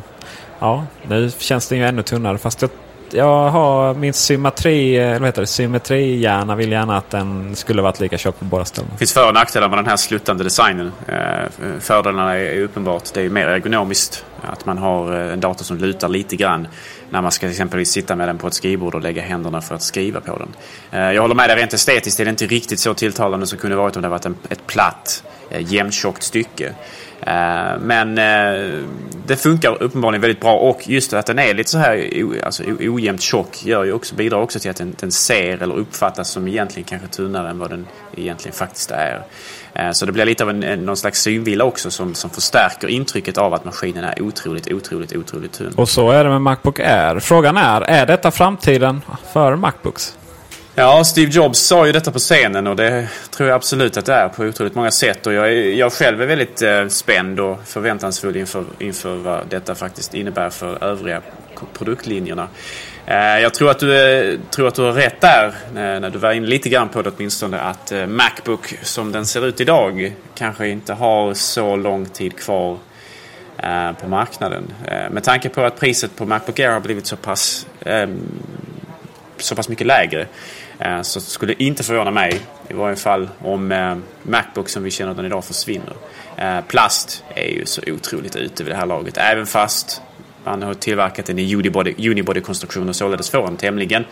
ja, 0.59 0.87
nu 1.09 1.31
känns 1.39 1.69
den 1.69 1.79
ju 1.79 1.85
ännu 1.85 2.03
tunnare. 2.03 2.39
Fast 2.39 2.63
jag, 2.63 2.71
jag 3.11 3.49
har 3.51 3.95
min 3.95 4.13
symmetri, 4.13 4.97
eller 4.97 5.19
vad 5.19 5.29
heter 5.29 5.43
det, 5.43 5.47
symmetrihjärna 5.47 6.57
vill 6.57 6.73
gärna 6.73 6.97
att 6.97 7.11
den 7.11 7.57
skulle 7.57 7.83
varit 7.83 8.01
lika 8.01 8.19
tjock 8.19 8.39
på 8.39 8.45
båda 8.45 8.65
ställena. 8.65 8.93
Det 8.93 8.99
finns 8.99 9.13
för 9.13 9.29
och 9.29 9.35
nackdelar 9.35 9.69
med 9.69 9.79
den 9.79 9.87
här 9.87 9.97
sluttande 9.97 10.45
designen. 10.45 10.93
Eh, 11.09 11.71
fördelarna 11.81 12.39
är 12.39 12.61
uppenbart. 12.61 13.15
Det 13.15 13.21
är 13.21 13.31
mer 13.31 13.47
ergonomiskt. 13.47 14.25
Att 14.43 14.67
man 14.67 14.79
har 14.79 15.13
en 15.13 15.41
dator 15.41 15.65
som 15.65 15.77
lutar 15.77 16.09
lite 16.09 16.37
grann 16.37 16.69
när 17.13 17.23
man 17.23 17.33
ska 17.33 17.49
exempelvis 17.49 17.91
sitta 17.91 18.17
med 18.17 18.29
den 18.29 18.39
på 18.39 18.47
ett 18.47 18.55
skrivbord 18.55 18.95
och 18.95 19.01
lägga 19.01 19.23
händerna 19.23 19.61
för 19.61 19.75
att 19.75 19.83
skriva 19.83 20.21
på 20.21 20.39
den. 20.39 20.49
Eh, 21.01 21.13
jag 21.13 21.23
håller 21.23 21.35
med 21.35 21.49
dig, 21.49 21.57
rent 21.57 21.73
estetiskt 21.73 22.21
är 22.21 22.25
det 22.25 22.31
inte 22.31 22.47
riktigt 22.47 22.81
så 22.81 22.95
tilltalande 22.95 23.47
som 23.47 23.59
kunde 23.59 23.77
varit 23.77 23.97
om 23.97 24.03
det 24.03 24.09
varit 24.09 24.27
ett 24.27 24.67
platt, 24.67 25.25
eh, 25.51 25.73
jämntjockt 25.73 26.23
stycke. 26.23 26.75
Eh, 27.21 27.79
men 27.81 28.15
det 29.27 29.37
funkar 29.37 29.83
uppenbarligen 29.83 30.21
väldigt 30.21 30.41
bra 30.41 30.55
och 30.55 30.89
just 30.89 31.13
att 31.13 31.27
den 31.27 31.39
är 31.39 31.55
lite 31.55 31.71
så 31.71 31.79
här 31.79 32.11
alltså, 32.45 32.63
ojämnt 32.81 33.23
tjock 33.23 33.67
gör 33.67 33.85
ju 33.85 33.93
också, 33.93 34.15
bidrar 34.15 34.39
också 34.39 34.59
till 34.59 34.71
att 34.71 34.77
den, 34.77 34.97
den 35.01 35.13
ser 35.13 35.63
eller 35.63 35.75
uppfattas 35.75 36.31
som 36.31 36.49
egentligen 36.49 36.89
kanske 36.89 37.09
tunnare 37.09 37.51
än 37.51 37.59
vad 37.59 37.71
den 37.71 37.87
egentligen 38.17 38.57
faktiskt 38.57 38.91
är. 38.91 39.23
Eh, 39.75 39.93
så 39.93 40.07
det 40.07 40.13
blir 40.13 40.25
lite 40.25 40.45
av 40.45 40.51
en, 40.51 40.61
någon 40.61 40.97
slags 40.97 41.23
synvilla 41.23 41.65
också 41.65 41.91
som, 41.91 42.15
som 42.15 42.31
förstärker 42.31 42.89
intrycket 42.89 43.39
av 43.39 43.55
att 43.55 43.65
maskinen 43.65 44.05
är 44.05 44.23
otroligt, 44.23 44.73
otroligt, 44.73 45.17
otroligt 45.17 45.53
tunn. 45.53 45.73
Och 45.77 45.89
så 45.89 46.11
är 46.11 46.25
det 46.25 46.31
med 46.31 46.41
Macbook 46.41 46.81
Air. 46.81 47.21
Frågan 47.21 47.57
är, 47.57 47.81
är 47.81 48.07
detta 48.07 48.31
framtiden 48.31 49.03
för 49.33 49.57
Macbooks? 49.57 50.17
Ja, 50.75 51.05
Steve 51.05 51.31
Jobs 51.31 51.59
sa 51.59 51.87
ju 51.87 51.93
detta 51.93 52.13
på 52.13 52.19
scenen 52.19 52.67
och 52.67 52.77
det 52.77 53.09
tror 53.31 53.49
jag 53.49 53.57
absolut 53.57 53.97
att 53.97 54.07
det 54.07 54.15
är 54.15 54.29
på 54.29 54.43
otroligt 54.43 54.75
många 54.75 54.91
sätt. 54.91 55.27
Och 55.27 55.33
jag, 55.33 55.55
jag 55.55 55.93
själv 55.93 56.23
är 56.23 56.27
väldigt 56.27 56.63
eh, 56.63 56.87
spänd 56.87 57.41
och 57.41 57.59
förväntansfull 57.65 58.37
inför, 58.37 58.65
inför 58.79 59.17
vad 59.17 59.49
detta 59.49 59.75
faktiskt 59.75 60.15
innebär 60.15 60.51
för 60.51 60.85
övriga 60.85 61.23
produktlinjerna. 61.73 62.49
Eh, 63.07 63.39
jag 63.39 63.55
tror 63.55 63.71
att, 63.71 63.79
du, 63.79 64.19
eh, 64.33 64.41
tror 64.51 64.69
att 64.69 64.75
du 64.75 64.83
har 64.83 64.93
rätt 64.93 65.21
där, 65.21 65.47
eh, 65.47 66.01
när 66.01 66.11
du 66.11 66.19
var 66.19 66.33
inne 66.33 66.47
lite 66.47 66.69
grann 66.69 66.89
på 66.89 67.03
det 67.03 67.13
åtminstone, 67.17 67.61
att 67.61 67.93
Macbook 68.09 68.75
som 68.83 69.13
den 69.13 69.27
ser 69.27 69.47
ut 69.47 69.61
idag 69.61 70.15
kanske 70.35 70.69
inte 70.69 70.93
har 70.93 71.35
så 71.35 71.77
lång 71.77 72.07
tid 72.07 72.39
kvar 72.39 72.79
på 74.01 74.09
marknaden. 74.09 74.73
Med 75.11 75.25
tanke 75.25 75.49
på 75.49 75.63
att 75.63 75.81
priset 75.81 76.17
på 76.17 76.25
Macbook 76.25 76.59
Air 76.59 76.71
har 76.71 76.81
blivit 76.81 77.07
så 77.07 77.17
pass, 77.17 77.67
ehm, 77.81 78.21
så 79.37 79.55
pass 79.55 79.69
mycket 79.69 79.87
lägre 79.87 80.27
så 81.03 81.21
skulle 81.21 81.55
det 81.55 81.63
inte 81.63 81.83
förvåna 81.83 82.11
mig 82.11 82.41
i 82.69 82.73
varje 82.73 82.97
fall 82.97 83.29
om 83.39 84.01
Macbook 84.23 84.69
som 84.69 84.83
vi 84.83 84.91
känner 84.91 85.15
den 85.15 85.25
idag 85.25 85.45
försvinner. 85.45 85.93
Plast 86.69 87.25
är 87.35 87.49
ju 87.49 87.67
så 87.67 87.81
otroligt 87.87 88.37
ute 88.37 88.65
vid 88.65 88.73
det 88.73 88.77
här 88.77 88.87
laget. 88.87 89.17
Även 89.17 89.47
fast 89.47 90.03
man 90.45 90.63
har 90.63 90.75
tillverkat 90.75 91.27
den 91.27 91.39
i 91.39 91.55
unibody-konstruktion 91.55 92.89
och 92.89 92.97
således 92.97 93.31
får 93.31 93.47
en 93.47 93.57
tämligen, 93.57 94.05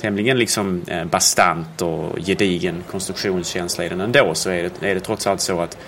tämligen 0.00 0.38
liksom 0.38 0.82
eh, 0.86 1.04
bastant 1.04 1.82
och 1.82 2.18
gedigen 2.26 2.84
konstruktionskänsla 2.90 3.84
i 3.84 3.88
den 3.88 4.00
ändå 4.00 4.34
så 4.34 4.50
är 4.50 4.62
det, 4.62 4.90
är 4.90 4.94
det 4.94 5.00
trots 5.00 5.26
allt 5.26 5.40
så 5.40 5.60
att 5.60 5.78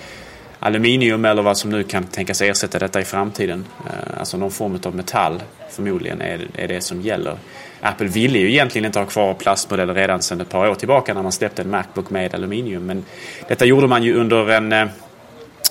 aluminium 0.60 1.24
eller 1.24 1.42
vad 1.42 1.58
som 1.58 1.70
nu 1.70 1.82
kan 1.82 2.04
tänkas 2.04 2.42
ersätta 2.42 2.78
detta 2.78 3.00
i 3.00 3.04
framtiden, 3.04 3.64
eh, 3.86 4.18
alltså 4.20 4.36
någon 4.36 4.50
form 4.50 4.78
av 4.84 4.94
metall 4.94 5.42
förmodligen 5.70 6.20
är, 6.20 6.46
är 6.54 6.68
det 6.68 6.80
som 6.80 7.00
gäller. 7.00 7.36
Apple 7.80 8.06
ville 8.06 8.38
ju 8.38 8.50
egentligen 8.50 8.84
inte 8.84 8.98
ha 8.98 9.06
kvar 9.06 9.34
plastmodeller 9.34 9.94
redan 9.94 10.22
sedan 10.22 10.40
ett 10.40 10.48
par 10.48 10.68
år 10.68 10.74
tillbaka 10.74 11.14
när 11.14 11.22
man 11.22 11.32
släppte 11.32 11.62
en 11.62 11.70
Macbook 11.70 12.10
med 12.10 12.34
aluminium 12.34 12.86
men 12.86 13.04
detta 13.48 13.64
gjorde 13.64 13.86
man 13.86 14.02
ju 14.02 14.14
under 14.14 14.50
en 14.50 14.72
eh, 14.72 14.86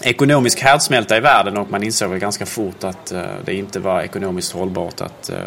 ekonomisk 0.01 0.59
härdsmälta 0.59 1.17
i 1.17 1.19
världen 1.19 1.57
och 1.57 1.71
man 1.71 1.83
insåg 1.83 2.09
väl 2.09 2.19
ganska 2.19 2.45
fort 2.45 2.83
att 2.83 3.11
eh, 3.11 3.23
det 3.45 3.53
inte 3.53 3.79
var 3.79 4.01
ekonomiskt 4.01 4.51
hållbart 4.51 5.01
att 5.01 5.29
eh, 5.29 5.37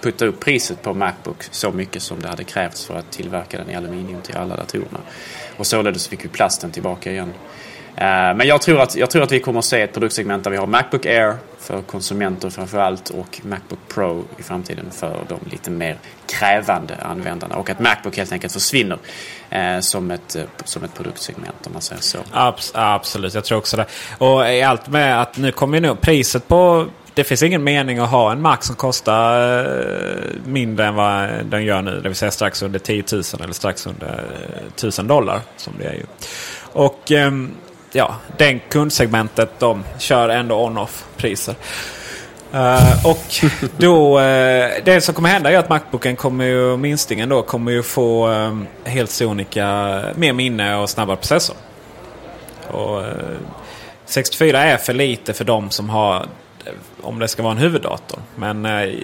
putta 0.00 0.26
upp 0.26 0.40
priset 0.40 0.82
på 0.82 0.94
Macbook 0.94 1.44
så 1.50 1.72
mycket 1.72 2.02
som 2.02 2.20
det 2.20 2.28
hade 2.28 2.44
krävts 2.44 2.84
för 2.84 2.94
att 2.94 3.10
tillverka 3.10 3.58
den 3.58 3.70
i 3.70 3.74
aluminium 3.74 4.20
till 4.22 4.36
alla 4.36 4.56
datorerna. 4.56 4.98
Och 5.56 5.66
således 5.66 6.08
fick 6.08 6.24
vi 6.24 6.28
plasten 6.28 6.70
tillbaka 6.70 7.12
igen. 7.12 7.32
Eh, 7.96 8.04
men 8.04 8.46
jag 8.46 8.62
tror, 8.62 8.80
att, 8.80 8.96
jag 8.96 9.10
tror 9.10 9.22
att 9.22 9.32
vi 9.32 9.40
kommer 9.40 9.58
att 9.58 9.64
se 9.64 9.82
ett 9.82 9.92
produktsegment 9.92 10.44
där 10.44 10.50
vi 10.50 10.56
har 10.56 10.66
Macbook 10.66 11.06
Air 11.06 11.36
för 11.62 11.82
konsumenter 11.82 12.50
framförallt 12.50 13.10
och 13.10 13.40
Macbook 13.42 13.78
Pro 13.88 14.24
i 14.38 14.42
framtiden 14.42 14.90
för 14.90 15.24
de 15.28 15.40
lite 15.50 15.70
mer 15.70 15.98
krävande 16.26 16.96
användarna. 17.02 17.56
Och 17.56 17.70
att 17.70 17.80
Macbook 17.80 18.16
helt 18.16 18.32
enkelt 18.32 18.52
försvinner 18.52 18.98
eh, 19.50 19.80
som, 19.80 20.10
ett, 20.10 20.36
eh, 20.36 20.42
som 20.64 20.84
ett 20.84 20.94
produktsegment 20.94 21.66
om 21.66 21.72
man 21.72 21.82
säger 21.82 22.02
så. 22.02 22.18
Abs 22.32 22.72
absolut, 22.74 23.34
jag 23.34 23.44
tror 23.44 23.58
också 23.58 23.76
det. 23.76 23.86
Och 24.18 24.50
i 24.50 24.62
allt 24.62 24.88
med 24.88 25.22
att 25.22 25.36
nu 25.36 25.52
kommer 25.52 25.76
ju 25.76 25.80
nu 25.80 25.94
priset 25.94 26.48
på 26.48 26.86
det 27.14 27.24
finns 27.24 27.42
ingen 27.42 27.64
mening 27.64 27.98
att 27.98 28.10
ha 28.10 28.32
en 28.32 28.40
Mac 28.40 28.56
som 28.60 28.76
kostar 28.76 29.58
eh, 29.60 30.46
mindre 30.46 30.86
än 30.86 30.94
vad 30.94 31.28
den 31.44 31.64
gör 31.64 31.82
nu. 31.82 32.00
Det 32.00 32.08
vill 32.08 32.16
säga 32.16 32.30
strax 32.30 32.62
under 32.62 32.78
10 32.78 33.04
000 33.12 33.22
eller 33.42 33.52
strax 33.52 33.86
under 33.86 34.24
eh, 34.56 34.66
1000 34.66 35.06
dollar. 35.06 35.40
Som 35.56 35.72
det 35.78 35.84
är 35.84 35.94
ju. 35.94 36.04
Och 36.72 37.10
ehm, 37.10 37.54
ja, 37.92 38.16
den 38.36 38.60
kundsegmentet 38.68 39.50
de 39.58 39.84
kör 39.98 40.28
ändå 40.28 40.64
on-off 40.64 41.04
priser. 41.16 41.54
Uh, 42.54 43.06
och 43.06 43.44
då, 43.76 44.20
uh, 44.20 44.70
det 44.84 45.00
som 45.04 45.14
kommer 45.14 45.28
hända 45.28 45.50
är 45.50 45.58
att 45.58 45.68
Macbooken 45.68 46.16
kommer 46.16 46.44
ju, 46.44 46.76
minstingen 46.76 47.28
då, 47.28 47.42
kommer 47.42 47.72
ju 47.72 47.82
få 47.82 48.28
um, 48.28 48.66
helt 48.84 49.10
sonika 49.10 50.00
mer 50.14 50.32
minne 50.32 50.76
och 50.76 50.90
snabbare 50.90 51.16
processor. 51.16 51.56
Och, 52.70 53.00
uh, 53.00 53.06
64 54.04 54.64
är 54.64 54.76
för 54.76 54.92
lite 54.92 55.32
för 55.32 55.44
de 55.44 55.70
som 55.70 55.90
har, 55.90 56.26
om 57.00 57.18
det 57.18 57.28
ska 57.28 57.42
vara 57.42 57.52
en 57.52 57.58
huvuddator. 57.58 58.18
Men 58.36 58.66
uh, 58.66 58.94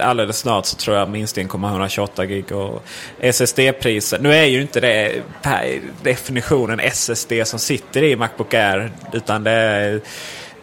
alldeles 0.00 0.38
snart 0.38 0.66
så 0.66 0.76
tror 0.76 0.96
jag 0.96 1.08
minstingen 1.08 1.48
kommer 1.48 1.68
128 1.68 2.26
gig 2.26 2.52
och 2.52 2.82
SSD-priser. 3.20 4.18
Nu 4.18 4.34
är 4.34 4.44
ju 4.44 4.60
inte 4.60 4.80
det 4.80 5.22
per 5.42 5.80
definitionen 6.02 6.80
SSD 6.80 7.32
som 7.44 7.58
sitter 7.58 8.02
i 8.02 8.16
Macbook 8.16 8.54
Air. 8.54 8.92
Utan 9.12 9.44
det 9.44 9.50
är 9.50 10.00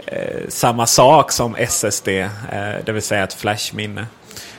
eh, 0.06 0.48
samma 0.48 0.88
sak 0.88 1.32
som 1.32 1.56
SSD, 1.56 2.08
eh, 2.08 2.30
det 2.86 2.92
vill 2.92 3.02
säga 3.02 3.24
ett 3.24 3.34
flashminne. 3.34 4.06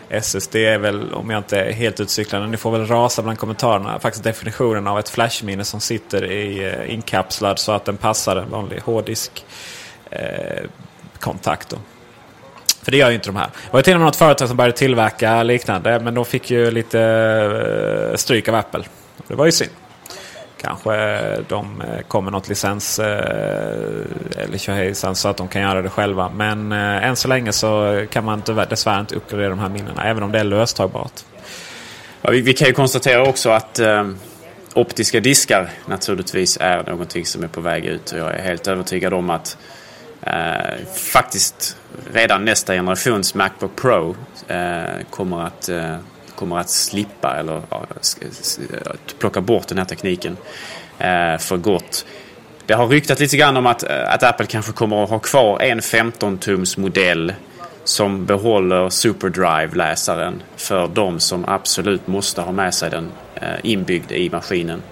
SSD 0.09 0.57
är 0.57 0.79
väl, 0.79 1.15
om 1.15 1.31
jag 1.31 1.39
inte 1.39 1.61
är 1.61 1.73
helt 1.73 2.01
utcyklande, 2.01 2.49
ni 2.49 2.57
får 2.57 2.71
väl 2.71 2.87
rasa 2.87 3.23
bland 3.23 3.39
kommentarerna, 3.39 4.01
faktiskt 4.01 4.25
definitionen 4.25 4.87
av 4.87 4.99
ett 4.99 5.09
flashminne 5.09 5.65
som 5.65 5.81
sitter 5.81 6.33
i 6.33 6.65
eh, 6.65 6.95
inkapslad 6.95 7.59
så 7.59 7.73
att 7.73 7.85
den 7.85 7.97
passar 7.97 8.37
en 8.37 8.51
vanlig 8.51 8.81
hårddisk 8.81 9.45
eh, 10.11 10.65
kontakt. 11.19 11.69
Då. 11.69 11.77
För 12.85 12.91
det 12.91 12.97
gör 12.97 13.09
ju 13.09 13.15
inte 13.15 13.29
de 13.29 13.37
här. 13.37 13.47
Det 13.47 13.73
var 13.73 13.83
till 13.83 13.95
och 13.95 14.01
med 14.01 14.07
något 14.07 14.17
företag 14.17 14.49
som 14.49 14.57
började 14.57 14.77
tillverka 14.77 15.43
liknande, 15.43 16.01
men 16.01 16.15
de 16.15 16.25
fick 16.25 16.51
ju 16.51 16.71
lite 16.71 17.01
eh, 18.11 18.17
stryk 18.17 18.49
av 18.49 18.55
Apple. 18.55 18.85
Det 19.29 19.35
var 19.35 19.47
ju 19.47 19.53
synd. 19.53 19.71
Kanske 20.61 20.93
de 21.49 21.81
eh, 21.81 22.01
kommer 22.09 22.31
något 22.31 22.49
licens 22.49 22.99
eh, 22.99 23.07
eller 24.37 24.59
tjohejsan 24.59 25.15
så 25.15 25.29
att 25.29 25.37
de 25.37 25.49
kan 25.49 25.63
göra 25.63 25.83
det 25.83 25.91
själva. 25.91 26.31
Men 26.37 26.73
än 26.73 27.17
så 27.17 27.29
länge 27.29 27.53
så 27.53 28.05
kan 28.11 28.25
man 28.25 28.43
dessvärre 28.69 29.01
inte 29.01 29.15
uppgradera 29.15 29.49
de 29.49 29.59
här 29.59 29.69
minnena. 29.69 30.05
Även 30.05 30.23
om 30.23 30.33
det 30.33 30.39
är 30.39 30.45
löstagbart. 30.45 31.13
Ja, 32.27 32.31
vi, 32.31 32.41
vi, 32.41 32.53
kan 32.53 32.69
ju 32.69 32.75
konstatera 32.75 33.29
också 33.29 33.51
att 33.51 33.79
eh, 33.79 34.09
optiska 34.75 35.21
diskar 35.21 35.71
naturligtvis 35.87 36.59
är 36.61 36.83
någonting 36.83 37.27
som 37.27 37.45
är 37.45 37.49
på 37.49 37.61
väg 37.61 37.85
ut. 37.85 38.13
Och 38.13 38.19
jag 38.19 38.35
är 38.35 38.43
helt 38.43 38.67
övertygad 38.67 39.15
om 39.15 39.31
att 39.31 39.57
eh, 40.27 40.87
faktiskt 40.95 41.77
redan 42.13 42.45
nästa 42.45 42.73
generations 42.73 43.35
Macbook 43.35 43.77
Pro 43.77 44.17
eh, 44.49 44.83
kommer 45.11 45.47
att 45.47 45.69
eh, 45.69 45.97
kommer 46.35 46.59
att 46.59 46.71
slippa 46.71 47.37
eller 47.37 47.63
ja, 47.71 47.87
eh, 48.21 48.91
plocka 49.19 49.41
bort 49.41 49.69
den 49.69 49.79
här 49.79 49.85
tekniken 49.85 50.37
eh, 50.99 51.39
för 51.39 51.57
gott. 51.57 52.07
Det 52.67 52.75
har 52.75 52.89
ryktat 52.89 53.21
lite 53.21 53.37
grann 53.37 53.57
om 53.57 53.67
att, 53.67 53.83
eh, 53.83 54.13
att 54.13 54.23
Apple 54.23 54.47
kanske 54.47 54.73
kommer 54.73 55.05
att 55.05 55.11
ha 55.11 55.19
kvar 55.19 55.61
en 55.61 55.81
15-tums 55.81 56.81
modell 56.81 57.35
som 57.85 58.27
behåller 58.27 58.91
SuperDrive-läsaren 58.91 60.43
för 60.57 60.89
de 60.89 61.21
som 61.21 61.45
absolut 61.45 62.07
måste 62.07 62.41
ha 62.41 62.53
med 62.53 62.75
sig 62.75 62.91
den 62.91 63.13
eh, 63.35 63.49
inbyggd 63.63 64.13
i 64.13 64.31
maskinen 64.31 64.83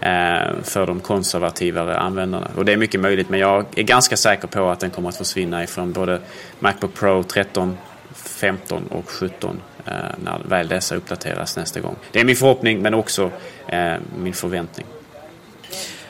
Eh, 0.00 0.62
för 0.62 0.86
de 0.86 1.00
konservativare 1.00 1.96
användarna. 1.96 2.50
Och 2.56 2.64
det 2.64 2.72
är 2.72 2.76
mycket 2.76 3.00
möjligt 3.00 3.28
men 3.28 3.40
jag 3.40 3.64
är 3.76 3.82
ganska 3.82 4.16
säker 4.16 4.48
på 4.48 4.68
att 4.68 4.80
den 4.80 4.90
kommer 4.90 5.08
att 5.08 5.16
försvinna 5.16 5.64
ifrån 5.64 5.92
både 5.92 6.20
Macbook 6.58 6.94
Pro 6.94 7.22
13, 7.22 7.76
15 8.14 8.82
och 8.90 9.08
17 9.08 9.60
Eh, 9.88 9.94
när 10.24 10.38
väl 10.48 10.68
dessa 10.68 10.94
uppdateras 10.94 11.56
nästa 11.56 11.80
gång. 11.80 11.96
Det 12.12 12.20
är 12.20 12.24
min 12.24 12.36
förhoppning 12.36 12.82
men 12.82 12.94
också 12.94 13.30
eh, 13.68 13.94
min 14.18 14.34
förväntning. 14.34 14.86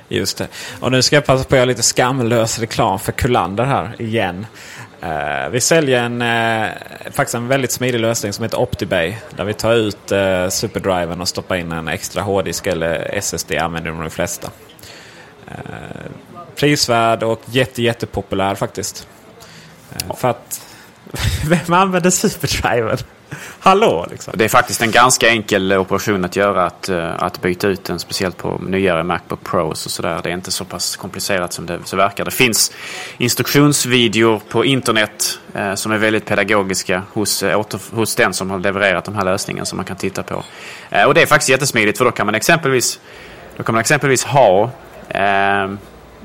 Just 0.08 0.38
det. 0.38 0.48
Och 0.80 0.92
nu 0.92 1.02
ska 1.02 1.16
jag 1.16 1.26
passa 1.26 1.44
på 1.44 1.54
att 1.54 1.58
göra 1.58 1.64
lite 1.64 1.82
skamlös 1.82 2.58
reklam 2.58 2.98
för 2.98 3.12
Kullander 3.12 3.64
här 3.64 3.94
igen. 3.98 4.46
Uh, 5.02 5.48
vi 5.50 5.60
säljer 5.60 6.02
en, 6.02 6.22
uh, 6.22 6.68
faktiskt 7.10 7.34
en 7.34 7.48
väldigt 7.48 7.72
smidig 7.72 8.00
lösning 8.00 8.32
som 8.32 8.42
heter 8.42 8.58
OptiBay. 8.58 9.16
Där 9.36 9.44
vi 9.44 9.54
tar 9.54 9.74
ut 9.74 10.12
uh, 10.12 10.48
superdriven 10.48 11.20
och 11.20 11.28
stoppar 11.28 11.56
in 11.56 11.72
en 11.72 11.88
extra 11.88 12.22
hårddisk 12.22 12.66
eller 12.66 13.14
SSD 13.14 13.52
använder 13.52 13.92
de 13.92 14.10
flesta. 14.10 14.50
Prisvärd 16.56 17.22
och 17.22 17.40
jätte, 17.46 17.82
jättepopulär 17.82 18.54
faktiskt. 18.54 19.08
För 20.16 20.28
att 20.28 20.60
vem 21.48 21.72
använder 21.72 22.10
superdriven? 22.10 22.98
Hallå 23.58 24.06
liksom. 24.10 24.34
Det 24.36 24.44
är 24.44 24.48
faktiskt 24.48 24.82
en 24.82 24.90
ganska 24.90 25.28
enkel 25.28 25.72
operation 25.72 26.24
att 26.24 26.36
göra 26.36 26.66
att, 26.66 26.88
eh, 26.88 27.22
att 27.22 27.42
byta 27.42 27.68
ut 27.68 27.84
den. 27.84 27.98
Speciellt 27.98 28.36
på 28.36 28.60
nyare 28.66 29.02
Macbook 29.02 29.44
Pros 29.44 29.86
och 29.86 29.92
sådär. 29.92 30.20
Det 30.22 30.28
är 30.28 30.34
inte 30.34 30.50
så 30.50 30.64
pass 30.64 30.96
komplicerat 30.96 31.52
som 31.52 31.66
det 31.66 31.78
så 31.84 31.96
verkar. 31.96 32.24
Det 32.24 32.30
finns 32.30 32.72
instruktionsvideor 33.18 34.40
på 34.48 34.64
internet 34.64 35.38
eh, 35.54 35.74
som 35.74 35.92
är 35.92 35.98
väldigt 35.98 36.24
pedagogiska 36.24 37.02
hos, 37.12 37.42
eh, 37.42 37.58
åter, 37.58 37.80
hos 37.92 38.14
den 38.14 38.34
som 38.34 38.50
har 38.50 38.58
levererat 38.58 39.04
de 39.04 39.14
här 39.14 39.24
lösningarna 39.24 39.64
som 39.64 39.76
man 39.76 39.86
kan 39.86 39.96
titta 39.96 40.22
på. 40.22 40.44
Eh, 40.90 41.04
och 41.04 41.14
det 41.14 41.22
är 41.22 41.26
faktiskt 41.26 41.50
jättesmidigt 41.50 41.98
för 41.98 42.04
då 42.04 42.10
kan 42.10 42.26
man 42.26 42.34
exempelvis, 42.34 43.00
då 43.56 43.62
kan 43.62 43.74
man 43.74 43.80
exempelvis 43.80 44.24
ha 44.24 44.70
eh, 45.08 45.68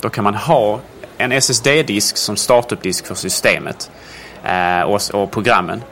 då 0.03 0.09
kan 0.09 0.23
man 0.23 0.35
ha 0.35 0.79
en 1.17 1.31
SSD-disk 1.31 2.17
som 2.17 2.35
startup-disk 2.35 3.05
för 3.05 3.15
systemet 3.15 3.91
eh, 4.43 4.81
och, 4.81 5.01
och 5.13 5.31
programmen. 5.31 5.83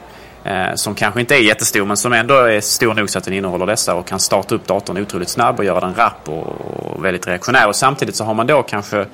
Eh, 0.44 0.74
som 0.74 0.94
kanske 0.94 1.20
inte 1.20 1.34
är 1.34 1.38
jättestor 1.38 1.84
men 1.84 1.96
som 1.96 2.12
ändå 2.12 2.34
är 2.34 2.60
stor 2.60 2.94
nog 2.94 3.10
så 3.10 3.18
att 3.18 3.24
den 3.24 3.34
innehåller 3.34 3.66
dessa 3.66 3.94
och 3.94 4.06
kan 4.06 4.20
starta 4.20 4.54
upp 4.54 4.66
datorn 4.66 4.98
otroligt 4.98 5.28
snabb 5.28 5.58
och 5.58 5.64
göra 5.64 5.80
den 5.80 5.94
rapp 5.94 6.28
och, 6.28 7.04
väldigt 7.04 7.26
reaktionär. 7.26 7.68
Och 7.68 7.76
samtidigt 7.76 8.16
så 8.16 8.24
har 8.24 8.34
man 8.34 8.46
då 8.46 8.62
kanske 8.62 9.06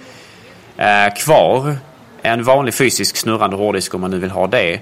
eh, 0.76 1.14
kvar 1.24 1.76
en 2.22 2.44
vanlig 2.44 2.74
fysisk 2.74 3.16
snurrande 3.16 3.56
hårddisk 3.56 3.94
om 3.94 4.00
man 4.00 4.10
nu 4.10 4.18
vill 4.18 4.30
ha 4.30 4.46
det. 4.46 4.80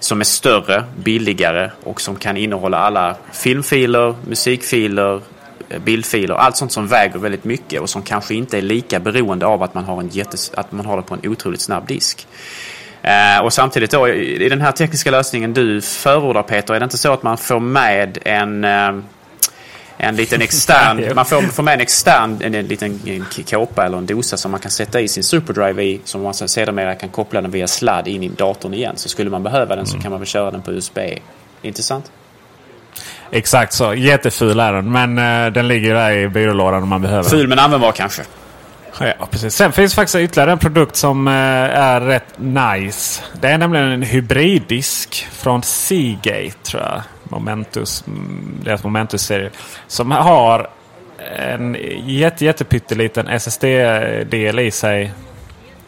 Som 0.00 0.20
är 0.20 0.24
större, 0.24 0.84
billigare 0.96 1.70
och 1.84 2.00
som 2.00 2.16
kan 2.16 2.36
innehålla 2.36 2.78
alla 2.78 3.16
filmfiler, 3.32 4.14
musikfiler, 4.26 5.20
eh, 5.68 5.80
bildfiler, 5.80 6.34
allt 6.34 6.56
sånt 6.56 6.72
som 6.72 6.86
väger 6.86 7.18
väldigt 7.18 7.44
mycket 7.44 7.80
och 7.80 7.90
som 7.90 8.02
kanske 8.02 8.34
inte 8.34 8.58
är 8.58 8.62
lika 8.62 9.00
beroende 9.00 9.46
av 9.46 9.62
att 9.62 9.74
man 9.74 9.84
har, 9.84 10.00
en 10.00 10.08
jättes, 10.08 10.50
att 10.54 10.72
man 10.72 10.86
har 10.86 10.96
det 10.96 11.02
på 11.02 11.14
en 11.14 11.30
otroligt 11.30 11.60
snabb 11.60 11.86
disk. 11.86 12.26
Eh, 13.02 13.44
och 13.44 13.52
samtidigt 13.52 13.90
då 13.90 14.08
i 14.08 14.48
den 14.48 14.60
här 14.60 14.72
tekniska 14.72 15.10
lösningen 15.10 15.54
du 15.54 15.80
förordar 15.80 16.42
Peter, 16.42 16.74
är 16.74 16.80
det 16.80 16.84
inte 16.84 16.98
så 16.98 17.12
att 17.12 17.22
man 17.22 17.38
får 17.38 17.60
med 17.60 18.18
en 18.24 18.64
eh, 18.64 18.92
en 20.00 20.16
liten 20.16 20.42
extern, 20.42 21.04
man 21.14 21.24
får, 21.24 21.42
får 21.42 21.62
med 21.62 21.74
en 21.74 21.80
extern 21.80 22.38
en, 22.42 22.54
en 22.54 22.66
liten 22.66 23.00
en 23.06 23.44
kåpa 23.50 23.86
eller 23.86 23.98
en 23.98 24.06
dosa 24.06 24.36
som 24.36 24.50
man 24.50 24.60
kan 24.60 24.70
sätta 24.70 25.00
i 25.00 25.08
sin 25.08 25.22
superdrive 25.22 25.84
i 25.84 26.00
som 26.04 26.22
man 26.22 26.34
sedermera 26.34 26.94
kan 26.94 27.08
koppla 27.08 27.40
den 27.40 27.50
via 27.50 27.66
sladd 27.66 28.08
in 28.08 28.22
i 28.22 28.28
datorn 28.28 28.74
igen. 28.74 28.96
Så 28.96 29.08
skulle 29.08 29.30
man 29.30 29.42
behöva 29.42 29.76
den 29.76 29.86
så 29.86 29.94
mm. 29.94 30.02
kan 30.02 30.10
man 30.10 30.20
väl 30.20 30.26
köra 30.26 30.50
den 30.50 30.62
på 30.62 30.72
USB. 30.72 30.98
Intressant? 31.62 32.12
Exakt 33.30 33.72
så. 33.72 33.94
Jätteful 33.94 34.60
är 34.60 34.72
den. 34.72 34.92
Men 34.92 35.18
uh, 35.18 35.52
den 35.52 35.68
ligger 35.68 35.94
där 35.94 36.10
i 36.10 36.28
byrålådan 36.28 36.82
om 36.82 36.88
man 36.88 37.02
behöver. 37.02 37.28
Ful 37.28 37.48
men 37.48 37.58
användbar 37.58 37.92
kanske. 37.92 38.22
Ja, 39.00 39.26
precis. 39.30 39.54
Sen 39.54 39.72
finns 39.72 39.94
faktiskt 39.94 40.16
ytterligare 40.16 40.52
en 40.52 40.58
produkt 40.58 40.96
som 40.96 41.28
eh, 41.28 41.34
är 41.34 42.00
rätt 42.00 42.38
nice. 42.38 43.22
Det 43.40 43.48
är 43.48 43.58
nämligen 43.58 43.86
en 43.88 44.02
hybriddisk 44.02 45.28
från 45.32 45.62
Seagate 45.62 46.58
tror 46.62 46.82
jag. 46.82 47.02
Momentus, 47.24 48.04
mm, 48.06 48.60
deras 48.64 48.84
Momentus-serie. 48.84 49.50
Som 49.86 50.10
har 50.10 50.70
en 51.36 51.76
jätte, 52.04 52.44
jättepytteliten 52.44 53.28
SSD-del 53.28 54.58
i 54.58 54.70
sig. 54.70 55.12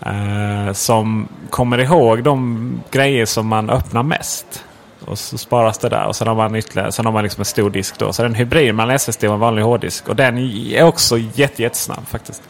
Eh, 0.07 0.73
som 0.73 1.29
kommer 1.51 1.79
ihåg 1.79 2.23
de 2.23 2.83
grejer 2.91 3.27
som 3.27 3.47
man 3.47 3.71
öppnar 3.71 4.03
mest. 4.03 4.65
Och 5.05 5.19
så 5.19 5.39
sparas 5.39 5.79
det 5.79 5.89
där. 5.89 6.07
Och 6.07 6.17
sen 6.17 6.29
har 6.29 6.35
man 6.35 6.57
ytterligare, 6.57 6.93
sen 6.93 7.07
har 7.07 7.13
man 7.13 7.23
liksom 7.23 7.41
en 7.41 7.45
stor 7.45 7.71
disk 7.71 7.99
då. 7.99 8.13
Så 8.13 8.23
det 8.23 8.27
är 8.27 8.29
en 8.29 8.35
hybrid 8.35 8.75
mellan 8.75 8.95
SSD 8.95 9.25
och 9.25 9.35
en 9.35 9.41
vanlig 9.41 9.63
hårddisk. 9.63 10.09
Och 10.09 10.17
den 10.17 10.39
är 10.39 10.83
också 10.83 11.19
jätte, 11.19 11.63
jättesnabb 11.63 12.09
faktiskt. 12.09 12.43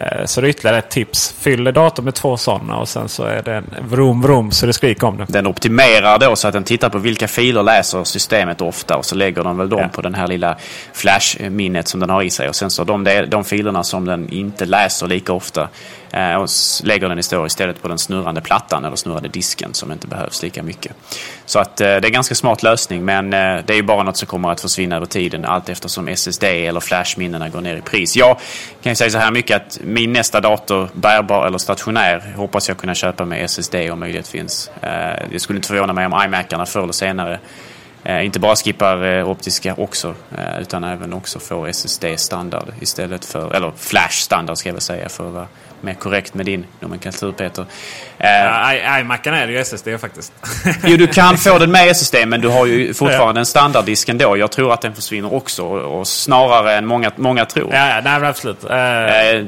Eh, 0.00 0.24
så 0.24 0.40
det 0.40 0.46
är 0.46 0.48
ytterligare 0.48 0.78
ett 0.78 0.90
tips. 0.90 1.34
Fyller 1.38 1.72
datorn 1.72 2.04
med 2.04 2.14
två 2.14 2.36
sådana 2.36 2.76
och 2.76 2.88
sen 2.88 3.08
så 3.08 3.24
är 3.24 3.42
den 3.42 3.64
vrom 3.88 4.22
vrom 4.22 4.50
så 4.50 4.66
det 4.66 4.72
skriker 4.72 5.06
om 5.06 5.16
det. 5.16 5.26
Den 5.28 5.46
optimerar 5.46 6.18
då 6.18 6.36
så 6.36 6.48
att 6.48 6.54
den 6.54 6.64
tittar 6.64 6.88
på 6.88 6.98
vilka 6.98 7.28
filer 7.28 7.62
läser 7.62 8.04
systemet 8.04 8.60
ofta 8.60 8.96
och 8.96 9.04
så 9.04 9.14
lägger 9.14 9.44
den 9.44 9.56
väl 9.56 9.68
dem 9.68 9.80
ja. 9.80 9.88
på 9.88 10.02
den 10.02 10.14
här 10.14 10.26
lilla 10.26 10.56
flashminnet 10.92 11.88
som 11.88 12.00
den 12.00 12.10
har 12.10 12.22
i 12.22 12.30
sig. 12.30 12.48
Och 12.48 12.56
sen 12.56 12.70
så 12.70 12.84
de, 12.84 13.24
de 13.28 13.44
filerna 13.44 13.84
som 13.84 14.04
den 14.04 14.28
inte 14.28 14.66
läser 14.66 15.06
lika 15.06 15.32
ofta 15.32 15.68
Eh, 16.10 16.34
och 16.34 16.48
lägger 16.82 17.08
den 17.08 17.18
istället 17.18 17.82
på 17.82 17.88
den 17.88 17.98
snurrande 17.98 18.40
plattan 18.40 18.84
eller 18.84 18.96
snurrande 18.96 19.28
disken 19.28 19.74
som 19.74 19.92
inte 19.92 20.06
behövs 20.06 20.42
lika 20.42 20.62
mycket. 20.62 20.92
Så 21.44 21.58
att 21.58 21.80
eh, 21.80 21.86
det 21.86 21.92
är 21.92 22.04
en 22.04 22.12
ganska 22.12 22.34
smart 22.34 22.62
lösning 22.62 23.04
men 23.04 23.32
eh, 23.32 23.64
det 23.66 23.72
är 23.72 23.76
ju 23.76 23.82
bara 23.82 24.02
något 24.02 24.16
som 24.16 24.26
kommer 24.26 24.50
att 24.50 24.60
försvinna 24.60 24.96
över 24.96 25.06
tiden 25.06 25.44
allt 25.44 25.68
eftersom 25.68 26.08
SSD 26.08 26.44
eller 26.44 26.80
flashminnena 26.80 27.48
går 27.48 27.60
ner 27.60 27.76
i 27.76 27.80
pris. 27.80 28.16
Jag 28.16 28.36
kan 28.82 28.92
ju 28.92 28.96
säga 28.96 29.10
så 29.10 29.18
här 29.18 29.30
mycket 29.30 29.56
att 29.56 29.78
min 29.84 30.12
nästa 30.12 30.40
dator, 30.40 30.88
bärbar 30.92 31.46
eller 31.46 31.58
stationär, 31.58 32.34
hoppas 32.36 32.68
jag 32.68 32.76
kunna 32.76 32.94
köpa 32.94 33.24
med 33.24 33.44
SSD 33.44 33.74
om 33.92 34.00
möjlighet 34.00 34.28
finns. 34.28 34.70
Det 35.30 35.38
skulle 35.38 35.56
inte 35.56 35.68
förvåna 35.68 35.92
mig 35.92 36.06
om 36.06 36.22
iMacarna 36.24 36.66
förr 36.66 36.82
eller 36.82 36.92
senare 36.92 37.38
inte 38.04 38.40
bara 38.40 38.56
skippar 38.56 39.22
optiska 39.24 39.74
också 39.74 40.14
utan 40.60 40.84
även 40.84 41.12
också 41.12 41.38
får 41.38 41.68
SSD 41.68 42.04
standard 42.16 42.72
istället 42.80 43.24
för, 43.24 43.54
eller 43.54 43.72
flash 43.76 44.10
standard 44.10 44.58
ska 44.58 44.68
jag 44.68 44.74
väl 44.74 44.82
säga 44.82 45.08
för 45.08 45.28
att 45.28 45.34
vara 45.34 45.46
mer 45.80 45.94
korrekt 45.94 46.34
med 46.34 46.46
din 46.46 46.66
nomenklatur 46.80 47.32
Peter. 47.32 47.66
Uh, 48.20 49.00
iMacen 49.00 49.34
är 49.34 49.46
det 49.46 49.52
ju 49.52 49.58
SSD 49.58 49.88
faktiskt. 50.00 50.32
jo, 50.84 50.96
du 50.96 51.06
kan 51.06 51.38
få 51.38 51.58
den 51.58 51.70
med 51.70 51.88
SSD 51.88 52.14
men 52.26 52.40
du 52.40 52.48
har 52.48 52.66
ju 52.66 52.94
fortfarande 52.94 53.40
en 53.40 53.46
standarddisk 53.46 54.08
ändå. 54.08 54.36
Jag 54.36 54.50
tror 54.52 54.72
att 54.72 54.82
den 54.82 54.94
försvinner 54.94 55.34
också 55.34 55.64
och, 55.64 56.08
snarare 56.08 56.74
än 56.74 56.86
många, 56.86 57.10
många 57.16 57.44
tror. 57.44 57.74
Ja, 57.74 57.88
ja 57.88 58.00
nej, 58.18 58.28
absolut. 58.28 58.64
Uh, 58.64 58.70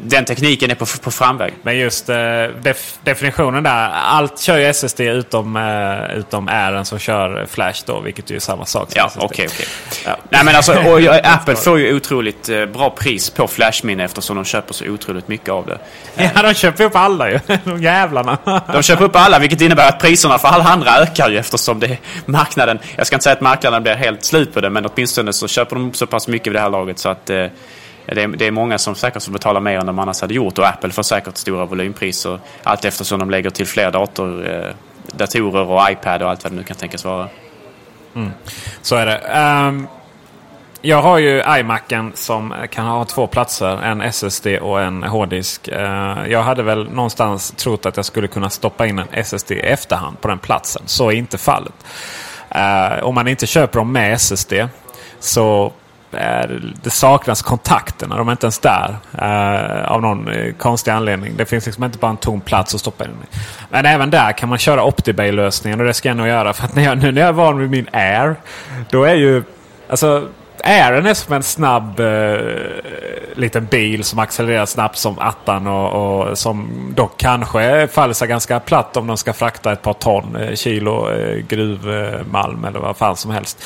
den 0.03 0.25
tekniken 0.25 0.71
är 0.71 0.75
på, 0.75 0.87
på 1.03 1.11
framväg. 1.11 1.55
Men 1.63 1.79
just 1.79 2.11
uh, 2.11 2.17
def, 2.63 2.95
definitionen 3.05 3.63
där. 3.63 3.91
Allt 3.93 4.41
kör 4.41 4.59
ju 4.59 4.65
SSD 4.65 5.01
utom, 5.01 5.57
uh, 5.57 6.19
utom 6.19 6.49
Airen 6.49 6.85
som 6.85 6.99
kör 6.99 7.47
Flash 7.51 7.83
då, 7.87 8.01
vilket 8.01 8.31
ju 8.31 8.37
är 8.37 8.41
samma 8.41 8.67
sak. 8.67 8.89
Ja, 8.95 9.11
okej. 9.17 9.27
Okay, 9.27 9.47
okay. 9.47 10.15
Nej, 10.29 10.45
men 10.45 10.57
alltså, 10.57 10.73
och, 10.73 11.01
Apple 11.25 11.57
får 11.57 11.79
ju 11.79 11.97
otroligt 11.97 12.51
bra 12.73 12.91
pris 12.91 13.31
på 13.31 13.49
flashminne 13.49 14.05
eftersom 14.05 14.37
de 14.37 14.45
köper 14.45 14.75
så 14.75 14.89
otroligt 14.89 15.29
mycket 15.29 15.49
av 15.49 15.67
det. 15.67 15.79
Ja, 16.35 16.43
de 16.43 16.55
köper 16.55 16.85
upp 16.85 16.97
alla 16.97 17.31
ju. 17.31 17.41
De 17.65 17.83
jävlarna. 17.83 18.60
De 18.73 18.83
köper 18.83 19.05
upp 19.05 19.17
alla, 19.17 19.39
vilket 19.39 19.61
innebär 19.61 19.89
att 19.89 19.99
priserna 19.99 20.39
för 20.39 20.49
alla 20.49 20.65
andra 20.65 20.97
ökar 20.97 21.31
ju 21.31 21.39
eftersom 21.39 21.81
det 21.81 21.99
marknaden... 22.27 22.79
Jag 22.97 23.07
ska 23.07 23.17
inte 23.17 23.25
säga 23.25 23.35
att 23.35 23.41
marknaden 23.41 23.83
blir 23.83 23.95
helt 23.95 24.25
slut 24.25 24.55
på 24.55 24.61
det, 24.61 24.71
men 24.71 24.87
åtminstone 24.87 25.33
så 25.33 25.49
köper 25.49 25.77
de 25.77 25.93
så 25.93 26.07
pass 26.07 26.29
mycket 26.29 26.47
vid 26.47 26.55
det 26.55 26.61
här 26.61 26.71
laget 26.71 26.99
så 26.99 27.09
att 27.09 27.31
eh, 27.31 27.47
det, 28.07 28.23
är, 28.23 28.29
det 28.29 28.47
är 28.47 28.51
många 28.51 28.79
som 28.79 28.95
säkert 28.95 29.23
får 29.23 29.33
betala 29.33 29.61
mer 29.61 29.79
än 29.79 29.87
de 29.87 29.99
annars 29.99 30.21
hade 30.21 30.35
gjort 30.35 30.59
och 30.59 30.67
Apple 30.67 30.91
får 30.91 31.03
säkert 31.03 31.37
stora 31.37 31.65
volympriser 31.65 32.39
allt 32.63 32.85
eftersom 32.85 33.19
de 33.19 33.31
lägger 33.31 33.51
till 33.51 33.67
fler 33.67 33.91
dator, 33.91 34.51
eh, 34.51 34.71
datorer 35.13 35.71
och 35.71 35.91
iPad 35.91 36.23
och 36.23 36.31
allt 36.31 36.45
vad 36.45 36.53
det 36.53 36.57
nu 36.57 36.63
kan 36.63 36.77
tänkas 36.77 37.05
vara. 37.05 37.29
Mm. 38.15 38.31
Så 38.83 38.97
är 38.97 39.07
det. 39.07 39.21
Um... 39.69 39.89
Jag 40.83 41.03
har 41.03 41.19
ju 41.19 41.43
iMacen 41.59 42.13
som 42.15 42.55
kan 42.71 42.87
ha 42.87 43.05
två 43.05 43.27
platser. 43.27 43.83
En 43.83 44.01
SSD 44.01 44.47
och 44.47 44.81
en 44.81 45.03
hårddisk. 45.03 45.69
Eh, 45.69 46.19
jag 46.29 46.43
hade 46.43 46.63
väl 46.63 46.91
någonstans 46.91 47.51
trott 47.51 47.87
att 47.87 47.97
jag 47.97 48.07
skulle 48.07 48.29
kunna 48.29 48.51
stoppa 48.51 48.87
in 48.87 48.99
en 48.99 49.09
SSD 49.13 49.53
i 49.53 49.61
efterhand 49.61 50.21
på 50.21 50.29
den 50.29 50.39
platsen. 50.39 50.83
Så 50.87 51.09
är 51.09 51.15
inte 51.15 51.39
fallet. 51.39 51.73
Eh, 52.51 53.03
om 53.03 53.15
man 53.15 53.29
inte 53.29 53.47
köper 53.47 53.79
dem 53.79 53.93
med 53.93 54.13
SSD 54.13 54.53
så 55.19 55.73
eh, 56.13 56.51
det 56.83 56.91
saknas 56.91 57.43
kontakterna. 57.43 58.17
De 58.17 58.29
är 58.29 58.33
inte 58.33 58.47
ens 58.47 58.59
där. 58.59 58.97
Uh, 59.23 59.93
av 59.93 60.03
någon 60.03 60.29
konstig 60.59 60.91
anledning. 60.91 61.33
Det 61.37 61.45
finns 61.45 61.67
liksom 61.67 61.85
inte 61.85 61.99
bara 61.99 62.11
en 62.11 62.17
tom 62.17 62.41
plats 62.41 62.75
att 62.75 62.81
stoppa 62.81 63.05
in 63.05 63.11
i. 63.11 63.39
Men 63.71 63.87
även 63.87 64.11
där 64.11 64.33
kan 64.33 64.49
man 64.49 64.59
köra 64.59 64.85
OptiBay-lösningen 64.85 65.81
och 65.81 65.87
det 65.87 65.95
ska 65.95 66.09
jag 66.09 66.17
nog 66.17 66.27
göra. 66.27 66.53
För 66.53 66.65
att 66.65 66.75
när 66.75 66.83
jag, 66.83 66.99
nu 66.99 67.13
när 67.13 67.21
jag 67.21 67.29
är 67.29 67.33
van 67.33 67.59
vid 67.59 67.71
min 67.71 67.89
Air. 67.93 68.37
Då 68.91 69.05
är 69.05 69.15
ju... 69.15 69.43
Alltså 69.89 70.29
Airen 70.65 71.07
är 71.07 71.15
som 71.15 71.35
en 71.35 71.43
snabb 71.43 72.01
eh, 72.01 72.39
liten 73.35 73.67
bil 73.67 74.05
som 74.05 74.19
accelererar 74.19 74.67
snabbt 74.67 74.97
som 74.97 75.19
attan 75.19 75.67
och, 75.67 76.21
och, 76.29 76.39
som 76.39 76.71
dock 76.97 77.17
kanske 77.17 77.89
faller 77.89 78.15
sig 78.15 78.29
ganska 78.29 78.61
platt 78.61 78.97
om 78.97 79.07
de 79.07 79.17
ska 79.17 79.33
frakta 79.33 79.73
ett 79.73 79.83
par 79.83 79.93
ton 79.93 80.37
eh, 80.37 80.55
kilo 80.55 81.11
eh, 81.11 81.37
gruvmalm 81.37 82.65
eller 82.65 82.79
vad 82.79 82.97
fan 82.97 83.17
som 83.17 83.31
helst. 83.31 83.63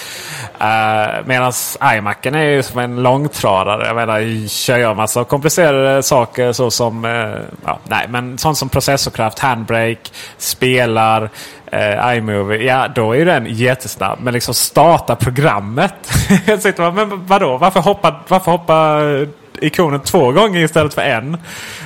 Eh, 0.59 1.25
Medan 1.25 1.53
iMacen 1.97 2.35
är 2.35 2.45
ju 2.45 2.63
som 2.63 2.81
en 2.81 3.03
långtradare. 3.03 3.87
Jag 3.87 3.97
menar, 3.97 4.49
kör 4.49 4.79
jag 4.79 4.97
massa 4.97 5.25
komplicerade 5.25 6.03
saker 6.03 6.53
så 6.53 6.71
som 6.71 7.05
eh, 7.05 7.41
ja, 7.65 7.79
nej, 7.85 8.07
men 8.09 8.39
sånt 8.39 8.59
som 8.59 8.69
processorkraft, 8.69 9.39
handbrake, 9.39 10.11
spelar, 10.39 11.31
eh, 11.75 12.17
iMovie, 12.17 12.63
ja 12.63 12.89
då 12.95 13.17
är 13.17 13.25
den 13.25 13.47
jättesnabb. 13.49 14.19
Men 14.23 14.35
liksom 14.35 14.55
starta 14.55 15.17
programmet. 15.17 15.95
jag 16.47 16.95
men 16.95 17.27
vadå? 17.27 17.57
Varför 17.57 17.81
hoppa, 17.81 18.21
varför 18.29 18.51
hoppa 18.51 19.01
ikonen 19.61 20.01
två 20.01 20.33
gånger 20.33 20.61
istället 20.61 20.95
för 20.95 21.03
en? 21.03 21.39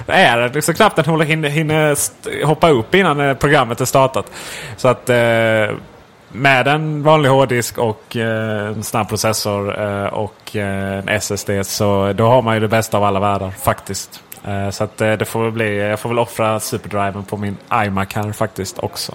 Är 0.07 0.39
det 0.39 0.55
liksom 0.55 0.75
knappt 0.75 0.97
den 0.97 1.21
hinner, 1.21 1.49
hinner 1.49 2.45
hoppa 2.45 2.71
upp 2.71 2.95
innan 2.95 3.21
eh, 3.21 3.35
programmet 3.35 3.81
är 3.81 3.85
startat. 3.85 4.33
Så 4.77 4.89
att 4.89 5.11
eh, 5.11 5.77
med 6.33 6.69
en 6.69 7.03
vanlig 7.03 7.29
hårddisk 7.29 7.79
och 7.79 8.17
eh, 8.17 8.69
en 8.69 8.83
snabb 8.83 9.09
processor 9.09 9.81
eh, 9.83 10.07
och 10.07 10.57
eh, 10.57 10.99
en 10.99 11.09
SSD 11.09 11.51
så 11.63 12.13
då 12.13 12.27
har 12.27 12.43
man 12.43 12.55
ju 12.55 12.61
det 12.61 12.69
bästa 12.69 12.97
av 12.97 13.05
alla 13.05 13.21
världar 13.21 13.51
faktiskt. 13.51 14.23
Eh, 14.45 14.71
så 14.71 14.85
att 14.85 15.01
eh, 15.01 15.13
det 15.13 15.25
får 15.25 15.51
bli, 15.51 15.79
jag 15.79 16.01
får 16.01 16.09
väl 16.09 16.19
offra 16.19 16.61
superdriven 16.61 17.25
på 17.25 17.37
min 17.37 17.57
iMac 17.73 18.15
här 18.15 18.33
faktiskt 18.33 18.79
också. 18.79 19.15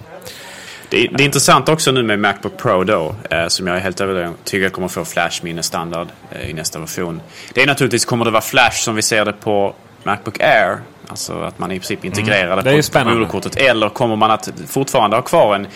Det 0.94 1.04
är, 1.04 1.08
det 1.08 1.22
är 1.22 1.24
intressant 1.24 1.68
också 1.68 1.92
nu 1.92 2.02
med 2.02 2.18
Macbook 2.18 2.56
Pro 2.56 2.84
då, 2.84 3.16
eh, 3.30 3.48
som 3.48 3.66
jag 3.66 3.76
är 3.76 3.80
helt 3.80 4.00
övertygad 4.00 4.72
kommer 4.72 4.88
få 4.88 5.04
Flash-minne 5.04 5.62
standard 5.62 6.08
eh, 6.30 6.50
i 6.50 6.52
nästa 6.52 6.78
version. 6.78 7.22
Det 7.54 7.62
är 7.62 7.66
naturligtvis, 7.66 8.04
kommer 8.04 8.24
det 8.24 8.30
vara 8.30 8.42
Flash 8.42 8.76
som 8.76 8.94
vi 8.94 9.02
ser 9.02 9.24
det 9.24 9.32
på 9.32 9.74
Macbook 10.02 10.40
Air? 10.40 10.78
Alltså 11.08 11.32
att 11.40 11.58
man 11.58 11.72
i 11.72 11.78
princip 11.78 11.98
mm. 11.98 12.06
integrerar 12.06 12.52
mm. 12.52 12.64
det, 12.64 12.70
det 12.70 12.92
på 12.92 13.04
moderkortet. 13.04 13.56
Eller 13.56 13.88
kommer 13.88 14.16
man 14.16 14.30
att 14.30 14.50
fortfarande 14.66 15.16
ha 15.16 15.22
kvar 15.22 15.54
en 15.54 15.66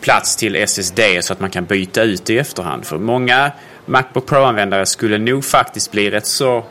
plats 0.00 0.36
till 0.36 0.56
SSD 0.56 1.00
så 1.20 1.32
att 1.32 1.40
man 1.40 1.50
kan 1.50 1.64
byta 1.64 2.02
ut 2.02 2.30
i 2.30 2.38
efterhand? 2.38 2.84
För 2.84 2.98
många 2.98 3.52
Macbook 3.86 4.26
Pro-användare 4.26 4.86
skulle 4.86 5.18
nog 5.18 5.44
faktiskt 5.44 5.90
bli 5.92 6.10
rätt 6.10 6.26
så 6.26 6.64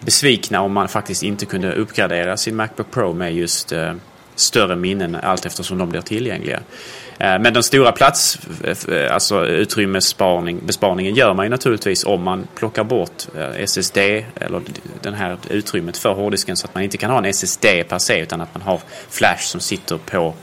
besvikna 0.00 0.60
om 0.60 0.72
man 0.72 0.88
faktiskt 0.88 1.22
inte 1.22 1.46
kunde 1.46 1.72
uppgradera 1.72 2.36
sin 2.36 2.56
Macbook 2.56 2.90
Pro 2.90 3.12
med 3.12 3.34
just 3.34 3.72
eh, 3.72 3.92
större 4.34 4.76
minnen 4.76 5.14
allt 5.14 5.46
eftersom 5.46 5.78
de 5.78 5.88
blir 5.88 6.00
tillgängliga. 6.00 6.60
Eh, 7.24 7.38
men 7.38 7.54
den 7.54 7.62
stora 7.62 7.92
plats, 7.92 8.38
eh, 8.88 9.14
alltså 9.14 9.46
utrymmesbesparingen 9.46 11.14
gör 11.14 11.34
man 11.34 11.46
ju 11.46 11.50
naturligtvis 11.50 12.04
om 12.04 12.22
man 12.22 12.46
plockar 12.54 12.84
bort 12.84 13.26
eh, 13.36 13.62
SSD 13.62 13.98
eller 14.34 14.62
det 15.02 15.10
här 15.10 15.38
utrymmet 15.50 15.96
för 15.96 16.12
hårddisken 16.12 16.56
så 16.56 16.66
att 16.66 16.74
man 16.74 16.82
inte 16.82 16.96
kan 16.96 17.10
ha 17.10 17.18
en 17.18 17.24
SSD 17.24 17.66
per 17.88 17.98
se 17.98 18.20
utan 18.20 18.40
att 18.40 18.54
man 18.54 18.62
har 18.62 18.80
flash 19.10 19.42
som 19.42 19.60
sitter 19.60 19.98
på 19.98 20.34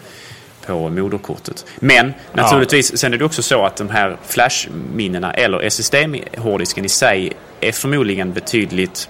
på 0.65 0.89
moderkortet. 0.89 1.65
Men 1.79 2.13
naturligtvis, 2.34 2.91
ja. 2.91 2.97
sen 2.97 3.13
är 3.13 3.17
det 3.17 3.25
också 3.25 3.43
så 3.43 3.65
att 3.65 3.75
de 3.75 3.89
här 3.89 4.17
flashminnena 4.27 5.34
eller 5.34 5.61
SSD-hårddisken 5.61 6.86
i 6.86 6.89
sig 6.89 7.34
är 7.59 7.71
förmodligen 7.71 8.34
betydligt 8.34 9.09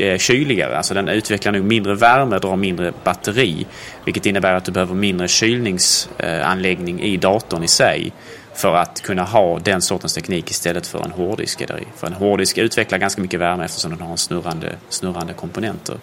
eh, 0.00 0.18
kyligare. 0.18 0.76
Alltså 0.76 0.94
den 0.94 1.08
utvecklar 1.08 1.52
nog 1.52 1.64
mindre 1.64 1.94
värme, 1.94 2.38
drar 2.38 2.56
mindre 2.56 2.92
batteri. 3.04 3.66
Vilket 4.04 4.26
innebär 4.26 4.54
att 4.54 4.64
du 4.64 4.72
behöver 4.72 4.94
mindre 4.94 5.28
kylningsanläggning 5.28 7.00
i 7.00 7.16
datorn 7.16 7.64
i 7.64 7.68
sig. 7.68 8.12
För 8.54 8.74
att 8.74 9.02
kunna 9.02 9.22
ha 9.22 9.58
den 9.58 9.82
sortens 9.82 10.14
teknik 10.14 10.50
istället 10.50 10.86
för 10.86 11.04
en 11.04 11.10
hårddisk. 11.10 11.62
För 11.96 12.06
en 12.06 12.12
hårddisk 12.12 12.58
utvecklar 12.58 12.98
ganska 12.98 13.22
mycket 13.22 13.40
värme 13.40 13.64
eftersom 13.64 13.90
den 13.90 14.00
har 14.00 14.16
snurrande, 14.16 14.76
snurrande 14.88 15.32
komponenter. 15.32 15.96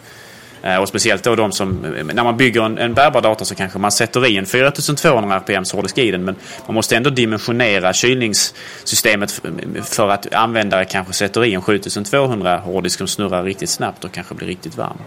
Eh, 0.68 0.78
och 0.78 0.88
speciellt 0.88 1.24
då 1.24 1.36
de 1.36 1.52
som, 1.52 1.86
eh, 1.86 2.06
när 2.06 2.24
man 2.24 2.38
bygger 2.38 2.64
en, 2.64 2.78
en 2.78 2.94
bärbar 2.94 3.22
dator 3.22 3.46
så 3.46 3.56
kanske 3.56 3.80
man 3.80 3.92
sätter 3.92 4.26
i 4.26 4.38
en 4.38 4.46
4200 4.46 5.36
RPM 5.36 5.64
hårddisk 5.74 5.98
i 5.98 6.12
den 6.12 6.26
men 6.26 6.36
man 6.66 6.76
måste 6.76 6.98
ändå 6.98 7.10
dimensionera 7.10 7.94
kylningssystemet 7.94 9.42
eh, 9.44 9.84
för 9.84 10.10
att 10.10 10.34
användare 10.34 10.86
kanske 10.86 11.14
sätter 11.14 11.46
i 11.46 11.54
en 11.54 11.62
7200 11.62 12.58
hårddisk 12.58 12.98
som 12.98 13.08
snurrar 13.08 13.44
riktigt 13.44 13.70
snabbt 13.70 14.04
och 14.04 14.12
kanske 14.12 14.36
blir 14.36 14.48
riktigt 14.48 14.78
varm. 14.78 14.98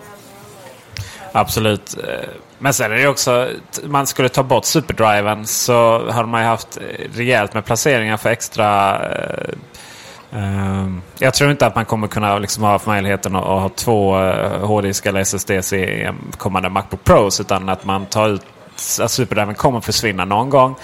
Absolut. 1.33 1.97
Men 2.59 2.75
sen 2.75 2.93
är 2.93 2.97
det 2.97 3.09
också, 3.09 3.49
man 3.85 4.07
skulle 4.07 4.29
ta 4.29 4.43
bort 4.43 4.65
superdriven 4.65 5.47
så 5.47 6.11
hade 6.11 6.29
man 6.29 6.41
ju 6.41 6.47
haft 6.47 6.79
rejält 7.15 7.55
med 7.55 7.65
placeringar 7.65 8.17
för 8.17 8.31
extra 8.31 9.01
eh, 9.09 9.55
Ehm, 10.33 11.03
jag 11.19 11.35
tror 11.35 11.51
inte 11.51 11.67
att 11.67 11.75
man 11.75 11.85
kommer 11.85 12.07
kunna 12.07 12.39
liksom 12.39 12.63
ha 12.63 12.81
möjligheten 12.87 13.37
att 13.37 13.45
ha 13.45 13.69
två 13.69 14.21
eh, 14.23 14.67
hårddiskar 14.67 15.11
eller 15.11 15.21
SSDs 15.21 15.73
i 15.73 16.09
kommande 16.37 16.69
Macbook 16.69 17.05
Pros. 17.05 17.41
Utan 17.41 17.69
att 17.69 17.85
man 17.85 18.07
tar 18.07 18.29
ut 18.29 18.43
att 19.01 19.11
superdriven 19.11 19.55
kommer 19.55 19.81
försvinna 19.81 20.25
någon 20.25 20.51
gång. 20.51 20.75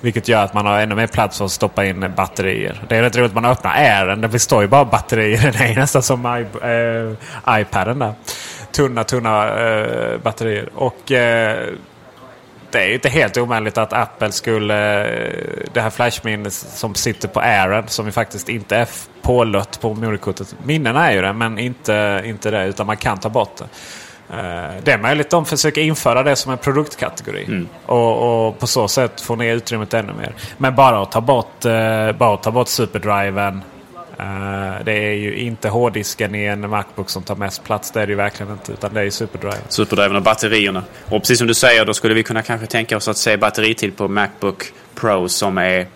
Vilket 0.00 0.28
gör 0.28 0.44
att 0.44 0.54
man 0.54 0.66
har 0.66 0.80
ännu 0.80 0.94
mer 0.94 1.06
plats 1.06 1.40
att 1.40 1.50
stoppa 1.50 1.84
in 1.84 2.12
batterier. 2.16 2.82
Det 2.88 2.96
är 2.96 3.02
rätt 3.02 3.16
roligt 3.16 3.30
att 3.30 3.34
man 3.34 3.44
öppnar 3.44 3.70
Airen. 3.74 4.20
Det 4.20 4.28
består 4.28 4.62
ju 4.62 4.68
bara 4.68 4.84
batterier. 4.84 5.52
Det 5.58 5.64
är 5.64 5.74
nästan 5.74 6.02
som 6.02 6.26
I, 6.26 6.46
eh, 6.62 7.60
iPaden 7.60 7.98
där. 7.98 8.14
Tunna, 8.72 9.04
tunna 9.04 9.60
eh, 9.60 10.18
batterier. 10.22 10.68
Och 10.74 11.12
eh, 11.12 11.68
det 12.74 12.84
är 12.84 12.94
inte 12.94 13.08
helt 13.08 13.36
omöjligt 13.36 13.78
att 13.78 13.92
Apple 13.92 14.32
skulle... 14.32 14.74
Det 15.72 15.80
här 15.80 15.90
flashminnet 15.90 16.52
som 16.52 16.94
sitter 16.94 17.28
på 17.28 17.40
Airen 17.40 17.88
som 17.88 18.06
ju 18.06 18.12
faktiskt 18.12 18.48
inte 18.48 18.76
är 18.76 18.88
pålött 19.22 19.80
på 19.80 19.94
moderkortet. 19.94 20.56
Minnena 20.64 21.10
är 21.10 21.14
ju 21.14 21.22
det 21.22 21.32
men 21.32 21.58
inte, 21.58 22.22
inte 22.24 22.50
det 22.50 22.66
utan 22.66 22.86
man 22.86 22.96
kan 22.96 23.18
ta 23.18 23.28
bort 23.28 23.56
det. 23.56 23.64
Eh, 24.30 24.74
det 24.82 24.92
är 24.92 24.98
möjligt 24.98 25.26
att 25.26 25.30
de 25.30 25.44
försöker 25.46 25.80
införa 25.80 26.22
det 26.22 26.36
som 26.36 26.52
en 26.52 26.58
produktkategori. 26.58 27.44
Mm. 27.44 27.68
Och, 27.86 28.46
och, 28.46 28.58
på 28.58 28.66
så 28.66 28.88
sätt 28.88 29.20
få 29.20 29.36
ner 29.36 29.54
utrymmet 29.54 29.94
ännu 29.94 30.12
mer. 30.12 30.34
Men 30.56 30.74
bara 30.74 31.02
att 31.02 31.12
ta 31.12 31.20
bort, 31.20 31.64
eh, 31.64 32.12
bara 32.12 32.34
att 32.34 32.42
ta 32.42 32.50
bort 32.50 32.68
superdriven. 32.68 33.62
Eh, 34.18 34.84
det 34.84 34.92
är 34.92 35.12
ju 35.12 35.36
inte 35.36 35.68
hårddisken 35.68 36.34
i 36.34 36.44
en 36.44 36.70
Macbook 36.70 37.10
som 37.10 37.22
tar 37.22 37.36
mest 37.36 37.64
plats. 37.64 37.90
Det 37.90 38.00
är 38.00 38.06
det 38.06 38.10
ju 38.10 38.16
verkligen 38.16 38.52
inte. 38.52 38.72
Utan 38.72 38.94
det 38.94 39.00
är 39.00 39.04
ju 39.04 39.10
superdriven. 39.10 39.58
Superdriven 39.68 40.16
och 40.16 40.22
batterierna. 40.22 40.82
Och 41.04 41.22
precis 41.22 41.38
som 41.38 41.46
du 41.46 41.54
säger, 41.54 41.84
då 41.84 41.94
skulle 41.94 42.14
vi 42.14 42.22
kunna 42.22 42.42
kanske 42.42 42.66
tänka 42.66 42.96
oss 42.96 43.08
att 43.08 43.16
se 43.16 43.36
batteritid 43.36 43.96
på 43.96 44.08
Macbook 44.08 44.72
Pro 44.94 45.28
som 45.28 45.58
är 45.58 45.86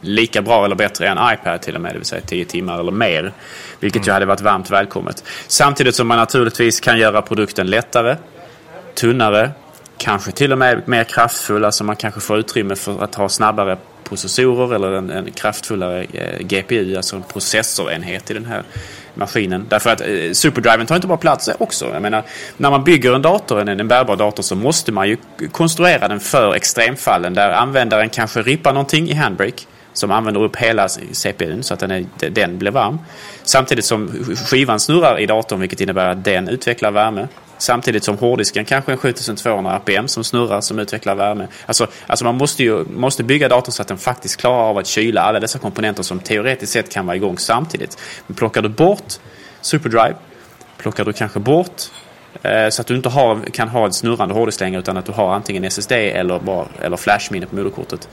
lika 0.00 0.42
bra 0.42 0.64
eller 0.64 0.76
bättre 0.76 1.08
än 1.08 1.18
iPad 1.34 1.62
till 1.62 1.74
och 1.74 1.80
med, 1.80 1.92
det 1.94 1.98
vill 1.98 2.06
säga 2.06 2.22
10 2.26 2.44
timmar 2.44 2.80
eller 2.80 2.92
mer. 2.92 3.32
Vilket 3.80 4.02
mm. 4.02 4.06
ju 4.06 4.12
hade 4.12 4.26
varit 4.26 4.40
varmt 4.40 4.70
välkommet. 4.70 5.24
Samtidigt 5.46 5.94
som 5.94 6.08
man 6.08 6.18
naturligtvis 6.18 6.80
kan 6.80 6.98
göra 6.98 7.22
produkten 7.22 7.66
lättare, 7.66 8.16
tunnare, 8.94 9.50
kanske 9.96 10.32
till 10.32 10.52
och 10.52 10.58
med 10.58 10.88
mer 10.88 11.04
kraftfull. 11.04 11.64
Alltså 11.64 11.84
man 11.84 11.96
kanske 11.96 12.20
får 12.20 12.38
utrymme 12.38 12.76
för 12.76 13.04
att 13.04 13.14
ha 13.14 13.28
snabbare 13.28 13.78
processorer 14.14 14.74
eller 14.74 14.92
en, 14.92 15.10
en 15.10 15.32
kraftfullare 15.32 16.06
eh, 16.12 16.46
GPU, 16.46 16.96
alltså 16.96 17.16
en 17.16 17.22
processorenhet 17.22 18.30
i 18.30 18.34
den 18.34 18.44
här 18.44 18.62
maskinen. 19.14 19.66
Därför 19.68 19.90
att 19.90 20.00
eh, 20.00 20.32
superdriven 20.32 20.86
tar 20.86 20.94
inte 20.96 21.06
bara 21.06 21.18
plats 21.18 21.50
också. 21.58 21.90
Jag 21.92 22.02
menar, 22.02 22.22
när 22.56 22.70
man 22.70 22.84
bygger 22.84 23.14
en 23.14 23.22
dator, 23.22 23.60
en, 23.60 23.80
en 23.80 23.88
bärbar 23.88 24.16
dator, 24.16 24.42
så 24.42 24.56
måste 24.56 24.92
man 24.92 25.08
ju 25.08 25.16
konstruera 25.52 26.08
den 26.08 26.20
för 26.20 26.54
extremfallen 26.54 27.34
där 27.34 27.50
användaren 27.50 28.08
kanske 28.08 28.42
rippar 28.42 28.72
någonting 28.72 29.08
i 29.08 29.14
Handbrake 29.14 29.62
som 29.92 30.10
använder 30.10 30.42
upp 30.42 30.56
hela 30.56 30.88
CPUn 31.12 31.62
så 31.62 31.74
att 31.74 31.80
den, 31.80 31.90
är, 31.90 32.06
den 32.30 32.58
blir 32.58 32.70
varm. 32.70 32.98
Samtidigt 33.42 33.84
som 33.84 34.08
skivan 34.46 34.80
snurrar 34.80 35.18
i 35.20 35.26
datorn 35.26 35.60
vilket 35.60 35.80
innebär 35.80 36.08
att 36.08 36.24
den 36.24 36.48
utvecklar 36.48 36.90
värme. 36.90 37.28
Samtidigt 37.58 38.04
som 38.04 38.18
hårddisken 38.18 38.64
kanske 38.64 38.92
är 38.92 38.96
7200 38.96 39.76
RPM 39.76 40.08
som 40.08 40.24
snurrar 40.24 40.60
som 40.60 40.78
utvecklar 40.78 41.14
värme. 41.14 41.46
Alltså, 41.66 41.86
alltså 42.06 42.24
man 42.24 42.36
måste 42.36 42.62
ju 42.62 42.84
måste 42.84 43.24
bygga 43.24 43.48
datorn 43.48 43.72
så 43.72 43.82
att 43.82 43.88
den 43.88 43.98
faktiskt 43.98 44.36
klarar 44.36 44.62
av 44.62 44.78
att 44.78 44.86
kyla 44.86 45.20
alla 45.20 45.40
dessa 45.40 45.58
komponenter 45.58 46.02
som 46.02 46.20
teoretiskt 46.20 46.72
sett 46.72 46.92
kan 46.92 47.06
vara 47.06 47.16
igång 47.16 47.38
samtidigt. 47.38 47.98
Men 48.26 48.34
plockar 48.34 48.62
du 48.62 48.68
bort 48.68 49.14
SuperDrive, 49.60 50.14
plockar 50.76 51.04
du 51.04 51.12
kanske 51.12 51.40
bort 51.40 51.82
eh, 52.42 52.68
så 52.68 52.80
att 52.80 52.86
du 52.86 52.96
inte 52.96 53.08
har, 53.08 53.40
kan 53.52 53.68
ha 53.68 53.84
en 53.84 53.92
snurrande 53.92 54.34
hårddisk 54.34 54.60
längre 54.60 54.78
utan 54.78 54.96
att 54.96 55.06
du 55.06 55.12
har 55.12 55.34
antingen 55.34 55.64
SSD 55.64 55.92
eller, 55.92 56.38
bara, 56.38 56.66
eller 56.82 56.96
flashminne 56.96 57.46
på 57.46 57.56
moderkortet. 57.56 58.08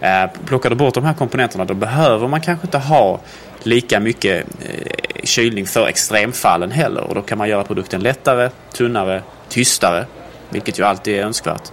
Eh, 0.00 0.26
plockar 0.46 0.70
du 0.70 0.76
bort 0.76 0.94
de 0.94 1.04
här 1.04 1.14
komponenterna 1.14 1.64
då 1.64 1.74
behöver 1.74 2.28
man 2.28 2.40
kanske 2.40 2.66
inte 2.66 2.78
ha 2.78 3.20
lika 3.66 4.00
mycket 4.00 4.46
eh, 4.60 5.24
kylning 5.24 5.66
för 5.66 5.86
extremfallen 5.86 6.70
heller. 6.70 7.00
Och 7.00 7.14
då 7.14 7.22
kan 7.22 7.38
man 7.38 7.48
göra 7.48 7.64
produkten 7.64 8.00
lättare, 8.00 8.50
tunnare, 8.72 9.22
tystare. 9.48 10.06
Vilket 10.50 10.78
ju 10.78 10.84
alltid 10.84 11.18
är 11.18 11.22
önskvärt. 11.22 11.72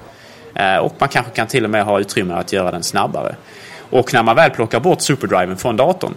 Eh, 0.56 0.78
och 0.78 0.96
man 1.00 1.10
kanske 1.10 1.32
kan 1.32 1.48
till 1.48 1.64
och 1.64 1.70
med 1.70 1.86
ha 1.86 2.00
utrymme 2.00 2.34
att 2.34 2.54
göra 2.54 2.72
den 2.72 2.84
snabbare. 2.84 3.36
Och 3.90 4.14
när 4.14 4.24
man 4.24 4.36
väl 4.36 4.52
plockar 4.52 4.80
bort 4.80 5.02
superdriven 5.02 5.58
från 5.58 5.78
datorn. 5.78 6.14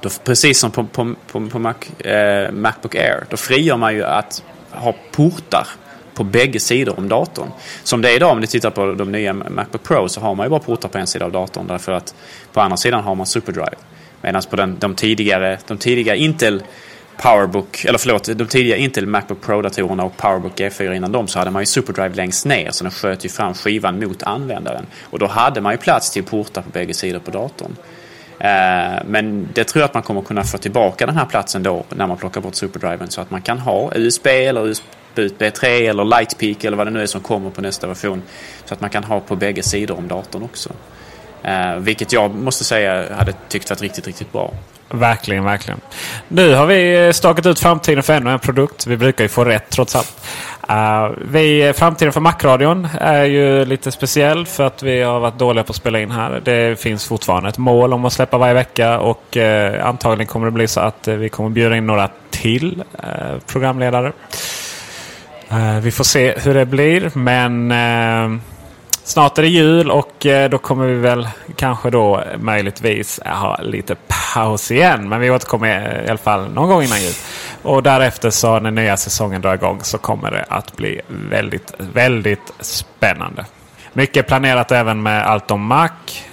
Då, 0.00 0.08
precis 0.24 0.58
som 0.58 0.70
på, 0.70 0.84
på, 0.84 1.14
på, 1.32 1.48
på 1.48 1.58
Mac, 1.58 1.74
eh, 1.98 2.52
Macbook 2.52 2.94
Air. 2.94 3.24
Då 3.30 3.36
frigör 3.36 3.76
man 3.76 3.94
ju 3.94 4.04
att 4.04 4.42
ha 4.70 4.94
portar 5.12 5.66
på 6.14 6.24
bägge 6.24 6.60
sidor 6.60 6.98
om 6.98 7.08
datorn. 7.08 7.48
Som 7.82 8.02
det 8.02 8.10
är 8.10 8.16
idag 8.16 8.30
om 8.30 8.40
ni 8.40 8.46
tittar 8.46 8.70
på 8.70 8.92
de 8.92 9.12
nya 9.12 9.32
Macbook 9.32 9.82
Pro 9.82 10.08
så 10.08 10.20
har 10.20 10.34
man 10.34 10.46
ju 10.46 10.50
bara 10.50 10.60
portar 10.60 10.88
på 10.88 10.98
en 10.98 11.06
sida 11.06 11.24
av 11.24 11.32
datorn 11.32 11.66
därför 11.66 11.92
att 11.92 12.14
på 12.52 12.60
andra 12.60 12.76
sidan 12.76 13.04
har 13.04 13.14
man 13.14 13.26
SuperDrive. 13.26 13.76
Medan 14.22 14.42
på 14.50 14.56
den, 14.56 14.76
de, 14.78 14.94
tidigare, 14.94 15.58
de 15.66 15.78
tidigare 15.78 16.18
Intel 16.18 16.62
Powerbook, 17.16 17.84
eller 17.84 17.98
förlåt, 17.98 18.24
de 18.24 18.46
tidiga 18.46 18.76
Intel 18.76 19.06
Macbook 19.06 19.40
Pro-datorerna 19.40 20.04
och 20.04 20.16
Powerbook 20.16 20.60
G4 20.60 20.94
innan 20.94 21.12
dem 21.12 21.28
så 21.28 21.38
hade 21.38 21.50
man 21.50 21.62
ju 21.62 21.66
SuperDrive 21.66 22.14
längst 22.14 22.46
ner 22.46 22.70
så 22.70 22.84
den 22.84 22.90
sköt 22.90 23.24
ju 23.24 23.28
fram 23.28 23.54
skivan 23.54 23.98
mot 23.98 24.22
användaren. 24.22 24.86
Och 25.02 25.18
då 25.18 25.26
hade 25.26 25.60
man 25.60 25.72
ju 25.72 25.78
plats 25.78 26.10
till 26.10 26.24
portar 26.24 26.62
på 26.62 26.70
bägge 26.70 26.94
sidor 26.94 27.18
på 27.18 27.30
datorn. 27.30 27.76
Eh, 28.38 29.04
men 29.06 29.48
det 29.54 29.64
tror 29.64 29.80
jag 29.80 29.88
att 29.88 29.94
man 29.94 30.02
kommer 30.02 30.22
kunna 30.22 30.44
få 30.44 30.58
tillbaka 30.58 31.06
den 31.06 31.16
här 31.16 31.24
platsen 31.24 31.62
då 31.62 31.84
när 31.96 32.06
man 32.06 32.16
plockar 32.16 32.40
bort 32.40 32.54
SuperDriven 32.54 33.10
så 33.10 33.20
att 33.20 33.30
man 33.30 33.42
kan 33.42 33.58
ha 33.58 33.92
USB 33.94 34.26
eller 34.26 34.66
USB 34.66 34.84
B3 35.16 35.64
eller 35.64 36.04
Lightpeak 36.04 36.64
eller 36.64 36.76
vad 36.76 36.86
det 36.86 36.90
nu 36.90 37.02
är 37.02 37.06
som 37.06 37.20
kommer 37.20 37.50
på 37.50 37.60
nästa 37.60 37.86
version. 37.86 38.22
Så 38.64 38.74
att 38.74 38.80
man 38.80 38.90
kan 38.90 39.04
ha 39.04 39.20
på 39.20 39.36
bägge 39.36 39.62
sidor 39.62 39.98
om 39.98 40.08
datorn 40.08 40.42
också. 40.42 40.70
Eh, 41.42 41.76
vilket 41.76 42.12
jag 42.12 42.34
måste 42.34 42.64
säga 42.64 43.16
hade 43.16 43.32
tyckt 43.48 43.70
varit 43.70 43.82
riktigt, 43.82 44.06
riktigt 44.06 44.32
bra. 44.32 44.52
Verkligen, 44.88 45.44
verkligen. 45.44 45.80
Nu 46.28 46.54
har 46.54 46.66
vi 46.66 47.06
eh, 47.06 47.12
stakat 47.12 47.46
ut 47.46 47.58
framtiden 47.58 48.02
för 48.02 48.12
ännu 48.12 48.30
en 48.30 48.38
produkt. 48.38 48.86
Vi 48.86 48.96
brukar 48.96 49.24
ju 49.24 49.28
få 49.28 49.44
rätt 49.44 49.70
trots 49.70 49.96
allt. 49.96 50.28
Uh, 50.70 51.16
vi, 51.30 51.66
eh, 51.66 51.72
framtiden 51.72 52.12
för 52.12 52.20
Macradion 52.20 52.88
är 53.00 53.24
ju 53.24 53.64
lite 53.64 53.92
speciell 53.92 54.46
för 54.46 54.66
att 54.66 54.82
vi 54.82 55.02
har 55.02 55.20
varit 55.20 55.38
dåliga 55.38 55.64
på 55.64 55.70
att 55.70 55.76
spela 55.76 56.00
in 56.00 56.10
här. 56.10 56.40
Det 56.44 56.80
finns 56.80 57.04
fortfarande 57.04 57.48
ett 57.48 57.58
mål 57.58 57.92
om 57.92 58.04
att 58.04 58.12
släppa 58.12 58.38
varje 58.38 58.54
vecka 58.54 58.98
och 58.98 59.36
uh, 59.36 59.86
antagligen 59.86 60.26
kommer 60.26 60.46
det 60.46 60.52
bli 60.52 60.68
så 60.68 60.80
att 60.80 61.08
uh, 61.08 61.14
vi 61.14 61.28
kommer 61.28 61.50
bjuda 61.50 61.76
in 61.76 61.86
några 61.86 62.10
till 62.30 62.82
programledare. 63.46 64.12
vi 65.82 65.90
får 65.90 66.04
se 66.04 66.34
hur 66.38 66.54
det 66.54 66.66
blir 66.66 67.10
men 67.14 67.72
Snart 69.06 69.38
är 69.38 69.42
det 69.42 69.48
jul 69.48 69.90
och 69.90 70.26
eh, 70.26 70.50
då 70.50 70.58
kommer 70.58 70.86
vi 70.86 70.94
väl 70.94 71.28
kanske 71.56 71.90
då 71.90 72.24
möjligtvis 72.38 73.20
ha 73.24 73.56
lite 73.62 73.96
paus 74.34 74.70
igen. 74.70 75.08
Men 75.08 75.20
vi 75.20 75.30
återkommer 75.30 76.02
i 76.06 76.08
alla 76.08 76.18
fall 76.18 76.50
någon 76.50 76.68
gång 76.68 76.82
innan 76.82 77.02
jul. 77.02 77.14
Och 77.62 77.82
därefter 77.82 78.30
så 78.30 78.60
när 78.60 78.70
nya 78.70 78.96
säsongen 78.96 79.42
drar 79.42 79.54
igång 79.54 79.80
så 79.82 79.98
kommer 79.98 80.30
det 80.30 80.44
att 80.48 80.76
bli 80.76 81.00
väldigt, 81.08 81.74
väldigt 81.78 82.52
spännande. 82.60 83.44
Mycket 83.92 84.26
planerat 84.26 84.72
även 84.72 85.02
med 85.02 85.26
allt 85.26 85.50
om 85.50 85.66
Mac. 85.66 85.90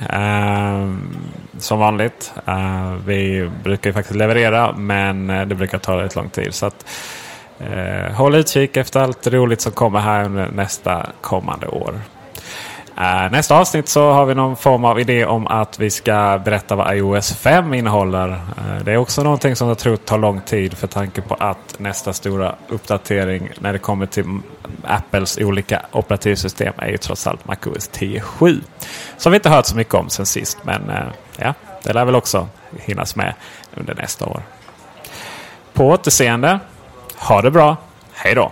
Eh, 0.09 0.87
som 1.57 1.79
vanligt. 1.79 2.33
Eh, 2.47 2.93
vi 3.05 3.49
brukar 3.63 3.89
ju 3.89 3.93
faktiskt 3.93 4.15
leverera 4.15 4.73
men 4.73 5.29
eh, 5.29 5.45
det 5.45 5.55
brukar 5.55 5.77
ta 5.77 6.01
rätt 6.01 6.15
lång 6.15 6.29
tid. 6.29 6.53
Så 6.53 6.65
att, 6.65 6.85
eh, 7.59 8.13
håll 8.13 8.35
utkik 8.35 8.77
efter 8.77 8.99
allt 8.99 9.27
roligt 9.27 9.61
som 9.61 9.71
kommer 9.71 9.99
här 9.99 10.23
under 10.23 10.47
nästa 10.51 11.09
kommande 11.21 11.67
år. 11.67 11.93
Uh, 12.97 13.31
nästa 13.31 13.55
avsnitt 13.55 13.89
så 13.89 14.11
har 14.11 14.25
vi 14.25 14.35
någon 14.35 14.55
form 14.55 14.85
av 14.85 14.99
idé 14.99 15.25
om 15.25 15.47
att 15.47 15.79
vi 15.79 15.89
ska 15.89 16.41
berätta 16.45 16.75
vad 16.75 16.95
iOS 16.95 17.33
5 17.33 17.73
innehåller. 17.73 18.27
Uh, 18.27 18.83
det 18.85 18.91
är 18.91 18.97
också 18.97 19.23
någonting 19.23 19.55
som 19.55 19.67
jag 19.67 19.77
tror 19.77 19.95
tar 19.95 20.17
lång 20.17 20.41
tid 20.41 20.73
för 20.73 20.87
tanke 20.87 21.21
på 21.21 21.33
att 21.33 21.79
nästa 21.79 22.13
stora 22.13 22.55
uppdatering 22.67 23.49
när 23.59 23.73
det 23.73 23.79
kommer 23.79 24.05
till 24.05 24.25
Apples 24.83 25.37
olika 25.37 25.81
operativsystem 25.91 26.73
är 26.77 26.87
ju 26.87 26.97
trots 26.97 27.27
allt 27.27 27.47
MacOS 27.47 27.89
10.7. 27.91 28.61
Som 29.17 29.31
vi 29.31 29.35
inte 29.35 29.49
hört 29.49 29.65
så 29.65 29.75
mycket 29.75 29.93
om 29.93 30.09
sen 30.09 30.25
sist. 30.25 30.57
Men 30.63 30.89
uh, 30.89 31.07
ja, 31.37 31.53
det 31.83 31.93
lär 31.93 32.05
väl 32.05 32.15
också 32.15 32.47
hinnas 32.77 33.15
med 33.15 33.33
under 33.77 33.95
nästa 33.95 34.25
år. 34.25 34.41
På 35.73 35.87
återseende. 35.87 36.59
Ha 37.15 37.41
det 37.41 37.51
bra. 37.51 37.77
Hej 38.13 38.35
då! 38.35 38.51